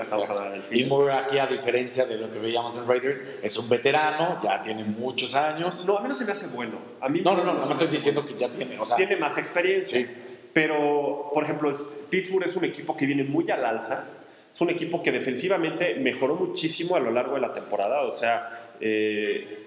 Y 0.73 0.85
Moore 0.87 1.12
aquí, 1.12 1.38
a 1.38 1.47
diferencia 1.47 2.05
de 2.05 2.16
lo 2.19 2.33
que 2.33 2.40
veíamos 2.40 2.77
en 2.77 2.88
Raiders, 2.88 3.25
es 3.40 3.57
un 3.59 3.69
veterano, 3.69 4.40
ya 4.42 4.61
tiene 4.61 4.83
muchos 4.83 5.37
años. 5.37 5.85
No, 5.87 5.99
a 5.99 6.01
mí 6.01 6.09
no 6.09 6.14
se 6.14 6.25
me 6.25 6.33
hace 6.33 6.49
bueno. 6.49 6.79
A 7.01 7.09
mí 7.09 7.21
No, 7.25 7.37
no, 7.37 7.45
no, 7.45 7.53
se 7.53 7.61
no 7.61 7.66
me 7.66 7.73
estoy 7.75 7.87
diciendo 7.87 8.23
bueno. 8.23 8.37
que 8.37 8.42
ya 8.45 8.51
tiene, 8.51 8.81
o 8.81 8.85
sea, 8.85 8.97
Tiene 8.97 9.16
más 9.16 9.38
experiencia. 9.38 10.01
Sí. 10.01 10.07
Pero, 10.53 11.31
por 11.33 11.45
ejemplo, 11.45 11.71
Pittsburgh 12.11 12.45
es 12.45 12.57
un 12.57 12.64
equipo 12.64 12.97
que 12.97 13.07
viene 13.07 13.23
muy 13.23 13.49
al 13.53 13.64
alza. 13.64 14.05
Es 14.53 14.61
un 14.61 14.71
equipo 14.71 15.01
que 15.01 15.12
defensivamente 15.12 15.95
mejoró 15.97 16.35
muchísimo 16.35 16.97
a 16.97 17.01
lo 17.01 17.12
largo 17.12 17.35
de 17.35 17.42
la 17.42 17.53
temporada. 17.53 18.03
O 18.03 18.11
sea, 18.11 18.73
eh, 18.81 19.66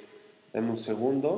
dame 0.53 0.69
un 0.71 0.77
segundo. 0.77 1.29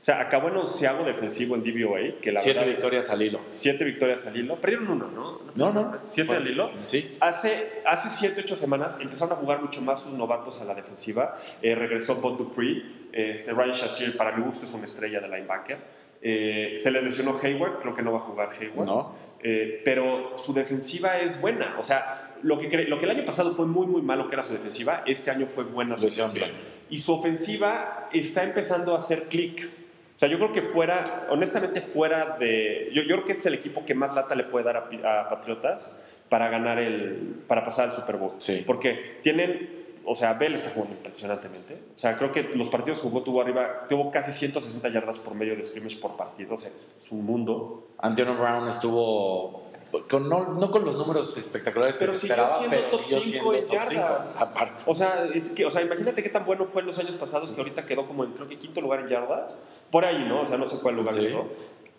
O 0.00 0.04
sea, 0.04 0.20
acabó 0.20 0.48
en 0.48 0.56
onceavo 0.56 1.04
defensivo 1.04 1.54
en 1.54 1.62
DVOA, 1.62 2.20
que 2.20 2.32
la 2.32 2.40
siete 2.40 2.58
verdad- 2.58 2.72
victorias 2.72 3.10
al 3.10 3.22
hilo. 3.22 3.38
Siete 3.52 3.84
victorias 3.84 4.26
al 4.26 4.36
hilo. 4.36 4.56
Perdieron 4.60 4.90
uno, 4.90 5.06
¿no? 5.06 5.40
No, 5.54 5.72
no. 5.72 5.96
Siete 6.08 6.26
Fue- 6.26 6.36
al 6.38 6.48
hilo. 6.48 6.72
Sí. 6.86 7.16
Hace, 7.20 7.82
hace 7.86 8.10
siete, 8.10 8.40
ocho 8.40 8.56
semanas 8.56 8.98
empezaron 9.00 9.34
a 9.34 9.36
jugar 9.36 9.62
mucho 9.62 9.80
más 9.80 10.02
sus 10.02 10.12
novatos 10.14 10.60
a 10.60 10.64
la 10.64 10.74
defensiva. 10.74 11.38
Eh, 11.62 11.76
regresó 11.76 12.16
Bob 12.16 12.36
Dupree. 12.36 12.82
Este, 13.12 13.52
Ryan 13.52 13.72
Shazier, 13.74 14.16
para 14.16 14.36
mi 14.36 14.42
gusto, 14.42 14.66
es 14.66 14.72
una 14.72 14.86
estrella 14.86 15.20
de 15.20 15.28
linebacker. 15.28 15.78
Eh, 16.20 16.78
se 16.82 16.90
le 16.90 17.00
lesionó 17.02 17.36
Hayward, 17.40 17.78
creo 17.80 17.94
que 17.94 18.02
no 18.02 18.12
va 18.12 18.18
a 18.18 18.22
jugar 18.22 18.50
Hayward. 18.60 18.86
No. 18.86 19.14
Eh, 19.44 19.82
pero 19.84 20.36
su 20.36 20.52
defensiva 20.52 21.18
es 21.20 21.40
buena. 21.40 21.76
O 21.78 21.82
sea, 21.84 22.34
lo 22.42 22.58
que, 22.58 22.66
lo 22.88 22.98
que 22.98 23.04
el 23.04 23.10
año 23.12 23.24
pasado 23.24 23.52
fue 23.54 23.66
muy, 23.66 23.86
muy 23.86 24.02
malo, 24.02 24.26
que 24.28 24.34
era 24.34 24.42
su 24.42 24.52
defensiva, 24.52 25.04
este 25.06 25.30
año 25.30 25.46
fue 25.46 25.62
buena 25.62 25.96
su 25.96 26.06
defensiva. 26.06 26.46
bien. 26.46 26.81
Y 26.92 26.98
su 26.98 27.14
ofensiva 27.14 28.10
está 28.12 28.42
empezando 28.42 28.94
a 28.94 28.98
hacer 28.98 29.22
clic. 29.30 29.66
O 30.14 30.18
sea, 30.18 30.28
yo 30.28 30.36
creo 30.36 30.52
que 30.52 30.60
fuera, 30.60 31.26
honestamente, 31.30 31.80
fuera 31.80 32.36
de. 32.38 32.90
Yo, 32.92 33.00
yo 33.00 33.14
creo 33.14 33.24
que 33.24 33.32
es 33.32 33.46
el 33.46 33.54
equipo 33.54 33.86
que 33.86 33.94
más 33.94 34.14
lata 34.14 34.34
le 34.34 34.44
puede 34.44 34.66
dar 34.66 34.76
a, 34.76 35.20
a 35.20 35.30
Patriotas 35.30 35.98
para 36.28 36.50
ganar 36.50 36.78
el. 36.78 37.44
para 37.46 37.64
pasar 37.64 37.86
al 37.86 37.92
Super 37.92 38.18
Bowl. 38.18 38.34
Sí. 38.36 38.62
Porque 38.66 39.20
tienen. 39.22 39.80
O 40.04 40.14
sea, 40.14 40.34
Bell 40.34 40.52
está 40.52 40.68
jugando 40.68 40.94
impresionantemente. 40.94 41.78
O 41.94 41.98
sea, 41.98 42.18
creo 42.18 42.30
que 42.30 42.42
los 42.42 42.68
partidos 42.68 42.98
que 42.98 43.04
jugó 43.08 43.22
tuvo 43.22 43.40
arriba, 43.40 43.86
tuvo 43.88 44.10
casi 44.10 44.30
160 44.30 44.86
yardas 44.90 45.18
por 45.18 45.34
medio 45.34 45.56
de 45.56 45.64
scrimmage 45.64 45.96
por 45.96 46.18
partido. 46.18 46.52
O 46.52 46.58
sea, 46.58 46.70
es 46.74 47.08
un 47.10 47.24
mundo. 47.24 47.88
Antonio 47.96 48.34
Brown 48.34 48.68
estuvo 48.68 49.71
con, 50.08 50.28
no, 50.28 50.54
no 50.54 50.70
con 50.70 50.84
los 50.84 50.96
números 50.96 51.36
espectaculares 51.36 51.96
que 51.98 52.06
Pero 52.06 52.12
se 52.14 52.20
siguió 52.26 52.44
esperaba, 52.44 52.70
pero 52.70 52.96
siguió 52.96 53.20
siendo 53.20 53.54
en 53.54 53.66
top 53.66 53.78
5 53.82 53.92
yardas. 54.00 54.36
aparte. 54.36 54.82
O 54.86 54.94
sea, 54.94 55.26
es 55.34 55.50
que, 55.50 55.66
o 55.66 55.70
sea, 55.70 55.82
imagínate 55.82 56.22
qué 56.22 56.28
tan 56.30 56.44
bueno 56.46 56.64
fue 56.64 56.80
en 56.80 56.86
los 56.88 56.98
años 56.98 57.16
pasados 57.16 57.52
que 57.52 57.60
ahorita 57.60 57.84
quedó 57.86 58.06
como 58.06 58.24
en, 58.24 58.32
creo 58.32 58.46
que 58.46 58.58
quinto 58.58 58.80
lugar 58.80 59.00
en 59.00 59.08
yardas. 59.08 59.62
Por 59.90 60.04
ahí, 60.06 60.24
¿no? 60.26 60.40
O 60.42 60.46
sea, 60.46 60.56
no 60.58 60.66
sé 60.66 60.78
cuál 60.80 60.96
lugar 60.96 61.12
Sí. 61.14 61.26
quedó. 61.26 61.46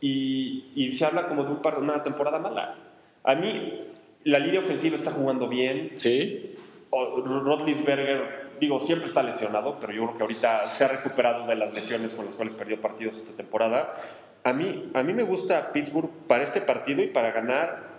y, 0.02 0.72
y 0.76 0.92
se 0.92 1.06
habla 1.06 1.28
como 1.28 1.44
de 1.46 1.52
un 1.52 1.62
par, 1.62 1.80
una 1.80 2.04
temporada 2.04 2.38
mala. 2.40 2.76
A 3.24 3.36
mí, 3.36 3.88
la 4.26 4.40
línea 4.40 4.60
ofensiva 4.60 4.96
está 4.96 5.12
jugando 5.12 5.48
bien. 5.48 5.92
Sí. 5.96 6.56
O- 6.90 7.22
Roethlisberger, 7.22 8.43
digo, 8.60 8.80
siempre 8.80 9.08
está 9.08 9.24
lesionado, 9.24 9.78
pero 9.80 9.94
yo 9.94 10.04
creo 10.06 10.18
que 10.18 10.24
ahorita 10.24 10.72
se 10.72 10.86
ha 10.86 10.88
recuperado 10.88 11.46
de 11.48 11.56
las 11.56 11.74
lesiones 11.74 12.14
con 12.14 12.26
las 12.26 12.36
cuales 12.36 12.54
perdió 12.54 12.80
partidos 12.80 13.18
esta 13.18 13.34
temporada. 13.34 13.96
A 14.44 14.54
mí, 14.54 14.92
a 14.94 15.04
mí 15.04 15.14
me 15.14 15.24
gusta 15.24 15.72
Pittsburgh 15.72 16.10
para 16.28 16.44
este 16.44 16.62
partido 16.62 17.02
y 17.02 17.08
para 17.08 17.32
ganar 17.32 17.94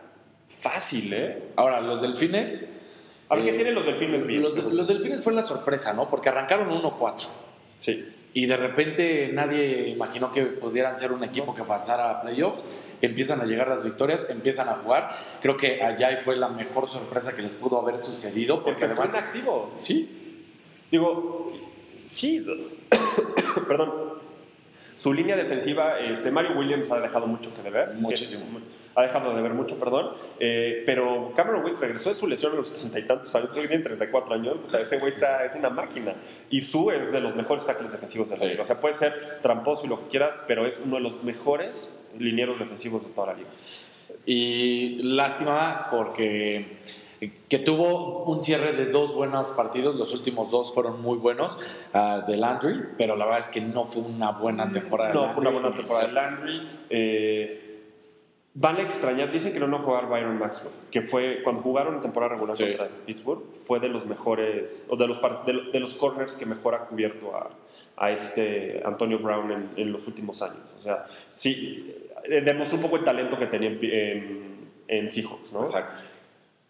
fácil, 0.46 1.12
¿eh? 1.12 1.50
Ahora, 1.56 1.80
los 1.80 2.02
delfines. 2.02 2.70
A 3.28 3.36
ver, 3.36 3.44
eh, 3.44 3.50
¿qué 3.50 3.56
tienen 3.56 3.74
los 3.74 3.86
delfines 3.86 4.26
bien? 4.26 4.42
Los, 4.42 4.56
los 4.56 4.86
delfines 4.88 5.22
fue 5.22 5.32
la 5.32 5.42
sorpresa, 5.42 5.92
¿no? 5.94 6.10
Porque 6.10 6.28
arrancaron 6.28 6.68
1-4. 6.70 7.26
Sí. 7.80 8.14
Y 8.36 8.46
de 8.46 8.56
repente 8.56 9.30
nadie 9.32 9.88
imaginó 9.88 10.32
que 10.32 10.42
pudieran 10.42 10.96
ser 10.96 11.12
un 11.12 11.22
equipo 11.22 11.54
que 11.54 11.62
pasara 11.62 12.10
a 12.10 12.20
playoffs. 12.22 12.66
Empiezan 13.00 13.40
a 13.40 13.44
llegar 13.44 13.68
las 13.68 13.84
victorias, 13.84 14.26
empiezan 14.28 14.68
a 14.68 14.72
jugar. 14.72 15.10
Creo 15.40 15.56
que 15.56 15.82
allá 15.82 16.16
fue 16.18 16.36
la 16.36 16.48
mejor 16.48 16.90
sorpresa 16.90 17.36
que 17.36 17.42
les 17.42 17.54
pudo 17.54 17.80
haber 17.80 18.00
sucedido. 18.00 18.64
Porque 18.64 18.82
Empezó 18.82 19.02
además. 19.02 19.20
inactivo. 19.22 19.72
Sí, 19.76 20.23
Digo, 20.94 21.52
sí, 22.06 22.46
perdón. 23.68 24.14
Su 24.94 25.12
línea 25.12 25.34
defensiva, 25.34 25.98
este, 25.98 26.30
Mario 26.30 26.52
Williams 26.56 26.88
ha 26.92 27.00
dejado 27.00 27.26
mucho 27.26 27.52
que 27.52 27.62
deber. 27.62 27.94
Muchísimo. 27.94 28.44
Que- 28.44 28.84
ha 28.94 29.02
dejado 29.02 29.34
de 29.34 29.42
ver 29.42 29.52
mucho, 29.54 29.76
perdón. 29.76 30.12
Eh, 30.38 30.84
pero 30.86 31.32
Cameron 31.34 31.64
Wick 31.64 31.80
regresó 31.80 32.10
de 32.10 32.14
su 32.14 32.28
lesión 32.28 32.52
a 32.52 32.54
los 32.54 32.72
treinta 32.72 33.00
y 33.00 33.06
tantos 33.08 33.34
años, 33.34 33.50
creo 33.50 33.62
que 33.64 33.68
tiene 33.70 33.82
34 33.82 34.34
años. 34.36 34.56
Ese 34.80 35.00
güey 35.00 35.10
está, 35.12 35.44
es 35.44 35.56
una 35.56 35.68
máquina. 35.68 36.14
Y 36.48 36.60
Su 36.60 36.92
es 36.92 37.10
de 37.10 37.18
los 37.20 37.34
mejores 37.34 37.66
tackles 37.66 37.90
defensivos 37.90 38.28
de 38.28 38.36
la 38.36 38.40
Sí. 38.42 38.46
liga. 38.50 38.62
O 38.62 38.64
sea, 38.64 38.78
puede 38.80 38.94
ser 38.94 39.40
tramposo 39.42 39.84
y 39.86 39.88
lo 39.88 39.98
que 40.04 40.10
quieras, 40.10 40.38
pero 40.46 40.64
es 40.64 40.80
uno 40.84 40.94
de 40.94 41.00
los 41.02 41.24
mejores 41.24 41.92
linieros 42.16 42.60
defensivos 42.60 43.02
de 43.04 43.10
toda 43.12 43.32
la 43.32 43.34
liga. 43.34 43.48
Y 44.26 45.02
lástima 45.02 45.88
porque 45.90 46.76
que 47.48 47.58
tuvo 47.58 48.24
un 48.24 48.40
cierre 48.40 48.72
de 48.72 48.86
dos 48.86 49.14
buenos 49.14 49.50
partidos, 49.52 49.96
los 49.96 50.12
últimos 50.14 50.50
dos 50.50 50.72
fueron 50.74 51.00
muy 51.02 51.18
buenos 51.18 51.60
ah, 51.92 52.24
de 52.26 52.36
Landry, 52.36 52.80
pero 52.98 53.16
la 53.16 53.24
verdad 53.24 53.40
es 53.40 53.48
que 53.48 53.60
no 53.60 53.84
fue 53.84 54.02
una 54.02 54.30
buena 54.32 54.70
temporada. 54.72 55.10
de 55.10 55.14
No, 55.14 55.28
fue 55.30 55.40
una 55.40 55.50
Landry. 55.50 55.60
buena 55.62 55.76
temporada 55.76 56.06
de 56.06 56.12
Landry. 56.12 56.68
Eh, 56.90 57.60
Vale 58.56 58.82
extrañar, 58.82 59.32
dicen 59.32 59.52
que 59.52 59.58
no 59.58 59.66
no 59.66 59.80
jugar 59.80 60.08
Byron 60.08 60.38
Maxwell, 60.38 60.72
que 60.88 61.02
fue 61.02 61.40
cuando 61.42 61.60
jugaron 61.60 61.96
en 61.96 62.02
temporada 62.02 62.34
regular 62.34 62.54
Sí. 62.54 62.64
contra 62.68 62.88
Pittsburgh, 63.04 63.42
fue 63.52 63.80
de 63.80 63.88
los 63.88 64.06
mejores, 64.06 64.86
o 64.88 64.96
de 64.96 65.08
los, 65.08 65.18
de, 65.44 65.70
de 65.72 65.80
los 65.80 65.94
corners 65.96 66.36
que 66.36 66.46
mejor 66.46 66.76
ha 66.76 66.86
cubierto 66.86 67.34
a, 67.36 67.50
a 67.96 68.12
este 68.12 68.80
Antonio 68.84 69.18
Brown 69.18 69.50
en, 69.50 69.70
en 69.76 69.90
los 69.90 70.06
últimos 70.06 70.40
años. 70.40 70.60
O 70.78 70.80
sea, 70.80 71.04
sí, 71.32 71.96
eh, 72.30 72.42
demostró 72.42 72.76
un 72.76 72.82
poco 72.82 72.94
el 72.96 73.02
talento 73.02 73.36
que 73.36 73.46
tenía 73.46 73.70
en, 73.70 73.78
en, 73.82 74.70
en 74.86 75.08
Seahawks, 75.08 75.52
¿no? 75.52 75.58
Exacto. 75.58 76.02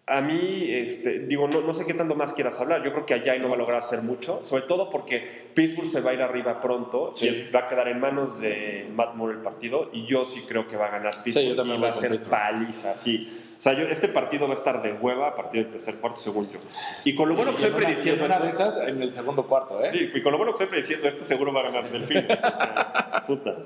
A 0.07 0.21
mí, 0.21 0.67
este, 0.69 1.21
digo, 1.21 1.49
no, 1.49 1.62
no 1.62 1.73
sé 1.73 1.87
qué 1.87 1.95
tanto 1.95 2.14
más 2.14 2.35
quieras 2.35 2.61
hablar. 2.61 2.83
Yo 2.85 2.93
creo 2.93 3.07
que 3.07 3.14
allá 3.14 3.38
no 3.38 3.49
va 3.49 3.55
a 3.55 3.59
lograr 3.59 3.79
hacer 3.79 4.03
mucho, 4.03 4.45
sobre 4.45 4.64
todo 4.64 4.90
porque 4.90 5.49
Pittsburgh 5.55 5.87
se 5.87 6.03
va 6.03 6.11
a 6.11 6.14
ir 6.14 6.21
arriba 6.21 6.61
pronto 6.61 7.12
Sí. 7.14 7.27
y 7.29 7.51
va 7.51 7.61
a 7.61 7.67
quedar 7.67 7.88
en 7.88 8.01
manos 8.01 8.38
de 8.38 8.87
Matt 8.95 9.14
Moore 9.14 9.37
el 9.37 9.40
partido. 9.40 9.88
Y 9.95 10.05
yo 10.05 10.27
sí 10.27 10.45
creo 10.47 10.67
que 10.69 10.77
va 10.77 10.88
a 10.88 10.90
ganar 10.90 11.14
Pittsburgh 11.25 11.47
yo 11.49 11.57
también 11.57 11.79
y 11.79 11.83
va 11.83 11.88
a 11.88 11.95
ser 11.95 12.21
paliza, 12.29 12.95
sí. 12.97 13.40
O 13.59 13.62
sea, 13.64 13.73
yo, 13.73 13.85
este 13.85 14.09
partido 14.09 14.47
va 14.47 14.53
a 14.53 14.59
estar 14.59 14.83
de 14.83 14.93
hueva 14.93 15.29
a 15.29 15.35
partir 15.35 15.62
del 15.62 15.71
tercer 15.71 15.95
cuarto, 15.95 16.19
según 16.21 16.51
yo. 16.51 16.59
Y 17.07 17.14
con 17.14 17.31
lo 17.31 17.35
bueno 17.35 17.55
que 17.57 17.62
Y 17.62 17.64
estoy 17.64 17.81
prediciendo 17.83 18.27
una 18.27 18.47
esas 18.47 18.77
en 18.81 19.01
el 19.01 19.11
segundo 19.11 19.47
cuarto, 19.47 19.83
¿eh? 19.83 19.90
Sí, 19.90 20.11
y 20.19 20.21
con 20.23 20.33
lo 20.33 20.37
bueno 20.38 20.53
que 20.53 20.64
estoy 20.64 20.67
prediciendo 20.67 21.09
esto, 21.09 21.25
seguro 21.25 21.51
va 21.51 21.61
a 21.61 21.71
ganar 21.71 21.90
Delfines. 21.90 22.27
o 22.29 22.57
sea, 22.57 23.23
puta. 23.27 23.57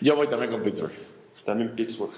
Yo 0.00 0.14
voy 0.14 0.28
también 0.28 0.52
con 0.52 0.62
Pittsburgh. 0.62 0.92
También 1.44 1.74
Pittsburgh. 1.74 2.12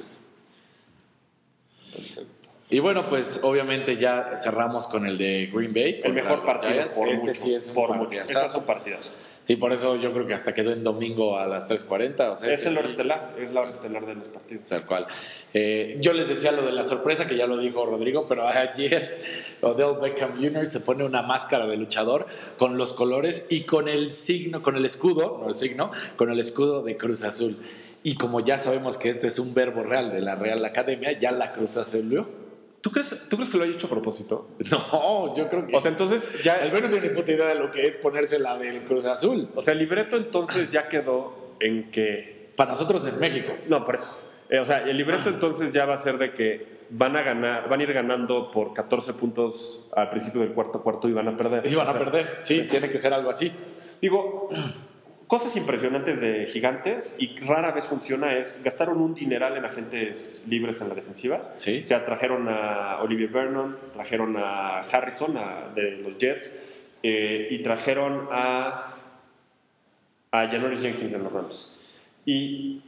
Y 2.70 2.78
bueno, 2.78 3.08
pues 3.08 3.40
obviamente 3.42 3.98
ya 3.98 4.36
cerramos 4.36 4.88
con 4.88 5.06
el 5.06 5.18
de 5.18 5.50
Green 5.52 5.74
Bay. 5.74 6.00
El 6.02 6.14
mejor 6.14 6.44
partido 6.44 6.88
por 6.90 7.08
este 7.08 7.26
mucho. 7.26 7.40
sí 7.40 7.54
es 7.54 7.68
un 7.68 7.74
por 7.74 7.94
mucho. 7.94 8.22
Esas 8.22 8.52
son 8.52 8.64
partidas. 8.64 9.14
Y 9.46 9.56
por 9.56 9.74
eso 9.74 9.96
yo 9.96 10.10
creo 10.10 10.26
que 10.26 10.32
hasta 10.32 10.54
quedó 10.54 10.72
en 10.72 10.82
domingo 10.82 11.38
a 11.38 11.46
las 11.46 11.68
3.40. 11.68 12.32
O 12.32 12.36
sea, 12.36 12.48
Es 12.48 12.60
este 12.60 12.70
el 12.70 12.78
hora 12.78 12.88
sí, 12.88 12.92
estelar, 12.92 13.34
es 13.38 13.52
la 13.52 13.60
hora 13.60 13.70
estelar 13.70 14.06
de 14.06 14.14
los 14.14 14.28
partidos. 14.28 14.64
Tal 14.64 14.86
cual. 14.86 15.06
Eh, 15.52 15.98
yo 16.00 16.14
les 16.14 16.28
decía 16.28 16.50
lo 16.52 16.62
de 16.62 16.72
la 16.72 16.82
sorpresa, 16.82 17.26
que 17.26 17.36
ya 17.36 17.46
lo 17.46 17.58
dijo 17.58 17.84
Rodrigo, 17.84 18.26
pero 18.26 18.48
ayer 18.48 19.22
Odell 19.60 20.00
Beckham 20.00 20.40
Jr. 20.40 20.64
se 20.64 20.80
pone 20.80 21.04
una 21.04 21.20
máscara 21.20 21.66
de 21.66 21.76
luchador 21.76 22.26
con 22.56 22.78
los 22.78 22.94
colores 22.94 23.48
y 23.50 23.64
con 23.64 23.88
el 23.88 24.08
signo, 24.08 24.62
con 24.62 24.76
el 24.76 24.86
escudo, 24.86 25.38
no 25.42 25.48
el 25.48 25.54
signo, 25.54 25.90
con 26.16 26.30
el 26.30 26.40
escudo 26.40 26.82
de 26.82 26.96
Cruz 26.96 27.24
Azul. 27.24 27.58
Y 28.02 28.16
como 28.16 28.40
ya 28.40 28.56
sabemos 28.56 28.96
que 28.96 29.10
esto 29.10 29.26
es 29.26 29.38
un 29.38 29.52
verbo 29.52 29.82
real 29.82 30.10
de 30.10 30.22
la 30.22 30.36
Real 30.36 30.64
Academia, 30.64 31.18
ya 31.18 31.32
la 31.32 31.52
Cruz 31.52 31.76
Azul. 31.76 32.26
¿Tú 32.84 32.90
crees, 32.90 33.28
¿Tú 33.30 33.36
crees 33.36 33.48
que 33.48 33.56
lo 33.56 33.64
haya 33.64 33.72
hecho 33.72 33.86
a 33.86 33.90
propósito? 33.90 34.46
No, 34.70 35.34
yo 35.34 35.48
creo 35.48 35.66
que. 35.66 35.74
O 35.74 35.80
sea, 35.80 35.90
entonces 35.90 36.42
ya. 36.42 36.62
no 36.66 36.78
tiene 36.78 37.00
ni 37.00 37.08
puta 37.08 37.32
idea 37.32 37.46
de 37.46 37.54
lo 37.54 37.70
que 37.70 37.86
es 37.86 37.96
ponerse 37.96 38.38
la 38.38 38.58
del 38.58 38.84
Cruz 38.84 39.06
Azul. 39.06 39.48
O 39.54 39.62
sea, 39.62 39.72
el 39.72 39.78
libreto 39.78 40.18
entonces 40.18 40.68
ya 40.68 40.86
quedó 40.90 41.54
en 41.60 41.90
que. 41.90 42.52
Para 42.56 42.72
nosotros 42.72 43.06
en 43.06 43.18
México. 43.18 43.54
No, 43.68 43.86
por 43.86 43.94
eso. 43.94 44.14
Eh, 44.50 44.58
o 44.58 44.66
sea, 44.66 44.84
el 44.84 44.98
libreto 44.98 45.30
entonces 45.30 45.72
ya 45.72 45.86
va 45.86 45.94
a 45.94 45.96
ser 45.96 46.18
de 46.18 46.34
que 46.34 46.84
van 46.90 47.16
a 47.16 47.22
ganar, 47.22 47.70
van 47.70 47.80
a 47.80 47.82
ir 47.82 47.92
ganando 47.94 48.50
por 48.50 48.74
14 48.74 49.14
puntos 49.14 49.88
al 49.96 50.10
principio 50.10 50.42
del 50.42 50.52
cuarto 50.52 50.82
cuarto 50.82 51.08
y 51.08 51.14
van 51.14 51.28
a 51.28 51.38
perder. 51.38 51.66
Y 51.66 51.74
van 51.74 51.88
O 51.88 51.90
a 51.90 51.98
perder. 51.98 52.36
Sí, 52.40 52.68
tiene 52.70 52.90
que 52.90 52.98
ser 52.98 53.14
algo 53.14 53.30
así. 53.30 53.50
Digo, 54.02 54.50
cosas 55.34 55.56
impresionantes 55.56 56.20
de 56.20 56.46
gigantes 56.46 57.16
y 57.18 57.36
rara 57.40 57.72
vez 57.72 57.86
funciona 57.86 58.38
es 58.38 58.60
gastaron 58.62 59.00
un 59.00 59.14
dineral 59.14 59.56
en 59.56 59.64
agentes 59.64 60.44
libres 60.48 60.80
en 60.80 60.88
la 60.90 60.94
defensiva. 60.94 61.52
Sí. 61.56 61.80
O 61.82 61.86
sea, 61.86 62.04
trajeron 62.04 62.46
a 62.48 63.00
Olivier 63.02 63.30
Vernon, 63.30 63.76
trajeron 63.92 64.36
a 64.36 64.78
Harrison 64.80 65.36
a- 65.36 65.72
de 65.74 65.96
los 66.04 66.16
Jets 66.18 66.56
eh, 67.02 67.48
y 67.50 67.58
trajeron 67.62 68.28
a, 68.30 68.94
a 70.30 70.46
Janoris 70.48 70.80
Jenkins 70.82 71.10
de 71.12 71.18
los 71.18 71.32
Rams. 71.32 71.78
Y, 72.24 72.80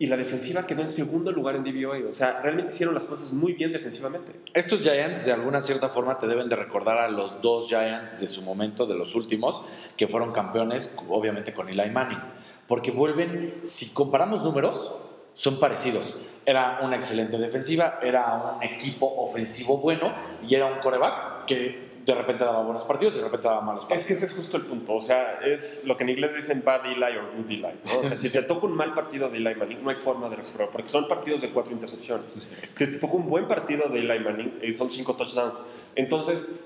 y 0.00 0.06
la 0.06 0.16
defensiva 0.16 0.66
quedó 0.66 0.80
en 0.80 0.88
segundo 0.88 1.30
lugar 1.30 1.56
en 1.56 1.62
DVOA. 1.62 2.08
O 2.08 2.12
sea, 2.12 2.40
realmente 2.40 2.72
hicieron 2.72 2.94
las 2.94 3.04
cosas 3.04 3.34
muy 3.34 3.52
bien 3.52 3.70
defensivamente. 3.70 4.32
Estos 4.54 4.80
Giants 4.80 5.26
de 5.26 5.32
alguna 5.32 5.60
cierta 5.60 5.90
forma 5.90 6.18
te 6.18 6.26
deben 6.26 6.48
de 6.48 6.56
recordar 6.56 6.96
a 6.96 7.10
los 7.10 7.42
dos 7.42 7.68
Giants 7.68 8.18
de 8.18 8.26
su 8.26 8.40
momento, 8.40 8.86
de 8.86 8.94
los 8.94 9.14
últimos, 9.14 9.66
que 9.98 10.08
fueron 10.08 10.32
campeones, 10.32 10.96
obviamente 11.06 11.52
con 11.52 11.68
Eli 11.68 11.90
Manning. 11.90 12.18
Porque 12.66 12.92
vuelven, 12.92 13.60
si 13.62 13.92
comparamos 13.92 14.42
números, 14.42 14.96
son 15.34 15.60
parecidos. 15.60 16.18
Era 16.46 16.80
una 16.82 16.96
excelente 16.96 17.36
defensiva, 17.36 17.98
era 18.02 18.56
un 18.56 18.62
equipo 18.62 19.06
ofensivo 19.18 19.82
bueno 19.82 20.14
y 20.48 20.54
era 20.54 20.64
un 20.64 20.78
coreback 20.78 21.44
que 21.44 21.89
de 22.04 22.14
repente 22.14 22.44
daba 22.44 22.62
buenos 22.62 22.84
partidos 22.84 23.14
y 23.14 23.18
de 23.18 23.24
repente 23.24 23.46
daba 23.46 23.60
malos 23.60 23.82
Es 23.82 23.88
partidos. 23.88 24.06
que 24.06 24.12
ese 24.14 24.24
es 24.26 24.32
justo 24.34 24.56
el 24.56 24.64
punto. 24.64 24.94
O 24.94 25.00
sea, 25.02 25.40
es 25.44 25.84
lo 25.86 25.96
que 25.96 26.04
en 26.04 26.10
inglés 26.10 26.34
dicen 26.34 26.62
bad 26.64 26.86
Eli 26.86 27.16
o 27.18 27.36
good 27.36 27.50
Eli. 27.50 27.62
¿no? 27.84 27.98
O 28.00 28.04
sea, 28.04 28.16
si 28.16 28.30
te 28.30 28.42
toca 28.42 28.66
un 28.66 28.74
mal 28.74 28.94
partido 28.94 29.28
de 29.28 29.36
Eli 29.38 29.54
Manning, 29.54 29.82
no 29.82 29.90
hay 29.90 29.96
forma 29.96 30.28
de 30.28 30.36
recuperar, 30.36 30.70
porque 30.70 30.88
son 30.88 31.06
partidos 31.08 31.40
de 31.42 31.50
cuatro 31.50 31.72
intercepciones. 31.72 32.32
Si 32.72 32.86
te 32.86 32.98
toca 32.98 33.14
un 33.14 33.28
buen 33.28 33.46
partido 33.46 33.88
de 33.88 33.98
Eli 34.00 34.18
Manning, 34.18 34.58
eh, 34.62 34.72
son 34.72 34.88
cinco 34.90 35.14
touchdowns. 35.14 35.60
Entonces, 35.94 36.58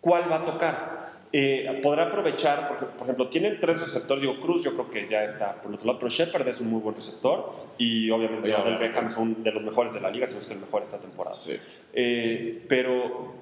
¿cuál 0.00 0.30
va 0.30 0.36
a 0.36 0.44
tocar? 0.44 1.04
Eh, 1.36 1.80
podrá 1.82 2.04
aprovechar, 2.04 2.68
por, 2.68 2.76
ej- 2.78 2.92
por 2.96 3.02
ejemplo, 3.06 3.28
tienen 3.28 3.58
tres 3.58 3.80
receptores. 3.80 4.22
Digo, 4.22 4.38
Cruz 4.38 4.62
yo 4.62 4.74
creo 4.74 4.88
que 4.88 5.08
ya 5.10 5.24
está 5.24 5.60
por 5.60 5.74
otro 5.74 5.84
lado, 5.86 5.98
pero 5.98 6.08
Shepard 6.08 6.46
es 6.46 6.60
un 6.60 6.70
muy 6.70 6.80
buen 6.80 6.94
receptor 6.94 7.50
y 7.76 8.08
obviamente 8.10 8.54
Odell. 8.54 8.78
Beckham 8.78 9.08
es 9.08 9.16
un 9.16 9.42
de 9.42 9.50
los 9.50 9.64
mejores 9.64 9.92
de 9.92 10.00
la 10.00 10.10
liga, 10.10 10.28
si 10.28 10.34
no 10.34 10.40
es 10.40 10.46
que 10.46 10.54
el 10.54 10.60
mejor 10.60 10.82
esta 10.82 10.98
temporada. 11.00 11.40
Sí. 11.40 11.56
Eh, 11.92 12.64
pero 12.68 13.34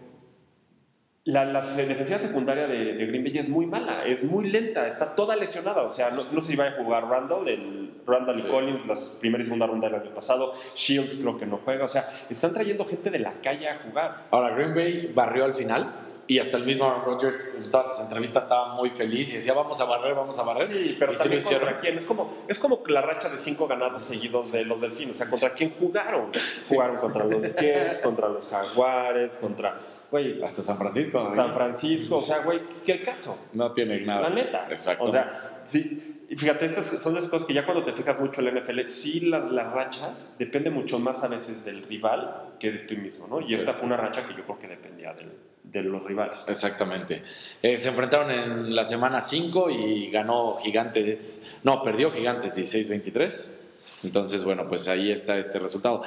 la, 1.24 1.44
la 1.44 1.60
defensiva 1.60 2.18
secundaria 2.18 2.66
de, 2.66 2.94
de 2.94 3.06
Green 3.06 3.22
Bay 3.22 3.38
es 3.38 3.48
muy 3.48 3.66
mala, 3.66 4.04
es 4.04 4.24
muy 4.24 4.50
lenta, 4.50 4.86
está 4.88 5.14
toda 5.14 5.36
lesionada. 5.36 5.82
O 5.82 5.90
sea, 5.90 6.10
no, 6.10 6.24
no 6.32 6.40
sé 6.40 6.48
si 6.48 6.56
va 6.56 6.66
a 6.66 6.72
jugar 6.72 7.08
Randall, 7.08 7.46
el, 7.48 7.94
Randall 8.06 8.38
y 8.40 8.42
Sí. 8.42 8.48
Collins, 8.48 8.86
las 8.86 9.16
primera 9.20 9.40
y 9.40 9.44
segunda 9.44 9.66
ronda 9.66 9.88
del 9.88 10.00
año 10.00 10.12
pasado. 10.12 10.52
Shields 10.74 11.16
creo 11.16 11.38
que 11.38 11.46
no 11.46 11.58
juega. 11.58 11.84
O 11.84 11.88
sea, 11.88 12.08
están 12.28 12.52
trayendo 12.52 12.84
gente 12.84 13.10
de 13.10 13.20
la 13.20 13.34
calle 13.40 13.68
a 13.68 13.76
jugar. 13.76 14.26
Ahora, 14.32 14.54
Green 14.54 14.74
Bay 14.74 15.12
barrió 15.14 15.44
al 15.44 15.54
final 15.54 15.92
y 16.26 16.40
hasta 16.40 16.56
el 16.56 16.64
mismo 16.64 16.86
Aaron 16.86 17.04
Rodgers 17.04 17.56
en 17.62 17.70
todas 17.70 17.94
sus 17.96 18.04
entrevistas 18.04 18.42
estaba 18.44 18.74
muy 18.74 18.90
feliz 18.90 19.32
y 19.32 19.36
decía, 19.36 19.54
vamos 19.54 19.80
a 19.80 19.84
barrer, 19.84 20.14
vamos 20.16 20.36
a 20.40 20.42
barrer. 20.42 20.66
Sí, 20.66 20.96
pero 20.98 21.12
y 21.12 21.14
sí 21.16 21.22
también 21.22 21.40
hicieron. 21.40 21.60
contra 21.66 21.80
quién. 21.80 21.96
Es 21.96 22.04
como, 22.04 22.34
es 22.48 22.58
como 22.58 22.82
la 22.88 23.00
racha 23.00 23.28
de 23.28 23.38
cinco 23.38 23.68
ganados 23.68 24.02
seguidos 24.02 24.50
de 24.50 24.64
los 24.64 24.80
delfines. 24.80 25.14
O 25.14 25.18
sea, 25.18 25.28
¿contra 25.28 25.50
quién 25.54 25.70
jugaron? 25.70 26.32
Jugaron 26.68 26.96
contra 26.96 27.24
los 27.24 27.42
Jets, 27.54 28.00
contra 28.00 28.28
los 28.28 28.48
Jaguares, 28.48 29.36
contra. 29.36 29.78
Güey, 30.12 30.40
Hasta 30.42 30.62
San 30.62 30.76
Francisco. 30.78 31.24
¿no? 31.24 31.34
San 31.34 31.52
Francisco. 31.54 32.18
O 32.18 32.20
sea, 32.22 32.44
güey, 32.44 32.60
¿qué 32.84 33.00
caso? 33.02 33.38
No 33.54 33.72
tiene 33.72 33.98
nada. 34.02 34.28
La 34.28 34.30
neta. 34.30 34.66
Exacto. 34.70 35.02
O 35.04 35.10
sea, 35.10 35.62
sí. 35.66 36.18
Y 36.28 36.36
fíjate, 36.36 36.66
estas 36.66 36.84
son 37.02 37.14
las 37.14 37.26
cosas 37.28 37.46
que 37.46 37.54
ya 37.54 37.64
cuando 37.64 37.82
te 37.82 37.92
fijas 37.92 38.20
mucho 38.20 38.40
en 38.40 38.46
la 38.54 38.60
NFL, 38.60 38.84
sí 38.86 39.20
la- 39.20 39.38
las 39.40 39.72
rachas 39.72 40.34
depende 40.38 40.68
mucho 40.70 40.98
más 40.98 41.24
a 41.24 41.28
veces 41.28 41.64
del 41.64 41.82
rival 41.82 42.50
que 42.60 42.70
de 42.72 42.78
ti 42.80 42.96
mismo, 42.96 43.26
¿no? 43.26 43.40
Y 43.40 43.48
Sí. 43.48 43.54
esta 43.54 43.72
fue 43.72 43.86
una 43.86 43.96
racha 43.96 44.24
que 44.26 44.34
yo 44.34 44.44
creo 44.44 44.58
que 44.58 44.68
dependía 44.68 45.12
del- 45.14 45.32
de 45.64 45.82
los 45.82 46.04
rivales. 46.04 46.46
Exactamente. 46.48 47.22
Eh, 47.62 47.78
se 47.78 47.88
enfrentaron 47.88 48.30
en 48.30 48.74
la 48.74 48.84
semana 48.84 49.20
5 49.22 49.70
y 49.70 50.10
ganó 50.10 50.56
Gigantes. 50.56 51.46
No, 51.64 51.82
perdió 51.82 52.12
Gigantes 52.12 52.54
16-23. 52.54 53.56
Entonces, 54.04 54.44
bueno, 54.44 54.68
pues 54.68 54.88
ahí 54.88 55.10
está 55.10 55.38
este 55.38 55.58
resultado. 55.58 56.02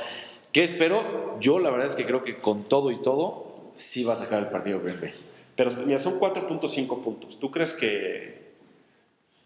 ¿Qué 0.52 0.64
espero? 0.64 1.38
Yo 1.40 1.58
la 1.60 1.70
verdad 1.72 1.88
es 1.88 1.96
que 1.96 2.06
creo 2.06 2.24
que 2.24 2.38
con 2.38 2.64
todo 2.70 2.92
y 2.92 3.02
todo, 3.02 3.55
sí 3.76 4.04
va 4.04 4.14
a 4.14 4.16
sacar 4.16 4.40
el 4.40 4.48
partido 4.48 4.82
Green 4.82 5.00
Bay. 5.00 5.12
Pero 5.56 5.72
mira, 5.86 6.00
son 6.00 6.20
4.5 6.20 7.04
puntos. 7.04 7.40
¿Tú 7.40 7.52
crees 7.52 7.74
que.? 7.74 8.46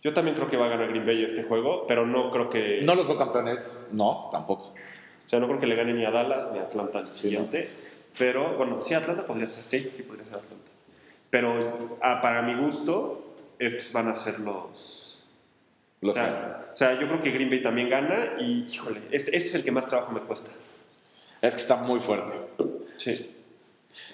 Yo 0.02 0.14
también 0.14 0.36
creo 0.36 0.50
que 0.50 0.58
va 0.58 0.68
a 0.68 0.70
ganar 0.70 0.90
Green 0.90 1.06
Bay 1.06 1.24
este 1.24 1.44
juego, 1.44 1.86
pero 1.88 2.06
no 2.06 2.32
creo 2.32 2.50
que. 2.50 2.82
No 2.84 2.96
los 2.96 3.08
veo 3.08 3.18
campeones, 3.18 3.90
no, 3.92 4.30
tampoco. 4.32 4.74
O 5.26 5.30
sea, 5.30 5.40
no 5.40 5.48
creo 5.48 5.60
que 5.60 5.68
le 5.68 5.76
gane 5.76 5.94
ni 5.94 6.06
a 6.06 6.12
Dallas 6.12 6.52
ni 6.52 6.60
a 6.60 6.64
Atlanta 6.64 7.00
al 7.00 7.10
Sí, 7.10 7.24
siguiente. 7.24 7.70
Pero 8.18 8.58
bueno, 8.58 8.82
sí, 8.82 8.94
Atlanta 8.94 9.26
podría 9.26 9.50
ser. 9.50 9.66
Sí, 9.66 9.90
sí 9.92 10.04
podría 10.04 10.26
ser 10.26 10.36
Atlanta. 10.36 10.72
Pero 11.30 11.98
ah, 12.02 12.22
para 12.22 12.42
mi 12.42 12.56
gusto, 12.56 13.36
estos 13.60 13.92
van 13.92 14.08
a 14.08 14.16
ser 14.16 14.40
los. 14.40 15.24
Los 16.02 16.18
o, 16.18 16.20
sea, 16.20 16.72
o 16.74 16.78
sea, 16.78 17.00
yo 17.00 17.08
creo 17.08 17.22
que 17.22 17.32
Green 17.32 17.50
Bay 17.50 17.62
también 17.62 17.90
gana 17.90 18.38
y, 18.40 18.66
híjole, 18.72 19.02
este, 19.12 19.36
este 19.36 19.50
es 19.50 19.56
el 19.56 19.64
que 19.66 19.72
más 19.72 19.86
trabajo 19.86 20.14
me 20.14 20.22
cuesta. 20.22 20.52
Es 21.42 21.56
que 21.56 21.62
está 21.62 21.76
muy 21.76 22.00
fuerte. 22.00 22.34
Sí. 22.98 23.36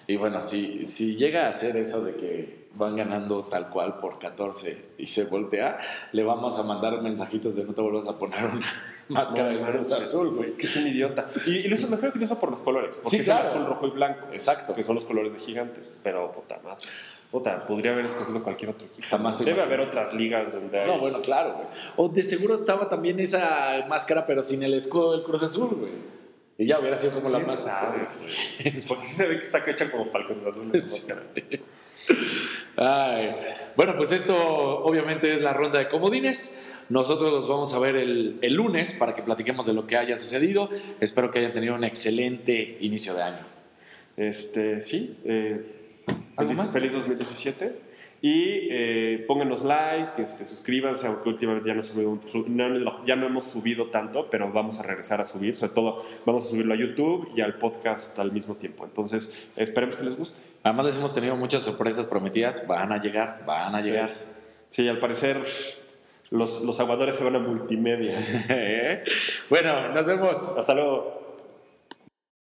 Y 0.07 0.17
bueno, 0.17 0.41
si, 0.41 0.85
si 0.85 1.15
llega 1.15 1.47
a 1.47 1.53
ser 1.53 1.77
eso 1.77 2.03
de 2.03 2.15
que 2.15 2.65
van 2.75 2.95
ganando 2.95 3.43
tal 3.45 3.69
cual 3.69 3.97
por 3.99 4.19
14 4.19 4.85
y 4.97 5.07
se 5.07 5.25
voltea, 5.25 5.79
le 6.11 6.23
vamos 6.23 6.59
a 6.59 6.63
mandar 6.63 7.01
mensajitos 7.01 7.55
de 7.55 7.63
no 7.63 7.73
te 7.73 7.81
vuelvas 7.81 8.07
a 8.07 8.19
poner 8.19 8.45
una 8.45 8.65
máscara 9.07 9.49
de 9.49 9.61
Cruz 9.61 9.91
Azul, 9.93 10.35
güey. 10.35 10.53
Que 10.57 10.65
es 10.65 10.75
un 10.75 10.87
idiota. 10.87 11.27
Y, 11.47 11.51
y 11.57 11.67
lo 11.67 11.75
hizo 11.75 11.87
mejor 11.87 12.11
que 12.11 12.19
lo 12.19 12.25
hizo 12.25 12.39
por 12.39 12.49
los 12.51 12.61
colores. 12.61 12.97
Porque 12.97 13.09
Sí, 13.09 13.21
es 13.21 13.25
claro. 13.25 13.41
el 13.43 13.47
azul, 13.47 13.65
rojo 13.65 13.87
y 13.87 13.91
blanco. 13.91 14.27
Exacto. 14.31 14.73
Que 14.73 14.83
son 14.83 14.95
los 14.95 15.05
colores 15.05 15.33
de 15.33 15.39
gigantes. 15.39 15.95
Pero, 16.03 16.31
puta 16.33 16.59
madre. 16.63 16.85
Puta, 17.31 17.65
podría 17.65 17.91
haber 17.91 18.05
escogido 18.05 18.43
cualquier 18.43 18.71
otro 18.71 18.85
equipo. 18.87 19.07
Jamás 19.09 19.43
Debe 19.43 19.61
haber 19.61 19.79
otras 19.81 20.13
ligas 20.13 20.53
donde 20.53 20.79
hay. 20.81 20.87
No, 20.87 20.99
bueno, 20.99 21.19
claro, 21.21 21.53
güey. 21.53 21.67
O 21.97 22.07
de 22.09 22.23
seguro 22.23 22.53
estaba 22.53 22.87
también 22.89 23.19
esa 23.19 23.85
máscara, 23.89 24.25
pero 24.25 24.43
sin 24.43 24.61
el 24.63 24.73
escudo 24.73 25.13
del 25.13 25.23
Cruz 25.23 25.43
Azul, 25.43 25.75
güey. 25.75 25.91
Y 26.57 26.65
ya 26.65 26.79
hubiera 26.79 26.95
sido 26.95 27.13
como 27.13 27.29
la 27.29 27.37
¿Quién 27.37 27.47
más. 27.47 27.63
sabe, 27.63 28.07
güey? 28.19 28.81
Porque 28.87 29.05
se 29.05 29.27
ve 29.27 29.39
que 29.39 29.45
está 29.45 29.63
hecha 29.69 29.91
como 29.91 30.09
para 30.09 30.23
el 30.23 30.29
Cruz 30.31 30.45
Azul 30.45 30.71
esa 30.73 30.85
máscara. 30.85 31.23
Ay. 32.77 33.35
Bueno, 33.75 33.95
pues 33.97 34.11
esto 34.11 34.35
obviamente 34.83 35.33
es 35.33 35.41
la 35.41 35.53
ronda 35.53 35.79
de 35.79 35.87
comodines. 35.87 36.63
Nosotros 36.89 37.31
los 37.31 37.47
vamos 37.47 37.73
a 37.73 37.79
ver 37.79 37.95
el, 37.95 38.37
el 38.41 38.53
lunes 38.53 38.91
para 38.93 39.15
que 39.15 39.23
platiquemos 39.23 39.65
de 39.65 39.73
lo 39.73 39.87
que 39.87 39.97
haya 39.97 40.17
sucedido. 40.17 40.69
Espero 41.01 41.31
que 41.31 41.39
hayan 41.39 41.53
tenido 41.53 41.75
un 41.75 41.83
excelente 41.83 42.77
inicio 42.81 43.13
de 43.15 43.23
año. 43.23 43.45
Este, 44.17 44.81
sí. 44.81 45.17
eh, 45.25 45.61
¿Algo 45.65 45.84
feliz, 46.37 46.57
más? 46.57 46.71
feliz 46.71 46.93
2017. 46.93 47.95
Y 48.21 48.67
eh, 48.71 49.23
pónganos 49.27 49.63
like, 49.63 50.21
este, 50.21 50.45
suscríbanse, 50.45 51.05
aunque 51.05 51.29
últimamente 51.29 51.67
ya 51.69 51.75
no, 51.75 51.81
subimos- 51.83 52.25
su- 52.25 52.45
no- 52.47 52.69
no- 52.69 53.05
ya 53.05 53.15
no 53.15 53.27
hemos 53.27 53.43
subido 53.45 53.89
tanto, 53.91 54.29
pero 54.31 54.51
vamos 54.51 54.79
a 54.79 54.83
regresar 54.83 55.21
a 55.21 55.25
subir. 55.25 55.55
Sobre 55.55 55.73
todo, 55.73 56.01
vamos 56.25 56.45
a 56.47 56.49
subirlo 56.49 56.73
a 56.73 56.77
YouTube 56.77 57.29
y 57.35 57.41
al 57.41 57.57
podcast 57.57 58.17
al 58.17 58.31
mismo 58.31 58.55
tiempo. 58.55 58.83
Entonces, 58.85 59.47
esperemos 59.55 59.95
que 59.95 60.03
les 60.05 60.17
guste. 60.17 60.41
Además 60.63 60.85
les 60.87 60.97
hemos 60.97 61.13
tenido 61.13 61.35
muchas 61.35 61.61
sorpresas 61.61 62.07
prometidas. 62.07 62.65
Van 62.67 62.91
a 62.91 63.01
llegar, 63.01 63.43
van 63.45 63.75
a 63.75 63.81
Sí. 63.81 63.91
llegar. 63.91 64.15
Sí, 64.69 64.87
al 64.87 64.97
parecer 64.99 65.43
los, 66.31 66.61
los 66.63 66.79
aguadores 66.79 67.15
se 67.15 67.23
van 67.23 67.35
a 67.35 67.39
multimedia. 67.39 68.17
bueno, 69.49 69.89
nos 69.93 70.05
vemos. 70.07 70.53
Hasta 70.57 70.73
luego. 70.73 71.24